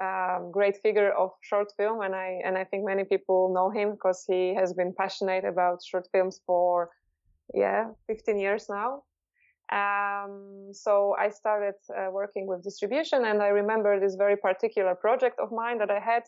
um, 0.00 0.50
great 0.52 0.76
figure 0.82 1.10
of 1.10 1.32
short 1.42 1.72
film, 1.76 2.02
and 2.02 2.14
I 2.14 2.40
and 2.44 2.56
I 2.56 2.64
think 2.64 2.84
many 2.84 3.04
people 3.04 3.52
know 3.52 3.70
him 3.70 3.92
because 3.92 4.24
he 4.26 4.54
has 4.54 4.72
been 4.72 4.94
passionate 4.94 5.44
about 5.44 5.82
short 5.84 6.08
films 6.12 6.40
for 6.46 6.90
yeah 7.54 7.90
15 8.06 8.38
years 8.38 8.68
now. 8.68 9.02
Um, 9.70 10.70
so 10.72 11.14
I 11.18 11.28
started 11.28 11.74
uh, 11.90 12.10
working 12.10 12.46
with 12.46 12.62
distribution, 12.62 13.24
and 13.24 13.42
I 13.42 13.48
remember 13.48 14.00
this 14.00 14.14
very 14.14 14.36
particular 14.36 14.94
project 14.94 15.38
of 15.38 15.52
mine 15.52 15.78
that 15.78 15.90
I 15.90 16.00
had, 16.00 16.22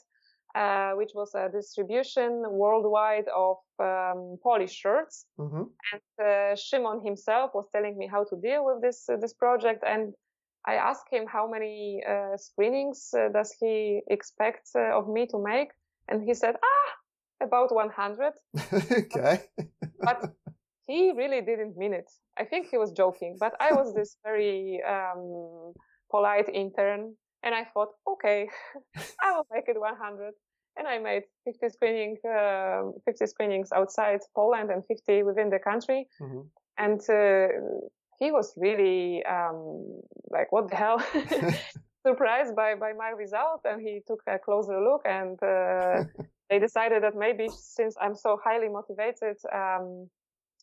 uh, 0.54 0.96
which 0.96 1.12
was 1.14 1.34
a 1.34 1.48
distribution 1.48 2.42
worldwide 2.50 3.28
of 3.34 3.56
um, 3.78 4.36
Polish 4.42 4.74
shirts. 4.74 5.24
Mm-hmm. 5.38 5.62
And 5.92 6.02
uh, 6.18 6.54
Szymon 6.54 7.02
himself 7.04 7.52
was 7.54 7.66
telling 7.74 7.96
me 7.96 8.06
how 8.06 8.24
to 8.24 8.36
deal 8.36 8.64
with 8.64 8.82
this 8.82 9.08
uh, 9.08 9.16
this 9.16 9.32
project, 9.32 9.84
and 9.86 10.12
I 10.66 10.74
asked 10.74 11.06
him 11.10 11.26
how 11.26 11.48
many 11.48 12.02
uh, 12.08 12.36
screenings 12.36 13.10
uh, 13.14 13.28
does 13.32 13.54
he 13.58 14.02
expect 14.08 14.68
uh, 14.74 14.98
of 14.98 15.08
me 15.08 15.26
to 15.28 15.38
make, 15.42 15.70
and 16.08 16.22
he 16.22 16.34
said, 16.34 16.56
ah, 16.62 17.46
about 17.46 17.74
100. 17.74 18.32
okay. 18.92 19.40
but 20.00 20.34
he 20.86 21.12
really 21.12 21.40
didn't 21.40 21.76
mean 21.76 21.94
it. 21.94 22.10
I 22.38 22.44
think 22.44 22.68
he 22.70 22.76
was 22.76 22.92
joking, 22.92 23.36
but 23.38 23.54
I 23.60 23.72
was 23.72 23.94
this 23.94 24.16
very 24.24 24.82
um, 24.86 25.72
polite 26.10 26.48
intern 26.48 27.16
And 27.42 27.54
I 27.54 27.64
thought, 27.72 27.92
okay, 28.06 28.48
I 29.24 29.32
will 29.32 29.46
make 29.52 29.68
it 29.68 29.80
100. 29.80 30.34
And 30.76 30.86
I 30.86 30.98
made 30.98 31.24
50 31.44 31.68
screening, 31.70 32.16
uh, 32.24 32.82
50 33.04 33.26
screenings 33.26 33.72
outside 33.72 34.20
Poland 34.34 34.70
and 34.70 34.84
50 34.86 35.22
within 35.24 35.50
the 35.50 35.58
country. 35.58 36.06
Mm-hmm. 36.20 36.42
And 36.76 37.00
uh, 37.08 37.48
he 38.20 38.30
was 38.30 38.52
really 38.56 39.24
um, 39.24 40.02
like, 40.30 40.52
what 40.52 40.70
the 40.70 40.76
hell? 40.76 41.02
Surprised 42.06 42.54
by, 42.54 42.74
by 42.74 42.92
my 42.92 43.10
result. 43.10 43.62
And 43.64 43.80
he 43.80 44.00
took 44.06 44.22
a 44.26 44.38
closer 44.38 44.78
look 44.80 45.02
and 45.06 45.42
uh, 45.42 46.04
they 46.50 46.58
decided 46.58 47.02
that 47.02 47.16
maybe 47.16 47.48
since 47.48 47.96
I'm 48.00 48.14
so 48.14 48.38
highly 48.44 48.68
motivated, 48.68 49.36
um, 49.52 50.08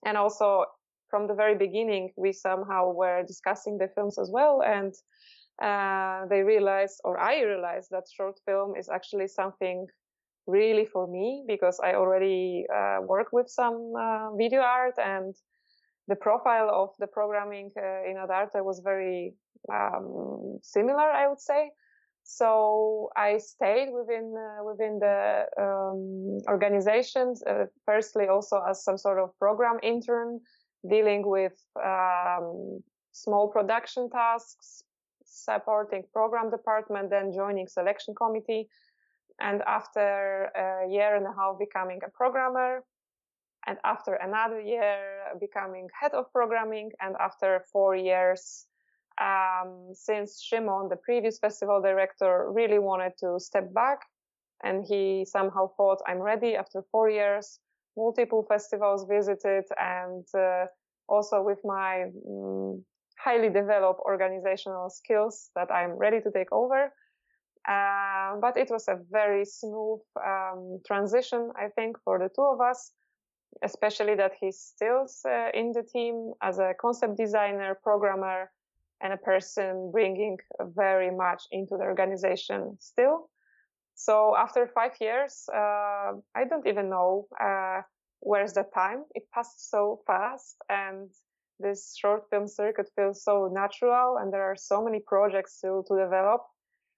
and 0.06 0.16
also 0.16 0.66
from 1.10 1.28
the 1.28 1.34
very 1.34 1.56
beginning, 1.56 2.12
we 2.16 2.32
somehow 2.32 2.92
were 2.92 3.24
discussing 3.26 3.78
the 3.78 3.88
films 3.96 4.20
as 4.20 4.30
well. 4.32 4.62
And 4.62 4.94
uh, 5.62 6.28
they 6.28 6.44
realized, 6.44 7.02
or 7.04 7.20
I 7.20 7.42
realized, 7.42 7.90
that 7.92 8.04
short 8.16 8.40
film 8.46 8.76
is 8.76 8.90
actually 8.90 9.28
something 9.28 9.88
really 10.46 10.86
for 10.86 11.08
me 11.08 11.44
because 11.48 11.80
I 11.84 11.94
already 11.96 12.66
uh, 12.74 13.00
work 13.02 13.30
with 13.32 13.50
some 13.50 13.94
uh, 13.98 14.36
video 14.36 14.62
art 14.62 14.96
and 15.04 15.34
the 16.08 16.16
profile 16.16 16.70
of 16.74 16.90
the 17.00 17.08
programming 17.08 17.72
uh, 17.78 18.10
in 18.10 18.18
Ad 18.18 18.30
Arte 18.30 18.62
was 18.62 18.80
very 18.80 19.34
um, 19.72 20.60
similar, 20.62 21.10
I 21.22 21.28
would 21.28 21.42
say. 21.42 21.72
So 22.24 23.10
I 23.16 23.38
stayed 23.38 23.90
within 23.92 24.36
uh, 24.38 24.64
within 24.64 25.00
the 25.00 25.46
um, 25.58 26.40
organizations. 26.50 27.42
Uh, 27.44 27.66
firstly, 27.86 28.28
also 28.28 28.62
as 28.70 28.84
some 28.84 28.98
sort 28.98 29.20
of 29.20 29.30
program 29.40 29.80
intern, 29.82 30.42
dealing 30.90 31.26
with 31.26 31.54
um, 31.84 32.84
small 33.14 33.48
production 33.48 34.10
tasks, 34.10 34.84
supporting 35.24 36.04
program 36.12 36.50
department, 36.50 37.10
then 37.10 37.32
joining 37.32 37.68
selection 37.68 38.14
committee, 38.14 38.68
and 39.40 39.62
after 39.66 40.52
a 40.56 40.90
year 40.90 41.16
and 41.16 41.26
a 41.26 41.34
half 41.38 41.58
becoming 41.60 42.02
a 42.06 42.10
programmer, 42.10 42.84
and 43.66 43.78
after 43.84 44.14
another 44.16 44.62
year 44.62 45.00
becoming 45.40 45.88
head 46.00 46.14
of 46.14 46.32
programming, 46.32 46.92
and 47.02 47.16
after 47.20 47.64
four 47.72 47.96
years, 47.96 48.68
um, 49.20 49.90
since 49.94 50.48
Szymon, 50.48 50.90
the 50.90 50.98
previous 50.98 51.40
festival 51.40 51.82
director, 51.82 52.52
really 52.52 52.80
wanted 52.80 53.14
to 53.20 53.40
step 53.40 53.74
back, 53.74 54.00
and 54.64 54.86
he 54.86 55.26
somehow 55.26 55.70
thought, 55.76 56.02
"I'm 56.08 56.22
ready." 56.22 56.56
After 56.56 56.84
four 56.92 57.10
years, 57.10 57.60
multiple 57.96 58.46
festivals 58.48 59.06
visited, 59.06 59.66
and 59.78 60.26
uh, 60.36 60.66
also 61.10 61.42
with 61.42 61.60
my 61.64 62.04
um, 62.30 62.86
highly 63.18 63.50
developed 63.50 64.00
organizational 64.06 64.90
skills 64.90 65.50
that 65.56 65.72
I'm 65.72 65.98
ready 65.98 66.22
to 66.22 66.32
take 66.32 66.52
over. 66.52 66.94
Uh, 67.68 68.38
but 68.40 68.56
it 68.56 68.70
was 68.70 68.88
a 68.88 68.98
very 69.12 69.44
smooth 69.44 70.00
um, 70.26 70.80
transition, 70.88 71.52
I 71.58 71.68
think, 71.76 71.98
for 72.06 72.18
the 72.18 72.30
two 72.34 72.46
of 72.46 72.62
us, 72.62 72.94
especially 73.64 74.16
that 74.16 74.34
he's 74.40 74.60
still 74.60 75.08
uh, 75.26 75.50
in 75.54 75.72
the 75.72 75.84
team 75.84 76.34
as 76.42 76.60
a 76.60 76.74
concept 76.80 77.18
designer, 77.18 77.78
programmer, 77.84 78.52
and 79.02 79.14
a 79.14 79.18
person 79.18 79.92
bringing 79.92 80.38
very 80.76 81.12
much 81.12 81.44
into 81.52 81.78
the 81.78 81.84
organization 81.84 82.78
still. 82.80 83.30
So 83.96 84.36
after 84.38 84.68
five 84.68 84.92
years, 85.02 85.46
uh, 85.54 86.14
I 86.36 86.46
don't 86.50 86.68
even 86.68 86.90
know 86.90 87.28
uh, 87.42 87.82
where's 88.20 88.54
the 88.54 88.66
time. 88.74 89.06
It 89.16 89.24
passed 89.34 89.70
so 89.70 90.02
fast, 90.06 90.58
and 90.70 91.10
this 91.60 91.96
short 91.98 92.24
film 92.30 92.48
circuit 92.48 92.90
feels 92.96 93.24
so 93.24 93.50
natural, 93.52 94.18
and 94.18 94.32
there 94.32 94.44
are 94.44 94.56
so 94.56 94.84
many 94.84 95.00
projects 95.00 95.58
still 95.58 95.84
to 95.84 95.96
develop 95.96 96.42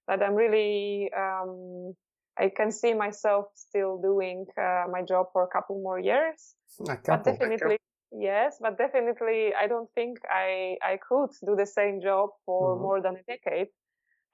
that 0.08 0.22
I'm 0.22 0.34
really, 0.34 1.10
um, 1.16 1.94
I 2.40 2.48
can 2.48 2.72
see 2.72 2.94
myself 2.94 3.46
still 3.54 3.98
doing 4.00 4.46
uh, 4.56 4.84
my 4.90 5.02
job 5.02 5.26
for 5.32 5.42
a 5.44 5.48
couple 5.48 5.80
more 5.82 6.00
years. 6.00 6.54
A 6.88 6.96
couple. 6.96 7.02
But 7.06 7.24
definitely, 7.24 7.78
yes, 8.12 8.56
but 8.60 8.78
definitely, 8.78 9.52
I 9.54 9.66
don't 9.66 9.90
think 9.94 10.18
I 10.30 10.76
I 10.82 10.98
could 11.06 11.30
do 11.44 11.54
the 11.54 11.66
same 11.66 12.00
job 12.00 12.30
for 12.46 12.74
mm-hmm. 12.74 12.82
more 12.82 13.02
than 13.02 13.16
a 13.16 13.24
decade. 13.32 13.68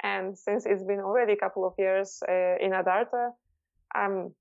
And 0.02 0.38
since 0.38 0.66
it's 0.66 0.84
been 0.84 1.00
already 1.00 1.32
a 1.32 1.36
couple 1.44 1.64
of 1.66 1.74
years 1.78 2.22
uh, 2.28 2.56
in 2.60 2.72
Ad 2.72 2.86
Arte, 2.86 3.32
I'm 3.94 4.34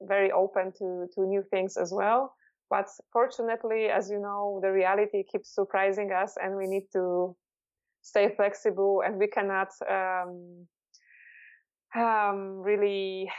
very 0.00 0.30
open 0.30 0.72
to 0.78 1.08
to 1.14 1.20
new 1.26 1.42
things 1.50 1.76
as 1.76 1.92
well. 1.92 2.34
But 2.70 2.88
fortunately, 3.12 3.88
as 3.98 4.10
you 4.10 4.20
know, 4.20 4.60
the 4.62 4.70
reality 4.70 5.24
keeps 5.30 5.54
surprising 5.54 6.12
us, 6.12 6.36
and 6.40 6.56
we 6.56 6.66
need 6.66 6.86
to 6.92 7.36
stay 8.04 8.28
flexible 8.36 9.02
and 9.04 9.18
we 9.18 9.26
cannot 9.26 9.70
um, 9.90 10.66
um, 11.96 12.60
really 12.60 13.30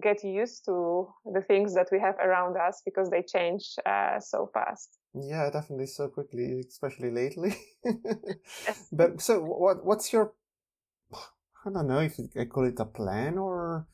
get 0.00 0.24
used 0.24 0.64
to 0.64 1.08
the 1.34 1.42
things 1.42 1.74
that 1.74 1.88
we 1.92 2.00
have 2.00 2.16
around 2.16 2.56
us 2.56 2.80
because 2.84 3.10
they 3.10 3.22
change 3.22 3.74
uh, 3.84 4.18
so 4.18 4.50
fast. 4.54 4.98
Yeah, 5.14 5.50
definitely 5.50 5.86
so 5.86 6.08
quickly, 6.08 6.62
especially 6.68 7.10
lately. 7.10 7.54
But 8.92 9.20
so, 9.20 9.40
what 9.40 9.84
what's 9.84 10.12
your? 10.12 10.32
I 11.64 11.70
don't 11.70 11.86
know 11.86 12.00
if 12.00 12.18
I 12.38 12.44
call 12.46 12.64
it 12.64 12.80
a 12.80 12.84
plan 12.84 13.38
or 13.38 13.86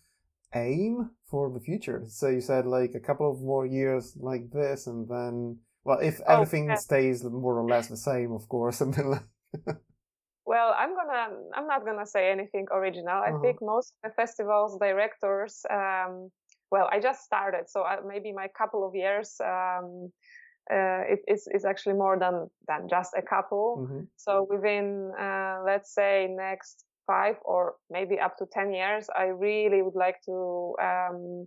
aim 0.54 1.10
for 1.26 1.50
the 1.52 1.60
future. 1.60 2.04
So 2.08 2.28
you 2.28 2.40
said 2.40 2.66
like 2.66 2.94
a 2.94 3.00
couple 3.00 3.30
of 3.30 3.40
more 3.40 3.66
years 3.66 4.16
like 4.20 4.50
this, 4.50 4.86
and 4.86 5.08
then 5.08 5.58
well, 5.84 5.98
if 5.98 6.20
oh, 6.20 6.34
everything 6.34 6.74
stays 6.76 7.24
more 7.24 7.58
or 7.58 7.68
less 7.68 7.88
the 7.88 7.96
same, 7.96 8.32
of 8.32 8.48
course, 8.48 8.80
and 8.82 8.94
then 8.94 9.10
like. 9.10 9.76
Well, 10.48 10.74
I'm 10.78 10.94
gonna, 10.94 11.26
I'm 11.54 11.66
not 11.66 11.84
gonna 11.84 12.06
say 12.06 12.32
anything 12.32 12.66
original. 12.72 13.18
I 13.20 13.28
uh-huh. 13.28 13.42
think 13.42 13.58
most 13.60 13.92
of 13.92 14.08
the 14.08 14.14
festivals 14.14 14.78
directors, 14.80 15.60
um, 15.68 16.30
well, 16.70 16.88
I 16.90 17.00
just 17.00 17.20
started, 17.22 17.68
so 17.68 17.82
I, 17.82 17.98
maybe 18.00 18.32
my 18.32 18.48
couple 18.56 18.82
of 18.88 18.94
years, 18.94 19.36
um, 19.44 20.10
uh, 20.72 21.02
it 21.12 21.20
is, 21.28 21.46
is 21.52 21.66
actually 21.66 21.96
more 21.96 22.18
than, 22.18 22.48
than 22.66 22.88
just 22.88 23.12
a 23.14 23.20
couple. 23.20 23.66
Mm-hmm. 23.80 24.04
So 24.16 24.46
within, 24.48 25.12
uh, 25.20 25.58
let's 25.66 25.92
say 25.94 26.28
next 26.30 26.82
five 27.06 27.36
or 27.44 27.74
maybe 27.90 28.18
up 28.18 28.38
to 28.38 28.46
10 28.50 28.72
years, 28.72 29.06
I 29.14 29.24
really 29.24 29.82
would 29.82 29.96
like 29.96 30.16
to, 30.24 30.74
um, 30.80 31.46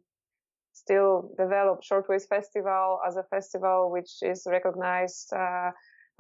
still 0.73 1.33
develop 1.39 1.81
Shortwaves 1.81 2.27
Festival 2.29 2.99
as 3.07 3.15
a 3.15 3.23
festival 3.23 3.89
which 3.91 4.11
is 4.21 4.45
recognized, 4.45 5.33
uh, 5.33 5.71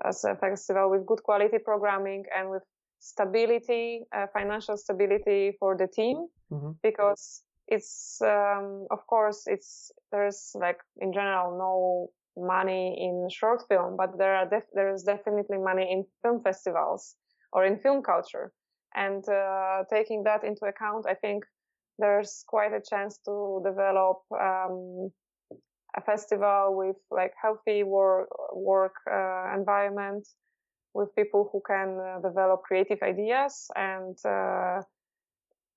as 0.03 0.23
a 0.23 0.35
festival 0.35 0.89
with 0.89 1.05
good 1.05 1.21
quality 1.21 1.59
programming 1.59 2.25
and 2.35 2.49
with 2.49 2.63
stability, 3.01 4.03
uh, 4.15 4.27
financial 4.31 4.77
stability 4.77 5.57
for 5.59 5.75
the 5.75 5.87
team, 5.87 6.27
mm-hmm. 6.51 6.71
because 6.83 7.41
it's, 7.67 8.21
um, 8.21 8.85
of 8.91 9.05
course, 9.07 9.43
it's, 9.47 9.91
there's 10.11 10.51
like 10.55 10.77
in 10.97 11.11
general 11.11 11.57
no 11.57 12.09
money 12.37 12.95
in 12.99 13.27
short 13.29 13.63
film, 13.67 13.97
but 13.97 14.17
there 14.17 14.35
are, 14.35 14.47
def- 14.47 14.71
there 14.73 14.93
is 14.93 15.03
definitely 15.03 15.57
money 15.57 15.91
in 15.91 16.05
film 16.21 16.41
festivals 16.43 17.15
or 17.51 17.65
in 17.65 17.79
film 17.79 18.03
culture. 18.03 18.51
And, 18.93 19.23
uh, 19.27 19.83
taking 19.89 20.23
that 20.23 20.43
into 20.43 20.65
account, 20.65 21.05
I 21.09 21.15
think 21.15 21.43
there's 21.97 22.43
quite 22.47 22.73
a 22.73 22.81
chance 22.87 23.19
to 23.25 23.61
develop, 23.65 24.19
um, 24.31 25.09
a 25.97 26.01
festival 26.01 26.77
with 26.77 26.97
like 27.09 27.33
healthy 27.41 27.83
work, 27.83 28.29
work 28.53 28.93
uh, 29.11 29.53
environment 29.55 30.25
with 30.93 31.15
people 31.15 31.49
who 31.51 31.61
can 31.65 31.99
uh, 31.99 32.19
develop 32.19 32.63
creative 32.63 33.01
ideas. 33.01 33.69
And 33.75 34.17
uh, 34.25 34.81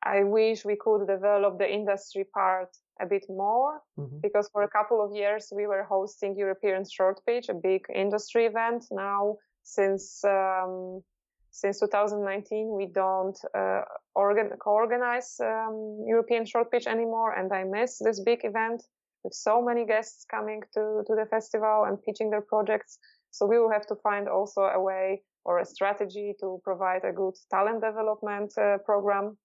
I 0.03 0.25
wish 0.25 0.65
we 0.65 0.77
could 0.77 1.07
develop 1.07 1.59
the 1.59 1.73
industry 1.73 2.25
part 2.25 2.71
a 3.01 3.07
bit 3.07 3.25
more 3.29 3.81
mm-hmm. 3.99 4.19
because 4.23 4.49
for 4.53 4.63
a 4.63 4.69
couple 4.69 5.05
of 5.05 5.15
years 5.15 5.53
we 5.55 5.67
were 5.67 5.85
hosting 5.85 6.37
European 6.37 6.85
Short 6.89 7.21
Pitch, 7.27 7.49
a 7.49 7.55
big 7.55 7.87
industry 7.95 8.47
event. 8.47 8.85
Now, 8.91 9.37
since 9.63 10.23
um, 10.25 11.03
since 11.51 11.79
2019, 11.79 12.75
we 12.75 12.87
don't 12.87 13.39
uh, 13.57 13.83
organ- 14.17 14.51
co-organize 14.59 15.37
um, 15.41 16.03
European 16.05 16.45
Short 16.45 16.69
Pitch 16.69 16.89
anymore, 16.89 17.33
and 17.33 17.53
I 17.53 17.63
miss 17.63 17.99
this 17.99 18.19
big 18.19 18.45
event 18.45 18.83
with 19.23 19.35
so 19.35 19.63
many 19.63 19.87
guests 19.87 20.27
coming 20.29 20.63
to, 20.75 21.05
to 21.07 21.15
the 21.15 21.27
festival 21.31 21.85
and 21.85 22.03
pitching 22.03 22.31
their 22.31 22.43
projects. 22.43 22.99
So 23.35 23.47
we 23.47 23.59
will 23.59 23.73
have 23.73 23.87
to 23.87 23.97
find 23.97 24.29
also 24.29 24.63
a 24.63 24.81
way 24.81 25.23
or 25.45 25.59
a 25.59 25.65
strategy 25.65 26.35
to 26.39 26.61
provide 26.63 27.03
a 27.05 27.13
good 27.13 27.35
talent 27.51 27.83
development 27.83 28.53
uh, 28.57 28.79
program, 28.87 29.37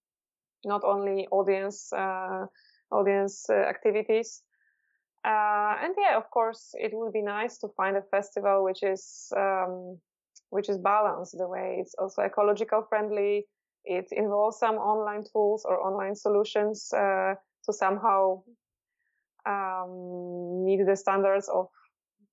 not 0.64 0.84
only 0.84 1.28
audience, 1.32 1.92
uh, 1.92 2.46
audience 2.92 3.50
uh, 3.50 3.54
activities. 3.54 4.44
Uh, 5.26 5.74
and 5.84 5.96
yeah, 5.98 6.16
of 6.18 6.30
course, 6.30 6.76
it 6.76 6.92
would 6.94 7.14
be 7.14 7.24
nice 7.24 7.58
to 7.58 7.68
find 7.76 7.98
a 7.98 8.04
festival 8.12 8.64
which 8.64 8.84
is, 8.84 9.34
um, 9.36 9.98
which 10.52 10.70
is 10.70 10.78
balanced 10.78 11.36
the 11.40 11.48
way 11.48 11.78
it's 11.82 11.96
also 11.98 12.22
ecological 12.22 12.86
friendly. 12.88 13.48
It 13.86 14.06
involves 14.12 14.60
some 14.60 14.76
online 14.76 15.24
tools 15.34 15.66
or 15.66 15.82
online 15.82 16.16
solutions, 16.16 16.94
uh, 16.94 17.34
to 17.66 17.74
somehow 17.74 18.44
um, 19.48 20.64
meet 20.64 20.86
the 20.86 20.96
standards 20.96 21.50
of 21.50 21.70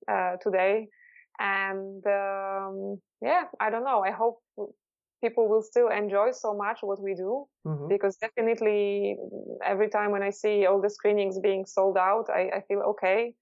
uh, 0.07 0.37
today. 0.43 0.89
And 1.39 2.05
um, 2.07 3.01
yeah, 3.23 3.45
I 3.61 3.71
don't 3.71 3.85
know. 3.85 4.03
I 4.05 4.11
hope 4.11 4.39
people 5.23 5.49
will 5.49 5.63
still 5.63 5.89
enjoy 5.89 6.31
so 6.33 6.55
much 6.55 6.79
what 6.83 7.01
we 7.01 7.15
do 7.15 7.47
mm-hmm. 7.67 7.89
because 7.89 8.17
definitely 8.17 9.17
every 9.65 9.89
time 9.89 10.11
when 10.11 10.23
I 10.23 10.31
see 10.31 10.67
all 10.67 10.81
the 10.81 10.91
screenings 10.91 11.39
being 11.39 11.65
sold 11.67 11.97
out, 11.97 12.27
I, 12.29 12.51
I 12.57 12.61
feel 12.69 12.81
okay. 12.91 13.35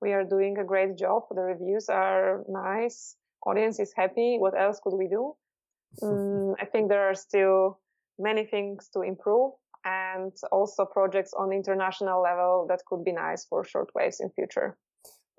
We 0.00 0.12
are 0.12 0.24
doing 0.24 0.58
a 0.58 0.64
great 0.64 0.98
job. 0.98 1.22
The 1.30 1.42
reviews 1.42 1.88
are 1.88 2.42
nice. 2.48 3.16
Audience 3.46 3.78
is 3.80 3.92
happy. 3.96 4.36
What 4.38 4.58
else 4.58 4.80
could 4.82 4.96
we 4.96 5.08
do? 5.08 5.34
Um, 6.02 6.54
I 6.60 6.66
think 6.66 6.88
there 6.88 7.08
are 7.08 7.14
still 7.14 7.78
many 8.18 8.44
things 8.44 8.88
to 8.94 9.02
improve 9.02 9.52
and 9.84 10.32
also 10.50 10.84
projects 10.84 11.32
on 11.34 11.52
international 11.52 12.22
level 12.22 12.66
that 12.68 12.80
could 12.86 13.04
be 13.04 13.12
nice 13.12 13.44
for 13.46 13.64
shortwaves 13.64 14.20
in 14.20 14.30
future. 14.30 14.76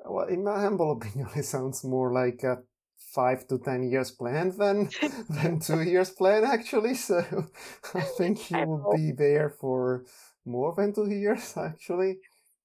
Well, 0.05 0.27
in 0.27 0.43
my 0.43 0.59
humble 0.61 0.91
opinion, 0.91 1.29
it 1.35 1.45
sounds 1.45 1.83
more 1.83 2.11
like 2.11 2.43
a 2.43 2.59
five 2.97 3.47
to 3.47 3.59
ten 3.59 3.83
years 3.89 4.11
plan 4.11 4.49
than 4.57 4.89
than 5.29 5.59
two 5.59 5.81
years 5.81 6.09
plan 6.09 6.43
actually. 6.43 6.95
So 6.95 7.23
I 7.93 8.01
think 8.17 8.51
you 8.51 8.65
will 8.65 8.93
be 8.95 9.11
there 9.11 9.49
for 9.49 10.05
more 10.45 10.73
than 10.75 10.93
two 10.93 11.09
years 11.09 11.53
actually. 11.57 12.17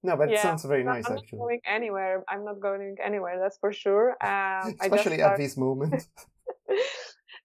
No, 0.02 0.16
but 0.16 0.30
yeah, 0.30 0.36
it 0.36 0.42
sounds 0.42 0.64
very 0.64 0.84
nice 0.84 1.06
I'm 1.10 1.18
actually. 1.18 1.38
Going 1.38 1.60
anywhere. 1.66 2.24
I'm 2.28 2.44
not 2.44 2.60
going 2.60 2.96
anywhere. 3.04 3.38
That's 3.40 3.58
for 3.58 3.72
sure. 3.72 4.16
Um, 4.24 4.76
Especially 4.80 5.20
at 5.20 5.36
this 5.36 5.56
moment. 5.56 6.06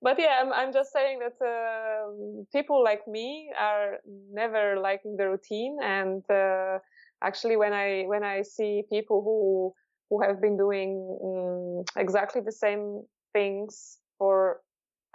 but 0.01 0.19
yeah, 0.19 0.39
I'm, 0.39 0.53
I'm 0.53 0.71
just 0.71 0.93
saying 0.93 1.19
that 1.19 1.43
uh, 1.43 2.11
people 2.51 2.83
like 2.83 3.07
me 3.07 3.51
are 3.59 3.97
never 4.31 4.79
liking 4.79 5.17
the 5.17 5.29
routine, 5.29 5.79
and 5.81 6.23
uh, 6.29 6.77
actually, 7.23 7.57
when 7.57 7.73
I 7.73 8.03
when 8.05 8.23
I 8.23 8.43
see 8.43 8.83
people 8.87 9.23
who 9.23 9.73
who 10.13 10.21
have 10.21 10.39
been 10.39 10.57
doing 10.57 11.17
um, 11.23 11.83
exactly 12.01 12.41
the 12.41 12.51
same 12.51 13.03
things 13.33 13.97
for 14.17 14.61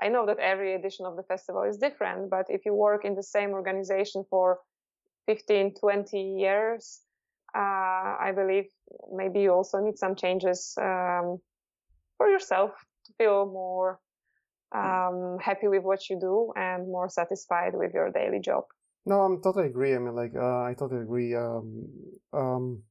I 0.01 0.09
know 0.09 0.27
that 0.27 0.39
every 0.39 0.75
edition 0.75 1.07
of 1.07 1.17
the 1.17 1.25
festival 1.25 1.63
is 1.65 1.77
different, 1.77 2.31
but 2.31 2.47
if 2.49 2.65
you 2.65 2.73
work 2.73 3.05
in 3.05 3.15
the 3.17 3.23
same 3.23 3.51
organization 3.51 4.25
for 4.31 4.59
15, 5.27 5.75
20 5.75 6.21
years, 6.39 7.01
uh, 7.57 8.17
I 8.21 8.33
believe 8.35 8.67
maybe 9.13 9.41
you 9.41 9.53
also 9.53 9.81
need 9.81 9.99
some 9.99 10.15
changes 10.15 10.75
um, 10.81 11.39
for 12.17 12.29
yourself 12.29 12.71
to 13.07 13.13
feel 13.19 13.47
more 13.47 13.99
um, 14.73 15.39
happy 15.41 15.67
with 15.67 15.83
what 15.83 16.09
you 16.09 16.21
do 16.21 16.53
and 16.55 16.87
more 16.87 17.09
satisfied 17.09 17.73
with 17.75 17.93
your 17.93 18.11
daily 18.13 18.39
job. 18.41 18.65
No, 19.05 19.23
I'm 19.23 19.43
totally 19.43 19.67
agree. 19.67 19.97
I 19.97 19.99
mean, 19.99 20.15
like, 20.15 20.35
uh, 20.37 20.63
I 20.63 20.75
totally 20.79 21.03
agree. 21.03 21.35
Um, 21.35 21.89
um, 22.33 22.83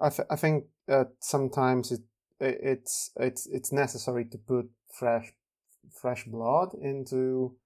I, 0.00 0.08
th- 0.08 0.26
I 0.30 0.36
think 0.36 0.64
uh, 0.88 1.04
sometimes 1.20 1.92
it 1.92 2.00
it's 2.40 3.10
it's 3.16 3.46
it's 3.46 3.72
necessary 3.72 4.24
to 4.26 4.38
put 4.38 4.68
fresh 4.92 5.32
fresh 5.90 6.24
blood 6.24 6.74
into 6.74 7.56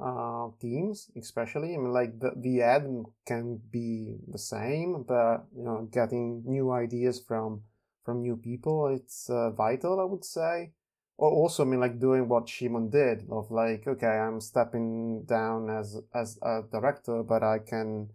uh, 0.00 0.48
teams, 0.60 1.10
especially. 1.16 1.74
I 1.74 1.78
mean, 1.78 1.92
like 1.92 2.18
the 2.18 2.32
the 2.36 2.62
ad 2.62 2.86
can 3.26 3.60
be 3.70 4.16
the 4.28 4.38
same, 4.38 5.04
but 5.06 5.46
you 5.56 5.64
know, 5.64 5.88
getting 5.92 6.42
new 6.46 6.70
ideas 6.72 7.20
from 7.20 7.62
from 8.04 8.22
new 8.22 8.36
people, 8.36 8.88
it's 8.88 9.30
uh, 9.30 9.50
vital, 9.50 10.00
I 10.00 10.04
would 10.04 10.24
say. 10.24 10.72
Or 11.16 11.30
also, 11.30 11.62
I 11.62 11.66
mean, 11.66 11.80
like 11.80 12.00
doing 12.00 12.28
what 12.28 12.46
Szymon 12.46 12.90
did, 12.90 13.26
of 13.30 13.50
like, 13.50 13.86
okay, 13.86 14.06
I'm 14.06 14.40
stepping 14.40 15.24
down 15.24 15.70
as 15.70 16.00
as 16.12 16.38
a 16.42 16.62
director, 16.70 17.22
but 17.22 17.42
I 17.42 17.60
can 17.60 18.10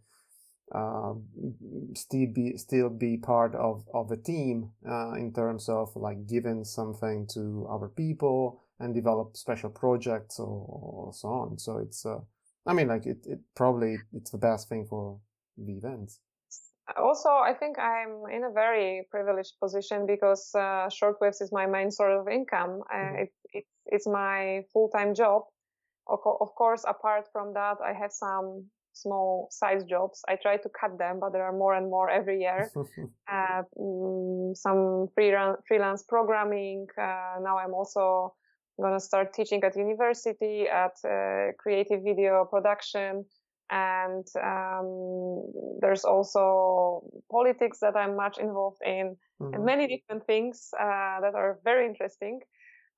uh, 0.74 1.14
still 1.96 2.28
be 2.34 2.58
still 2.58 2.90
be 2.90 3.18
part 3.18 3.56
of 3.56 3.84
of 3.94 4.10
the 4.10 4.18
team 4.18 4.72
uh, 4.88 5.14
in 5.14 5.34
terms 5.34 5.68
of 5.70 5.96
like 5.96 6.28
giving 6.28 6.64
something 6.64 7.28
to 7.34 7.68
other 7.70 7.88
people 7.88 8.62
and 8.80 8.94
develop 8.94 9.36
special 9.36 9.70
projects 9.70 10.40
or, 10.40 10.46
or 10.46 11.14
so 11.14 11.28
on. 11.28 11.58
So 11.58 11.78
it's 11.78 12.06
uh, 12.06 12.20
I 12.66 12.74
mean 12.74 12.88
like 12.88 13.06
it, 13.06 13.26
it 13.26 13.40
probably 13.56 13.98
it's 14.14 14.32
the 14.32 14.38
best 14.38 14.70
thing 14.70 14.86
for 14.88 15.20
the 15.58 15.74
events. 15.74 16.20
Also, 16.98 17.30
I 17.30 17.54
think 17.54 17.78
I'm 17.78 18.24
in 18.32 18.44
a 18.44 18.52
very 18.52 19.08
privileged 19.12 19.54
position 19.62 20.08
because 20.08 20.50
uh, 20.56 20.90
shortwaves 20.90 21.42
is 21.42 21.52
my 21.52 21.68
main 21.68 21.92
source 21.92 22.20
of 22.20 22.28
income. 22.28 22.82
Uh, 22.92 22.98
mm-hmm. 22.98 23.16
It, 23.24 23.30
it, 23.54 23.64
it's 23.86 24.08
my 24.08 24.64
full 24.74 24.90
time 24.90 25.14
job. 25.14 25.44
Of 26.08 26.56
course, 26.56 26.84
apart 26.88 27.28
from 27.32 27.54
that, 27.54 27.78
I 27.86 27.94
have 27.94 28.12
some 28.12 28.66
small 29.02 29.48
size 29.52 29.84
jobs. 29.84 30.22
I 30.28 30.36
try 30.36 30.58
to 30.58 30.70
cut 30.70 30.98
them, 30.98 31.20
but 31.20 31.32
there 31.34 31.44
are 31.44 31.54
more 31.54 31.74
and 31.74 31.90
more 31.90 32.10
every 32.10 32.40
year. 32.42 32.72
uh, 33.32 33.62
mm, 33.78 34.56
some 34.56 35.08
freelance 35.16 36.04
programming. 36.04 36.88
Uh, 36.98 37.40
now 37.42 37.58
I'm 37.58 37.74
also 37.74 38.34
going 38.80 38.94
to 38.94 39.00
start 39.00 39.34
teaching 39.34 39.64
at 39.64 39.76
university 39.76 40.68
at 40.68 40.96
uh, 41.06 41.52
creative 41.58 42.04
video 42.04 42.46
production. 42.46 43.26
And 43.72 44.26
um, 44.44 45.44
there's 45.80 46.04
also 46.04 47.04
politics 47.30 47.80
that 47.82 47.96
I'm 47.96 48.16
much 48.16 48.40
involved 48.40 48.82
in, 48.84 49.16
mm-hmm. 49.40 49.54
and 49.54 49.64
many 49.64 49.86
different 49.88 50.26
things 50.26 50.70
uh, 50.74 51.22
that 51.22 51.36
are 51.36 51.60
very 51.64 51.86
interesting. 51.86 52.40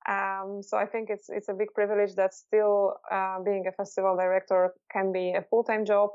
Um, 0.08 0.62
so 0.62 0.76
I 0.76 0.86
think 0.86 1.10
it's 1.10 1.28
it's 1.28 1.48
a 1.48 1.54
big 1.54 1.72
privilege 1.74 2.14
that 2.16 2.34
still 2.34 2.94
uh, 3.10 3.40
being 3.44 3.64
a 3.68 3.72
festival 3.72 4.16
director 4.16 4.72
can 4.90 5.12
be 5.12 5.32
a 5.32 5.42
full 5.42 5.62
time 5.62 5.84
job, 5.84 6.10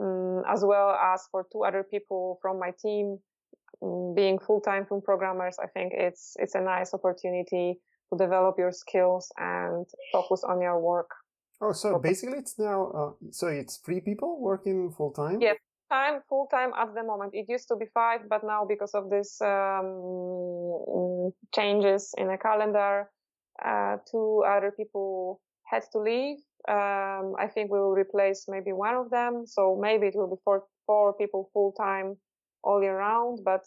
um, 0.00 0.42
as 0.48 0.64
well 0.64 0.90
as 0.90 1.22
for 1.30 1.46
two 1.52 1.64
other 1.64 1.84
people 1.84 2.38
from 2.42 2.58
my 2.58 2.72
team 2.82 3.18
um, 3.82 4.14
being 4.14 4.38
full 4.38 4.60
time 4.60 4.86
film 4.86 5.02
programmers. 5.02 5.56
I 5.62 5.68
think 5.68 5.92
it's 5.94 6.36
it's 6.38 6.54
a 6.54 6.60
nice 6.60 6.94
opportunity 6.94 7.78
to 8.10 8.18
develop 8.18 8.56
your 8.58 8.72
skills 8.72 9.30
and 9.38 9.86
focus 10.12 10.42
on 10.44 10.60
your 10.60 10.80
work. 10.80 11.10
Oh, 11.60 11.72
so 11.72 11.98
basically 12.00 12.38
it's 12.38 12.58
now 12.58 12.90
uh, 12.90 13.26
so 13.30 13.46
it's 13.46 13.76
three 13.76 14.00
people 14.00 14.40
working 14.40 14.90
full 14.90 15.12
time. 15.12 15.40
Yeah, 15.40 15.54
time 15.92 16.20
full 16.28 16.46
time 16.50 16.72
at 16.78 16.94
the 16.94 17.02
moment. 17.02 17.34
It 17.34 17.46
used 17.48 17.68
to 17.68 17.76
be 17.76 17.86
five, 17.92 18.20
but 18.28 18.42
now 18.44 18.64
because 18.64 18.94
of 18.94 19.10
this 19.10 19.40
um, 19.42 21.32
changes 21.54 22.14
in 22.16 22.28
the 22.28 22.38
calendar, 22.38 23.10
uh, 23.64 23.96
two 24.10 24.42
other 24.46 24.70
people 24.70 25.40
had 25.64 25.82
to 25.92 25.98
leave. 25.98 26.38
Um, 26.68 27.34
I 27.38 27.48
think 27.52 27.70
we 27.70 27.78
will 27.78 27.92
replace 28.04 28.46
maybe 28.48 28.72
one 28.72 28.94
of 28.94 29.10
them. 29.10 29.44
So 29.46 29.78
maybe 29.80 30.06
it 30.06 30.14
will 30.14 30.30
be 30.30 30.40
four, 30.44 30.64
four 30.86 31.12
people 31.14 31.50
full 31.52 31.72
time 31.72 32.16
all 32.64 32.82
year 32.82 32.96
round, 32.96 33.40
but 33.44 33.62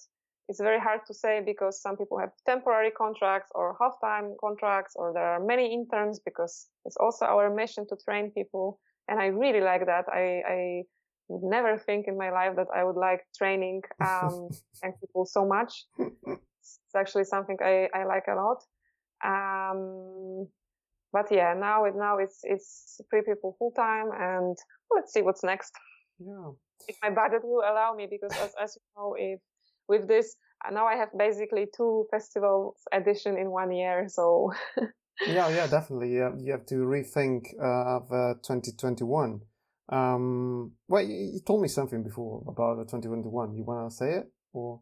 it's 0.47 0.61
very 0.61 0.79
hard 0.79 1.01
to 1.07 1.13
say 1.13 1.41
because 1.45 1.81
some 1.81 1.97
people 1.97 2.19
have 2.19 2.29
temporary 2.45 2.91
contracts 2.91 3.51
or 3.55 3.75
half 3.79 3.93
time 4.01 4.35
contracts 4.39 4.93
or 4.95 5.11
there 5.13 5.25
are 5.25 5.39
many 5.39 5.73
interns 5.73 6.19
because 6.19 6.67
it's 6.85 6.97
also 6.97 7.25
our 7.25 7.53
mission 7.53 7.85
to 7.87 7.97
train 8.05 8.31
people. 8.31 8.79
And 9.07 9.19
I 9.19 9.27
really 9.27 9.61
like 9.61 9.85
that. 9.85 10.05
I, 10.07 10.41
I 10.47 10.83
would 11.27 11.49
never 11.49 11.77
think 11.77 12.07
in 12.07 12.17
my 12.17 12.31
life 12.31 12.55
that 12.55 12.67
I 12.75 12.83
would 12.83 12.95
like 12.95 13.21
training 13.37 13.81
um, 14.01 14.49
young 14.83 14.93
people 14.99 15.25
so 15.25 15.45
much. 15.45 15.85
It's 16.67 16.95
actually 16.95 17.25
something 17.25 17.57
I, 17.61 17.87
I 17.93 18.05
like 18.05 18.23
a 18.27 18.33
lot. 18.33 18.63
Um, 19.23 20.47
but 21.13 21.27
yeah, 21.31 21.53
now 21.53 21.85
it 21.85 21.95
now 21.95 22.17
it's 22.17 22.39
it's 22.43 22.99
three 23.09 23.21
people 23.21 23.55
full 23.59 23.71
time, 23.71 24.09
and 24.11 24.57
let's 24.93 25.13
see 25.13 25.21
what's 25.21 25.43
next. 25.43 25.71
Yeah. 26.19 26.51
If 26.87 26.97
my 27.03 27.11
budget 27.11 27.43
will 27.43 27.61
allow 27.61 27.93
me, 27.93 28.07
because 28.09 28.35
as 28.37 28.51
as 28.61 28.75
you 28.75 28.81
know, 28.97 29.15
if 29.17 29.39
with 29.87 30.07
this 30.07 30.35
uh, 30.65 30.71
now 30.71 30.85
I 30.85 30.95
have 30.95 31.09
basically 31.17 31.67
two 31.77 32.07
festivals 32.11 32.75
edition 32.91 33.37
in 33.37 33.51
one 33.51 33.71
year, 33.71 34.07
so. 34.09 34.51
yeah, 35.27 35.49
yeah, 35.49 35.67
definitely. 35.67 36.15
Yeah, 36.15 36.31
you 36.37 36.51
have 36.51 36.65
to 36.67 36.75
rethink 36.75 37.53
uh, 37.61 37.97
of 37.97 38.11
uh, 38.11 38.33
2021 38.43 39.41
um, 39.89 40.71
well, 40.87 41.03
you 41.03 41.39
told 41.45 41.61
me 41.61 41.67
something 41.67 42.03
before 42.03 42.43
about 42.47 42.77
2021. 42.87 43.55
You 43.55 43.63
want 43.63 43.89
to 43.89 43.95
say 43.95 44.11
it 44.15 44.31
or? 44.53 44.81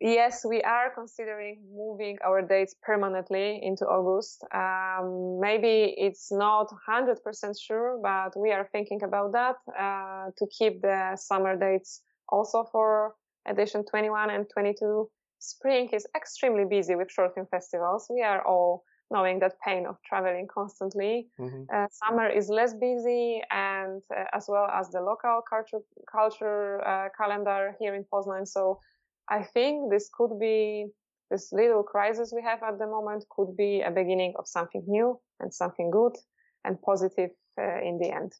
Yes, 0.00 0.44
we 0.44 0.60
are 0.62 0.92
considering 0.94 1.62
moving 1.72 2.18
our 2.24 2.42
dates 2.42 2.74
permanently 2.82 3.60
into 3.62 3.84
August. 3.86 4.44
Um, 4.52 5.38
maybe 5.40 5.94
it's 5.96 6.30
not 6.30 6.68
100% 6.88 7.16
sure, 7.60 7.98
but 8.02 8.38
we 8.38 8.50
are 8.50 8.68
thinking 8.70 9.02
about 9.02 9.32
that 9.32 9.56
uh, 9.78 10.30
to 10.36 10.46
keep 10.58 10.82
the 10.82 11.16
summer 11.16 11.56
dates 11.56 12.02
also 12.28 12.64
for 12.70 13.14
edition 13.46 13.84
21 13.88 14.30
and 14.30 14.46
22. 14.52 15.08
Spring 15.38 15.88
is 15.92 16.06
extremely 16.16 16.64
busy 16.68 16.96
with 16.96 17.10
short 17.10 17.34
film 17.34 17.46
festivals. 17.50 18.06
We 18.10 18.22
are 18.22 18.44
all 18.46 18.84
knowing 19.10 19.38
that 19.40 19.60
pain 19.60 19.86
of 19.86 19.96
traveling 20.02 20.46
constantly. 20.52 21.28
Mm-hmm. 21.38 21.64
Uh, 21.72 21.86
summer 21.90 22.28
is 22.28 22.48
less 22.48 22.74
busy, 22.74 23.42
and 23.50 24.02
uh, 24.16 24.24
as 24.32 24.46
well 24.48 24.66
as 24.66 24.90
the 24.90 25.00
local 25.00 25.42
culture 25.48 25.80
culture 26.10 26.86
uh, 26.86 27.08
calendar 27.16 27.76
here 27.78 27.94
in 27.94 28.04
Poznan. 28.04 28.46
So 28.46 28.80
I 29.28 29.42
think 29.42 29.90
this 29.90 30.10
could 30.12 30.38
be 30.38 30.86
this 31.30 31.52
little 31.52 31.82
crisis 31.82 32.32
we 32.34 32.42
have 32.42 32.62
at 32.62 32.78
the 32.78 32.86
moment 32.86 33.24
could 33.30 33.56
be 33.56 33.80
a 33.80 33.90
beginning 33.90 34.34
of 34.38 34.46
something 34.46 34.84
new 34.86 35.18
and 35.40 35.52
something 35.52 35.90
good 35.90 36.16
and 36.64 36.80
positive 36.82 37.30
uh, 37.58 37.80
in 37.82 37.98
the 37.98 38.10
end. 38.10 38.32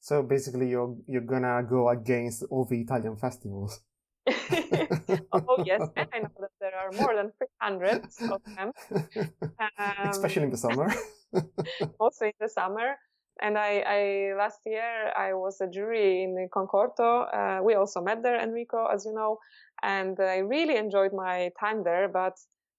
So 0.00 0.22
basically, 0.22 0.68
you're 0.68 0.96
you're 1.06 1.22
gonna 1.34 1.62
go 1.62 1.88
against 1.88 2.44
all 2.50 2.64
the 2.64 2.80
Italian 2.80 3.16
festivals. 3.16 3.80
oh 5.32 5.62
yes, 5.64 5.82
and 5.96 6.08
I 6.12 6.18
know 6.20 6.30
that 6.40 6.50
there 6.60 6.74
are 6.76 6.92
more 6.92 7.14
than 7.14 7.32
300 7.38 8.04
of 8.30 8.42
them. 8.56 8.72
Um, 9.78 10.08
Especially 10.10 10.44
in 10.44 10.50
the 10.50 10.56
summer. 10.56 10.92
also 12.00 12.26
in 12.26 12.32
the 12.40 12.48
summer. 12.48 12.96
And 13.42 13.56
I, 13.56 13.82
I, 13.86 14.34
last 14.36 14.60
year 14.66 15.12
I 15.16 15.32
was 15.32 15.60
a 15.62 15.66
jury 15.66 16.22
in 16.24 16.48
Concorto. 16.54 17.26
Uh, 17.32 17.62
we 17.62 17.74
also 17.74 18.02
met 18.02 18.22
there, 18.22 18.38
Enrico, 18.38 18.86
as 18.86 19.06
you 19.06 19.14
know, 19.14 19.38
and 19.82 20.20
I 20.20 20.38
really 20.38 20.76
enjoyed 20.76 21.12
my 21.14 21.50
time 21.58 21.82
there. 21.82 22.08
But 22.08 22.36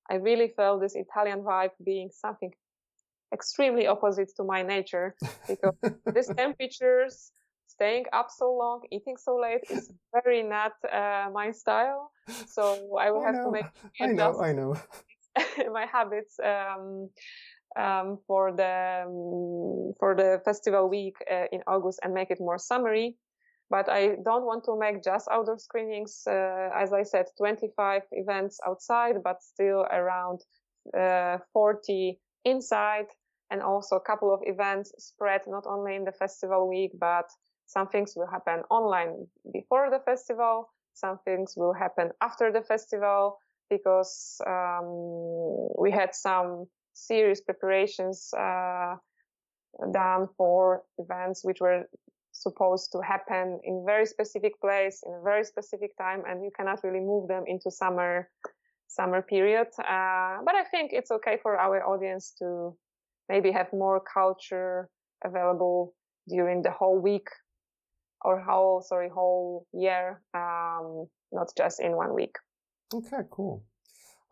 I 0.10 0.16
really 0.16 0.54
felt 0.56 0.82
this 0.82 0.96
Italian 0.96 1.42
vibe 1.42 1.72
being 1.84 2.10
something 2.12 2.52
extremely 3.34 3.88
opposite 3.88 4.30
to 4.36 4.44
my 4.44 4.62
nature 4.62 5.16
because 5.48 5.74
these 6.14 6.28
temperatures, 6.36 7.32
staying 7.82 8.06
up 8.14 8.30
so 8.30 8.54
long, 8.54 8.82
eating 8.92 9.18
so 9.18 9.36
late 9.38 9.64
is 9.70 9.92
very 10.14 10.44
not 10.44 10.74
uh, 10.92 11.30
my 11.34 11.52
style. 11.52 12.12
So 12.46 12.98
I 13.00 13.10
will 13.10 13.24
I 13.24 13.28
have 13.28 13.36
know, 13.36 13.46
to 13.46 13.52
make 13.52 13.66
I 14.00 14.08
know, 14.08 14.40
I 14.40 14.54
know. 14.54 14.76
my 15.72 15.86
habits 15.86 16.38
um, 16.44 17.10
um, 17.78 18.20
for 18.28 18.52
the 18.52 19.04
um, 19.06 19.94
for 20.00 20.14
the 20.16 20.42
festival 20.46 20.90
week 20.90 21.16
uh, 21.32 21.46
in 21.52 21.62
August 21.68 22.00
and 22.04 22.14
make 22.14 22.30
it 22.30 22.40
more 22.40 22.60
summery. 22.60 23.16
But 23.70 23.90
I 23.90 24.18
don't 24.26 24.46
want 24.46 24.66
to 24.66 24.78
make 24.78 25.02
just 25.02 25.30
outdoor 25.32 25.58
screenings. 25.58 26.24
Uh, 26.28 26.70
as 26.76 26.92
I 26.92 27.04
said, 27.04 27.26
25 27.38 28.02
events 28.12 28.60
outside, 28.68 29.16
but 29.24 29.42
still 29.42 29.88
around 29.90 30.42
uh, 30.94 31.38
40 31.54 32.20
inside, 32.44 33.08
and 33.50 33.62
also 33.62 33.96
a 33.96 34.02
couple 34.02 34.34
of 34.34 34.42
events 34.44 34.92
spread 35.00 35.42
not 35.48 35.64
only 35.66 35.96
in 35.96 36.04
the 36.04 36.12
festival 36.12 36.68
week, 36.68 36.92
but 37.00 37.30
some 37.72 37.88
things 37.88 38.16
will 38.18 38.28
happen 38.28 38.64
online 38.70 39.28
before 39.54 39.90
the 39.90 40.00
festival. 40.00 40.70
Some 40.94 41.20
things 41.24 41.54
will 41.56 41.72
happen 41.74 42.12
after 42.20 42.52
the 42.52 42.62
festival 42.62 43.38
because 43.70 44.42
um, 44.46 45.70
we 45.80 45.90
had 45.90 46.14
some 46.14 46.66
serious 46.94 47.40
preparations 47.40 48.34
uh, 48.38 48.96
done 49.94 50.28
for 50.38 50.84
events 50.98 51.46
which 51.46 51.62
were 51.62 51.86
supposed 52.34 52.92
to 52.92 53.00
happen 53.00 53.62
in 53.64 53.86
very 53.86 54.06
specific 54.06 54.60
place 54.60 55.02
in 55.06 55.14
a 55.14 55.24
very 55.24 55.46
specific 55.46 55.92
time 55.98 56.24
and 56.28 56.44
you 56.44 56.52
cannot 56.58 56.84
really 56.84 57.00
move 57.00 57.30
them 57.30 57.44
into 57.48 57.72
summer 57.72 58.30
summer 58.88 59.22
period 59.22 59.68
uh, 59.80 60.38
but 60.46 60.56
i 60.56 60.64
think 60.72 60.92
it's 60.94 61.12
okay 61.12 61.38
for 61.42 61.58
our 61.58 61.86
audience 61.86 62.34
to 62.40 62.76
maybe 63.30 63.52
have 63.52 63.68
more 63.74 64.02
culture 64.02 64.90
available 65.24 65.94
during 66.28 66.62
the 66.62 66.72
whole 66.72 67.00
week 67.00 67.28
or 68.24 68.40
whole 68.42 68.82
sorry 68.82 69.10
whole 69.10 69.66
year 69.74 70.22
um, 70.34 71.08
not 71.32 71.50
just 71.58 71.80
in 71.80 71.96
one 71.96 72.14
week 72.14 72.36
Okay, 72.94 73.24
cool. 73.30 73.64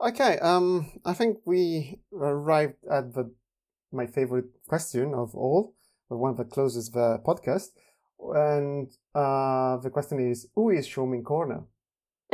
Okay, 0.02 0.38
um, 0.40 0.92
I 1.06 1.14
think 1.14 1.38
we 1.46 2.00
arrived 2.14 2.76
at 2.92 3.14
the 3.14 3.32
my 3.92 4.06
favorite 4.06 4.46
question 4.68 5.14
of 5.14 5.34
all, 5.34 5.74
the 6.10 6.18
one 6.18 6.36
that 6.36 6.52
closes 6.52 6.90
the 6.92 7.20
podcast, 7.26 7.70
and 8.20 8.92
uh, 9.16 9.78
the 9.78 9.90
question 9.90 10.20
is, 10.20 10.48
who 10.56 10.70
is 10.72 10.88
Showmin 10.88 11.24
Corner? 11.24 11.64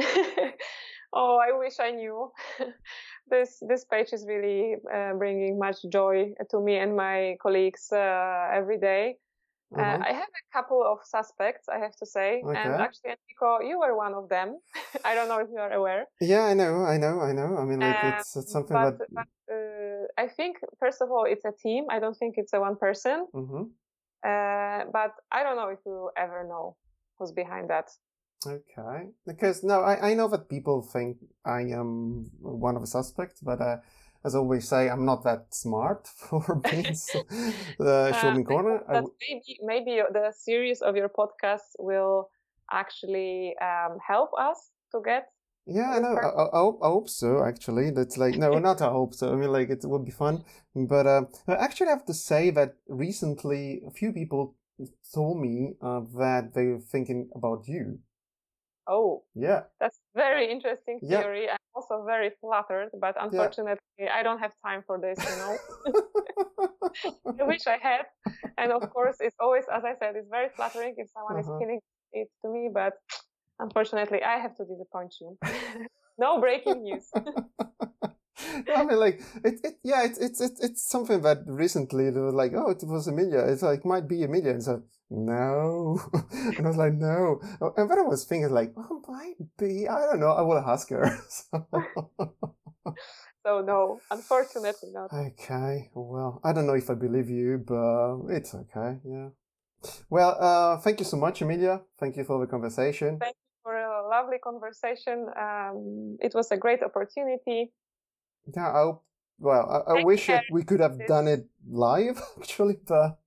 oh, 1.13 1.37
I 1.37 1.57
wish 1.57 1.79
I 1.79 1.91
knew. 1.91 2.31
this 3.29 3.61
this 3.67 3.85
page 3.85 4.13
is 4.13 4.25
really 4.27 4.75
uh, 4.93 5.13
bringing 5.13 5.59
much 5.59 5.77
joy 5.91 6.33
to 6.49 6.59
me 6.59 6.77
and 6.77 6.95
my 6.95 7.37
colleagues 7.41 7.89
uh, 7.91 8.49
every 8.51 8.79
day. 8.79 9.17
Uh, 9.73 9.81
Uh-huh. 9.81 10.03
I 10.09 10.13
have 10.13 10.29
a 10.29 10.45
couple 10.53 10.83
of 10.83 10.99
suspects, 11.03 11.67
I 11.67 11.79
have 11.79 11.95
to 11.97 12.05
say, 12.05 12.41
and 12.41 12.57
actually, 12.57 13.11
Enrico, 13.15 13.61
you 13.69 13.79
were 13.79 13.95
one 13.97 14.13
of 14.13 14.29
them. 14.29 14.59
I 15.03 15.15
don't 15.15 15.27
know 15.27 15.39
if 15.39 15.49
you 15.49 15.59
are 15.59 15.73
aware. 15.73 16.05
Yeah, 16.21 16.43
I 16.45 16.53
know, 16.53 16.83
I 16.85 16.97
know, 16.97 17.19
I 17.19 17.31
know. 17.33 17.57
I 17.57 17.65
mean, 17.65 17.79
like 17.81 17.97
Um, 18.03 18.13
it's, 18.13 18.35
it's 18.37 18.51
something 18.51 18.77
but, 18.77 18.97
that. 18.97 19.09
but 19.17 19.27
uh, 19.55 20.23
I 20.23 20.27
think 20.27 20.57
first 20.79 21.01
of 21.01 21.09
all, 21.11 21.25
it's 21.25 21.45
a 21.45 21.51
team. 21.51 21.85
I 21.89 21.99
don't 21.99 22.17
think 22.17 22.35
it's 22.37 22.53
a 22.53 22.59
one 22.59 22.77
person. 22.77 23.27
hmm 23.33 23.63
Uh, 24.23 24.85
but 24.91 25.11
I 25.31 25.43
don't 25.43 25.57
know 25.59 25.69
if 25.69 25.79
you 25.85 26.09
ever 26.17 26.43
know 26.51 26.75
who's 27.17 27.31
behind 27.31 27.69
that. 27.69 27.87
Okay, 28.47 29.09
because 29.25 29.63
no, 29.63 29.81
I, 29.81 30.11
I 30.11 30.13
know 30.13 30.27
that 30.29 30.49
people 30.49 30.81
think 30.81 31.17
I 31.43 31.61
am 31.79 32.29
one 32.41 32.75
of 32.75 32.81
the 32.81 32.87
suspects, 32.87 33.41
but 33.41 33.59
uh, 33.61 33.77
as 34.25 34.35
I 34.35 34.39
always 34.39 34.67
say, 34.67 34.89
I'm 34.89 35.05
not 35.05 35.23
that 35.23 35.53
smart 35.53 36.07
for 36.15 36.55
being 36.69 36.95
the 37.79 38.11
Uh, 38.11 38.15
I 38.17 38.43
Corner. 38.45 38.77
hope 38.77 38.87
I 38.89 38.93
that 38.93 39.03
w- 39.03 39.13
maybe 39.21 39.59
maybe 39.61 40.01
the 40.13 40.31
series 40.31 40.81
of 40.81 40.95
your 40.95 41.09
podcast 41.09 41.75
will 41.79 42.29
actually 42.71 43.55
um, 43.61 43.97
help 44.05 44.31
us 44.39 44.71
to 44.91 45.01
get. 45.03 45.27
Yeah, 45.67 45.91
I 45.95 45.99
know. 45.99 46.15
I, 46.17 46.27
I, 46.27 46.45
I 46.45 46.59
hope, 46.59 46.79
I 46.83 46.87
hope 46.87 47.09
so. 47.09 47.43
Actually, 47.43 47.91
that's 47.91 48.17
like 48.17 48.35
no, 48.35 48.57
not 48.59 48.81
I 48.81 48.89
hope 48.89 49.13
so. 49.13 49.31
I 49.33 49.35
mean, 49.35 49.51
like 49.51 49.69
it 49.69 49.83
would 49.85 50.05
be 50.05 50.11
fun, 50.11 50.43
but 50.75 51.07
uh, 51.07 51.25
I 51.47 51.53
actually 51.55 51.89
have 51.89 52.05
to 52.05 52.13
say 52.13 52.51
that 52.51 52.75
recently 52.87 53.81
a 53.87 53.91
few 53.91 54.11
people 54.13 54.55
told 55.13 55.39
me 55.41 55.75
uh, 55.81 56.01
that 56.17 56.53
they 56.53 56.67
were 56.67 56.79
thinking 56.79 57.29
about 57.35 57.67
you. 57.67 57.99
Oh, 58.87 59.23
Yeah, 59.35 59.63
that's 59.79 59.99
very 60.15 60.51
interesting 60.51 60.99
Yeah. 61.01 61.21
theory. 61.21 61.49
I'm 61.49 61.57
also 61.75 62.03
very 62.05 62.31
flattered, 62.41 62.89
but 62.99 63.15
unfortunately, 63.19 64.07
I 64.11 64.23
don't 64.23 64.39
have 64.39 64.53
time 64.65 64.83
for 64.87 64.99
this. 64.99 65.19
You 65.29 65.37
know, 65.41 65.53
I 67.39 67.43
wish 67.43 67.67
I 67.67 67.77
had. 67.81 68.05
And 68.57 68.71
of 68.71 68.89
course, 68.89 69.17
it's 69.19 69.35
always, 69.39 69.65
as 69.73 69.83
I 69.83 69.93
said, 69.99 70.15
it's 70.15 70.29
very 70.29 70.49
flattering 70.55 70.95
if 70.97 71.07
someone 71.11 71.37
Uh-huh. 71.37 71.51
is 71.55 71.59
pinning 71.59 71.79
it 72.13 72.29
to 72.41 72.49
me, 72.51 72.69
but 72.73 72.93
unfortunately, 73.59 74.23
I 74.23 74.37
have 74.39 74.55
to 74.57 74.63
disappoint 74.65 75.13
you. 75.21 75.37
no 76.17 76.39
breaking 76.39 76.83
news. 76.83 77.05
I 78.75 78.83
mean, 78.83 78.99
like 78.99 79.21
it, 79.43 79.59
it 79.63 79.75
yeah, 79.83 80.03
it's 80.03 80.19
it's 80.19 80.41
it's 80.41 80.59
it's 80.63 80.83
something 80.89 81.21
that 81.21 81.39
recently 81.47 82.09
they 82.11 82.19
were 82.19 82.31
like, 82.31 82.53
oh, 82.55 82.69
it 82.71 82.83
was 82.83 83.07
Emilia. 83.07 83.39
It's 83.47 83.61
like 83.61 83.85
might 83.85 84.07
be 84.07 84.23
Emilia, 84.23 84.51
and 84.51 84.63
so 84.63 84.83
no, 85.09 85.99
and 86.31 86.65
I 86.65 86.69
was 86.69 86.77
like, 86.77 86.93
no, 86.93 87.39
and 87.77 87.89
then 87.89 87.99
I 87.99 88.03
was 88.03 88.25
thinking 88.25 88.51
like, 88.51 88.73
oh, 88.77 89.01
might 89.07 89.35
be. 89.57 89.87
I 89.87 89.99
don't 90.01 90.19
know. 90.19 90.31
I 90.31 90.41
will 90.41 90.57
ask 90.59 90.89
her. 90.89 91.19
So. 91.29 91.67
So 93.45 93.61
no, 93.61 93.99
unfortunately 94.09 94.89
not. 94.91 95.13
Okay, 95.13 95.91
well, 95.93 96.41
I 96.43 96.51
don't 96.51 96.65
know 96.65 96.73
if 96.73 96.89
I 96.89 96.95
believe 96.95 97.29
you, 97.29 97.59
but 97.59 98.33
it's 98.33 98.55
okay, 98.55 98.97
yeah. 99.05 99.29
Well, 100.09 100.35
uh, 100.39 100.77
thank 100.79 100.97
you 100.99 101.05
so 101.05 101.17
much, 101.17 101.43
Emilia. 101.43 101.81
Thank 101.99 102.17
you 102.17 102.23
for 102.23 102.39
the 102.39 102.47
conversation. 102.47 103.19
Thank 103.19 103.35
you 103.35 103.61
for 103.61 103.77
a 103.77 104.07
lovely 104.09 104.39
conversation. 104.39 105.27
Um, 105.39 106.17
it 106.21 106.33
was 106.33 106.51
a 106.51 106.57
great 106.57 106.81
opportunity. 106.81 107.71
Yeah, 108.51 108.69
I 108.69 108.81
hope, 108.81 109.03
well, 109.37 109.85
I, 109.87 109.91
I 109.91 110.03
wish 110.03 110.25
that 110.25 110.45
we 110.51 110.63
could 110.63 110.79
have 110.79 111.05
done 111.05 111.27
it 111.27 111.45
live, 111.67 112.19
actually, 112.39 112.77
but 112.87 113.19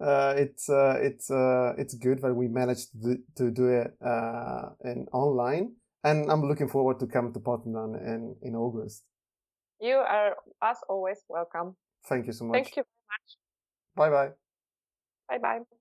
uh, 0.00 0.34
it's 0.36 0.68
uh, 0.68 0.98
it's 1.00 1.30
uh, 1.30 1.74
it's 1.78 1.94
good 1.94 2.22
that 2.22 2.34
we 2.34 2.48
managed 2.48 2.92
to 2.92 2.98
do, 2.98 3.18
to 3.36 3.50
do 3.50 3.66
it 3.68 3.96
uh, 4.04 4.70
in 4.84 5.06
online, 5.12 5.74
and 6.04 6.30
I'm 6.30 6.42
looking 6.42 6.68
forward 6.68 6.98
to 7.00 7.06
come 7.06 7.32
to 7.32 7.40
Poznan 7.40 7.96
in 8.00 8.36
in 8.42 8.54
August. 8.54 9.04
You 9.80 9.96
are, 9.96 10.36
as 10.62 10.78
always, 10.88 11.20
welcome. 11.28 11.76
Thank 12.08 12.26
you 12.26 12.32
so 12.32 12.44
much. 12.44 12.54
Thank 12.54 12.76
you 12.76 12.84
very 12.84 13.06
much. 13.12 13.28
Bye 13.94 14.10
bye. 14.10 14.32
Bye 15.28 15.38
bye. 15.38 15.75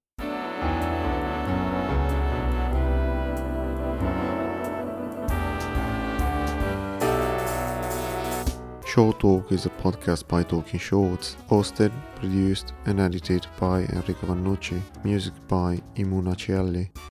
Short 8.96 9.20
Talk 9.20 9.52
is 9.52 9.66
a 9.66 9.70
podcast 9.72 10.26
by 10.26 10.42
Talking 10.44 10.80
Shorts, 10.80 11.36
hosted, 11.50 11.92
produced, 12.16 12.72
and 12.86 13.02
edited 13.02 13.46
by 13.60 13.82
Enrico 13.92 14.28
Vannucci. 14.28 14.82
Music 15.04 15.34
by 15.50 15.82
Imuna 15.98 16.34
Cielli. 16.34 16.96